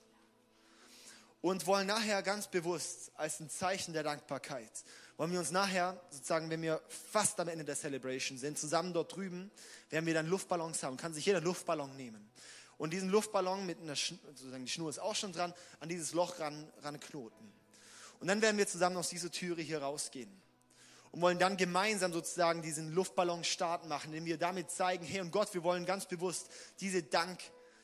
Und 1.41 1.65
wollen 1.67 1.87
nachher 1.87 2.21
ganz 2.23 2.47
bewusst 2.47 3.11
als 3.15 3.39
ein 3.39 3.49
Zeichen 3.49 3.93
der 3.93 4.03
Dankbarkeit 4.03 4.83
wollen 5.17 5.31
wir 5.31 5.39
uns 5.39 5.51
nachher, 5.51 5.99
sozusagen, 6.09 6.49
wenn 6.49 6.61
wir 6.61 6.81
fast 6.87 7.39
am 7.39 7.47
Ende 7.47 7.63
der 7.63 7.75
Celebration 7.75 8.37
sind, 8.37 8.57
zusammen 8.57 8.93
dort 8.93 9.15
drüben, 9.15 9.51
werden 9.89 10.05
wir 10.05 10.13
dann 10.13 10.27
Luftballons 10.27 10.81
haben. 10.83 10.97
Kann 10.97 11.13
sich 11.13 11.25
jeder 11.25 11.41
Luftballon 11.41 11.95
nehmen. 11.95 12.29
Und 12.77 12.91
diesen 12.91 13.09
Luftballon 13.09 13.65
mit 13.65 13.79
einer, 13.79 13.95
sozusagen 13.95 14.65
die 14.65 14.71
Schnur 14.71 14.89
ist 14.89 14.99
auch 14.99 15.15
schon 15.15 15.31
dran, 15.31 15.53
an 15.79 15.89
dieses 15.89 16.13
Loch 16.13 16.39
ran, 16.39 16.67
ran 16.81 16.99
knoten. 16.99 17.53
Und 18.19 18.27
dann 18.27 18.41
werden 18.41 18.57
wir 18.57 18.67
zusammen 18.67 18.97
aus 18.97 19.09
dieser 19.09 19.29
Türe 19.29 19.61
hier 19.61 19.81
rausgehen. 19.81 20.31
Und 21.13 21.21
wollen 21.21 21.37
dann 21.37 21.57
gemeinsam 21.57 22.11
sozusagen 22.11 22.63
diesen 22.63 22.91
Luftballon 22.91 23.43
starten 23.43 23.87
machen, 23.87 24.07
indem 24.07 24.25
wir 24.25 24.39
damit 24.39 24.71
zeigen, 24.71 25.05
hey 25.05 25.21
und 25.21 25.31
Gott, 25.31 25.53
wir 25.53 25.63
wollen 25.63 25.85
ganz 25.85 26.07
bewusst 26.07 26.49
diese 26.79 27.03
Dank, 27.03 27.39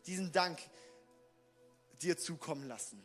diesen 0.07 0.31
Dank 0.31 0.59
dir 2.01 2.17
zukommen 2.17 2.67
lassen. 2.67 2.99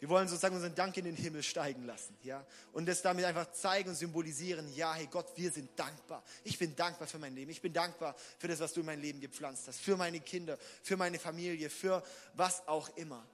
Wir 0.00 0.08
wollen 0.08 0.26
sozusagen 0.26 0.56
unseren 0.56 0.74
Dank 0.74 0.96
in 0.96 1.04
den 1.04 1.14
Himmel 1.14 1.44
steigen 1.44 1.84
lassen, 1.84 2.16
ja, 2.24 2.44
und 2.72 2.86
das 2.86 3.00
damit 3.00 3.24
einfach 3.24 3.52
zeigen 3.52 3.90
und 3.90 3.94
symbolisieren. 3.94 4.68
Ja, 4.74 4.92
hey 4.92 5.06
Gott, 5.06 5.28
wir 5.36 5.52
sind 5.52 5.70
dankbar. 5.78 6.24
Ich 6.42 6.58
bin 6.58 6.74
dankbar 6.74 7.06
für 7.06 7.20
mein 7.20 7.34
Leben. 7.34 7.52
Ich 7.52 7.62
bin 7.62 7.72
dankbar 7.72 8.16
für 8.38 8.48
das, 8.48 8.58
was 8.58 8.72
du 8.72 8.80
in 8.80 8.86
mein 8.86 9.00
Leben 9.00 9.20
gepflanzt 9.20 9.68
hast, 9.68 9.78
für 9.78 9.96
meine 9.96 10.18
Kinder, 10.18 10.58
für 10.82 10.96
meine 10.96 11.20
Familie, 11.20 11.70
für 11.70 12.02
was 12.34 12.66
auch 12.66 12.94
immer. 12.96 13.24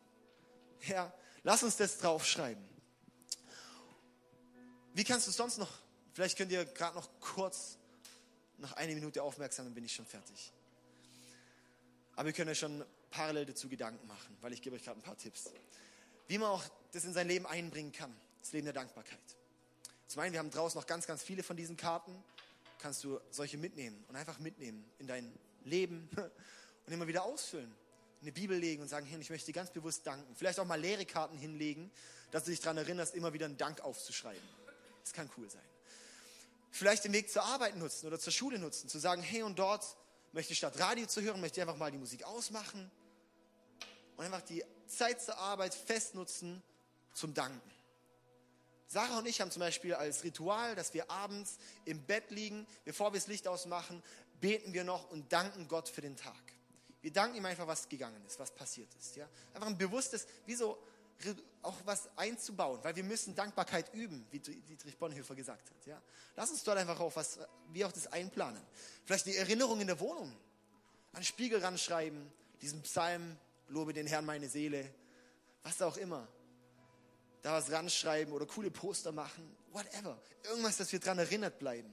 Ja, 0.87 1.11
lass 1.45 1.63
uns 1.63 1.79
das 1.79 1.97
draufschreiben. 1.97 2.63
Wie 4.93 5.03
kannst 5.03 5.27
du 5.27 5.31
sonst 5.31 5.57
noch? 5.57 5.71
Vielleicht 6.13 6.37
könnt 6.37 6.53
ihr 6.53 6.65
gerade 6.65 6.97
noch 6.97 7.09
kurz 7.21 7.79
noch 8.59 8.73
eine 8.73 8.95
Minute 8.95 9.23
aufmerksam, 9.23 9.67
dann 9.67 9.75
bin 9.75 9.85
ich 9.85 9.95
schon 9.95 10.07
fertig. 10.07 10.53
Aber 12.17 12.29
ihr 12.29 12.35
könnt 12.35 12.51
euch 12.51 12.59
schon 12.59 12.85
parallel 13.11 13.47
dazu 13.47 13.69
Gedanken 13.69 14.07
machen, 14.07 14.37
weil 14.41 14.53
ich 14.53 14.61
gebe 14.61 14.77
euch 14.77 14.85
gerade 14.85 15.01
ein 15.01 15.03
paar 15.03 15.17
Tipps 15.17 15.51
wie 16.31 16.39
man 16.39 16.49
auch 16.49 16.63
das 16.93 17.05
in 17.05 17.13
sein 17.13 17.27
Leben 17.27 17.45
einbringen 17.45 17.91
kann, 17.91 18.15
das 18.41 18.53
Leben 18.53 18.65
der 18.65 18.73
Dankbarkeit. 18.73 19.19
Zum 20.07 20.23
einen, 20.23 20.33
wir 20.33 20.39
haben 20.39 20.53
draußen 20.53 20.79
noch 20.79 20.87
ganz, 20.87 21.05
ganz 21.09 21.25
viele 21.25 21.43
von 21.43 21.57
diesen 21.57 21.77
Karten. 21.77 22.15
Kannst 22.79 23.03
du 23.03 23.21
solche 23.33 23.59
mitnehmen 23.59 24.05
und 24.07 24.15
einfach 24.15 24.39
mitnehmen 24.39 24.89
in 25.01 25.09
dein 25.09 25.33
Leben 25.65 26.09
und 26.87 26.93
immer 26.93 27.09
wieder 27.09 27.25
ausfüllen. 27.25 27.75
In 28.21 28.27
eine 28.27 28.33
Bibel 28.33 28.57
legen 28.57 28.81
und 28.81 28.87
sagen, 28.87 29.07
hey, 29.07 29.21
ich 29.21 29.29
möchte 29.29 29.47
dir 29.47 29.55
ganz 29.55 29.73
bewusst 29.73 30.07
danken. 30.07 30.37
Vielleicht 30.37 30.61
auch 30.61 30.65
mal 30.67 30.81
leere 30.81 31.05
Karten 31.05 31.37
hinlegen, 31.37 31.91
dass 32.31 32.45
du 32.45 32.53
dich 32.53 32.61
daran 32.61 32.77
erinnerst, 32.77 33.17
immer 33.17 33.33
wieder 33.33 33.47
einen 33.47 33.57
Dank 33.57 33.81
aufzuschreiben. 33.81 34.49
Das 35.03 35.13
kann 35.13 35.29
cool 35.37 35.51
sein. 35.51 35.70
Vielleicht 36.71 37.05
den 37.05 37.13
Weg 37.13 37.31
zur 37.31 37.43
Arbeit 37.43 37.77
nutzen 37.77 38.07
oder 38.07 38.19
zur 38.19 38.33
Schule 38.33 38.59
nutzen, 38.59 38.89
zu 38.89 38.99
sagen, 38.99 39.23
hey, 39.23 39.43
und 39.43 39.59
dort 39.59 39.97
möchte 40.33 40.53
ich 40.53 40.59
statt 40.59 40.79
Radio 40.79 41.07
zu 41.07 41.21
hören, 41.21 41.41
möchte 41.41 41.61
ich 41.61 41.63
einfach 41.63 41.79
mal 41.79 41.91
die 41.91 41.99
Musik 41.99 42.25
ausmachen 42.25 42.91
und 44.17 44.25
einfach 44.25 44.43
die 44.43 44.65
Zeit 44.87 45.21
zur 45.21 45.37
Arbeit 45.39 45.75
festnutzen 45.75 46.63
zum 47.13 47.35
Danken. 47.35 47.71
Sarah 48.87 49.19
und 49.19 49.27
ich 49.27 49.41
haben 49.41 49.51
zum 49.51 49.61
Beispiel 49.61 49.95
als 49.95 50.25
Ritual, 50.25 50.75
dass 50.75 50.95
wir 50.95 51.11
abends 51.11 51.59
im 51.85 52.03
Bett 52.03 52.31
liegen, 52.31 52.67
bevor 52.85 53.13
wir 53.13 53.21
das 53.21 53.29
Licht 53.29 53.47
ausmachen, 53.47 54.03
beten 54.41 54.73
wir 54.73 54.85
noch 54.85 55.11
und 55.11 55.33
danken 55.33 55.69
Gott 55.69 55.89
für 55.89 56.01
den 56.01 56.17
Tag. 56.17 56.35
Wir 57.01 57.13
danken 57.13 57.37
ihm 57.37 57.47
einfach, 57.47 57.67
was 57.67 57.89
gegangen 57.89 58.21
ist, 58.27 58.39
was 58.39 58.51
passiert 58.51 58.93
ist. 58.99 59.17
Ja? 59.17 59.29
Einfach 59.55 59.69
ein 59.69 59.79
bewusstes, 59.79 60.27
wie 60.45 60.55
so 60.55 60.77
auch 61.63 61.77
was 61.85 62.09
einzubauen, 62.17 62.81
weil 62.83 62.97
wir 62.97 63.05
müssen 63.05 63.35
Dankbarkeit 63.35 63.93
üben, 63.93 64.27
wie 64.31 64.39
Dietrich 64.39 64.97
Bonhoeffer 64.97 65.35
gesagt 65.35 65.71
hat. 65.71 65.87
Ja? 65.87 66.01
Lass 66.37 66.51
uns 66.51 66.63
dort 66.63 66.79
einfach 66.79 66.99
auch 67.01 67.15
was, 67.17 67.39
wie 67.73 67.85
auch 67.85 67.93
das 67.93 68.07
einplanen. 68.07 68.63
Vielleicht 69.05 69.27
die 69.27 69.37
Erinnerung 69.37 69.81
in 69.81 69.87
der 69.87 70.01
Wohnung, 70.01 70.29
an 71.13 71.21
den 71.21 71.25
Spiegel 71.25 71.61
ranschreiben, 71.61 72.33
diesen 72.63 72.83
Psalm 72.83 73.37
lobe 73.69 73.93
den 73.93 74.07
Herrn 74.07 74.25
meine 74.25 74.49
Seele, 74.49 74.89
was 75.63 75.83
auch 75.83 75.97
immer. 75.97 76.27
Da 77.43 77.55
was 77.55 77.71
ranschreiben 77.71 78.33
oder 78.33 78.47
coole 78.47 78.71
Poster 78.71 79.13
machen, 79.13 79.57
whatever. 79.73 80.21
Irgendwas, 80.45 80.77
dass 80.77 80.93
wir 80.93 81.01
daran 81.01 81.19
erinnert 81.19 81.59
bleiben. 81.59 81.93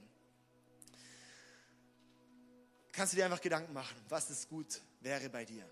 Kannst 2.92 3.12
du 3.12 3.16
dir 3.16 3.24
einfach 3.24 3.40
Gedanken 3.40 3.72
machen, 3.72 3.96
was 4.08 4.28
es 4.30 4.48
gut 4.48 4.80
wäre 5.00 5.28
bei 5.28 5.44
dir. 5.44 5.64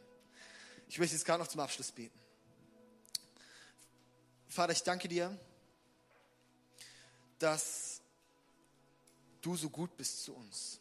Ich 0.89 0.99
möchte 0.99 1.17
jetzt 1.17 1.25
gerade 1.25 1.43
noch 1.43 1.49
zum 1.49 1.61
Abschluss 1.61 1.91
beten. 1.91 2.19
Vater, 4.57 4.73
ich 4.73 4.83
danke 4.83 5.07
dir, 5.07 5.39
dass 7.39 8.01
du 9.43 9.55
so 9.55 9.69
gut 9.69 9.95
bist 9.99 10.25
zu 10.25 10.35
uns. 10.35 10.81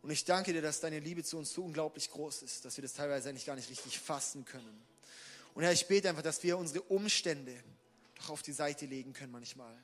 Und 0.00 0.10
ich 0.10 0.24
danke 0.24 0.54
dir, 0.54 0.62
dass 0.62 0.80
deine 0.80 1.00
Liebe 1.00 1.22
zu 1.22 1.36
uns 1.36 1.52
so 1.52 1.62
unglaublich 1.62 2.10
groß 2.10 2.44
ist, 2.44 2.64
dass 2.64 2.78
wir 2.78 2.82
das 2.82 2.94
teilweise 2.94 3.28
eigentlich 3.28 3.44
gar 3.44 3.56
nicht 3.56 3.68
richtig 3.68 3.98
fassen 3.98 4.46
können. 4.46 4.82
Und 5.52 5.64
Herr, 5.64 5.72
ich 5.72 5.86
bete 5.86 6.08
einfach, 6.08 6.22
dass 6.22 6.42
wir 6.42 6.56
unsere 6.56 6.80
Umstände 6.84 7.62
doch 8.14 8.30
auf 8.30 8.40
die 8.40 8.54
Seite 8.54 8.86
legen 8.86 9.12
können 9.12 9.32
manchmal. 9.32 9.76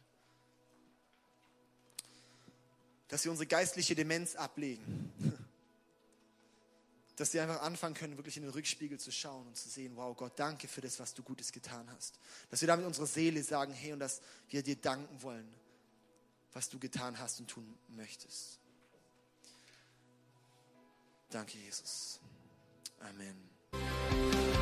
Dass 3.08 3.22
wir 3.22 3.30
unsere 3.30 3.46
geistliche 3.46 3.94
Demenz 3.94 4.34
ablegen. 4.34 5.12
Dass 7.18 7.34
wir 7.34 7.42
einfach 7.42 7.62
anfangen 7.62 7.94
können, 7.94 8.16
wirklich 8.16 8.36
in 8.36 8.44
den 8.44 8.52
Rückspiegel 8.52 8.98
zu 8.98 9.10
schauen 9.10 9.46
und 9.48 9.56
zu 9.56 9.68
sehen, 9.68 9.96
wow 9.96 10.16
Gott, 10.16 10.38
danke 10.38 10.68
für 10.68 10.80
das, 10.80 11.00
was 11.00 11.14
du 11.14 11.22
Gutes 11.22 11.50
getan 11.50 11.90
hast. 11.90 12.18
Dass 12.48 12.60
wir 12.60 12.68
damit 12.68 12.86
unserer 12.86 13.06
Seele 13.06 13.42
sagen, 13.42 13.72
hey, 13.72 13.92
und 13.92 13.98
dass 13.98 14.20
wir 14.48 14.62
dir 14.62 14.76
danken 14.76 15.20
wollen, 15.22 15.52
was 16.52 16.68
du 16.68 16.78
getan 16.78 17.18
hast 17.18 17.40
und 17.40 17.48
tun 17.48 17.76
möchtest. 17.88 18.60
Danke, 21.30 21.58
Jesus. 21.58 22.20
Amen. 23.00 24.56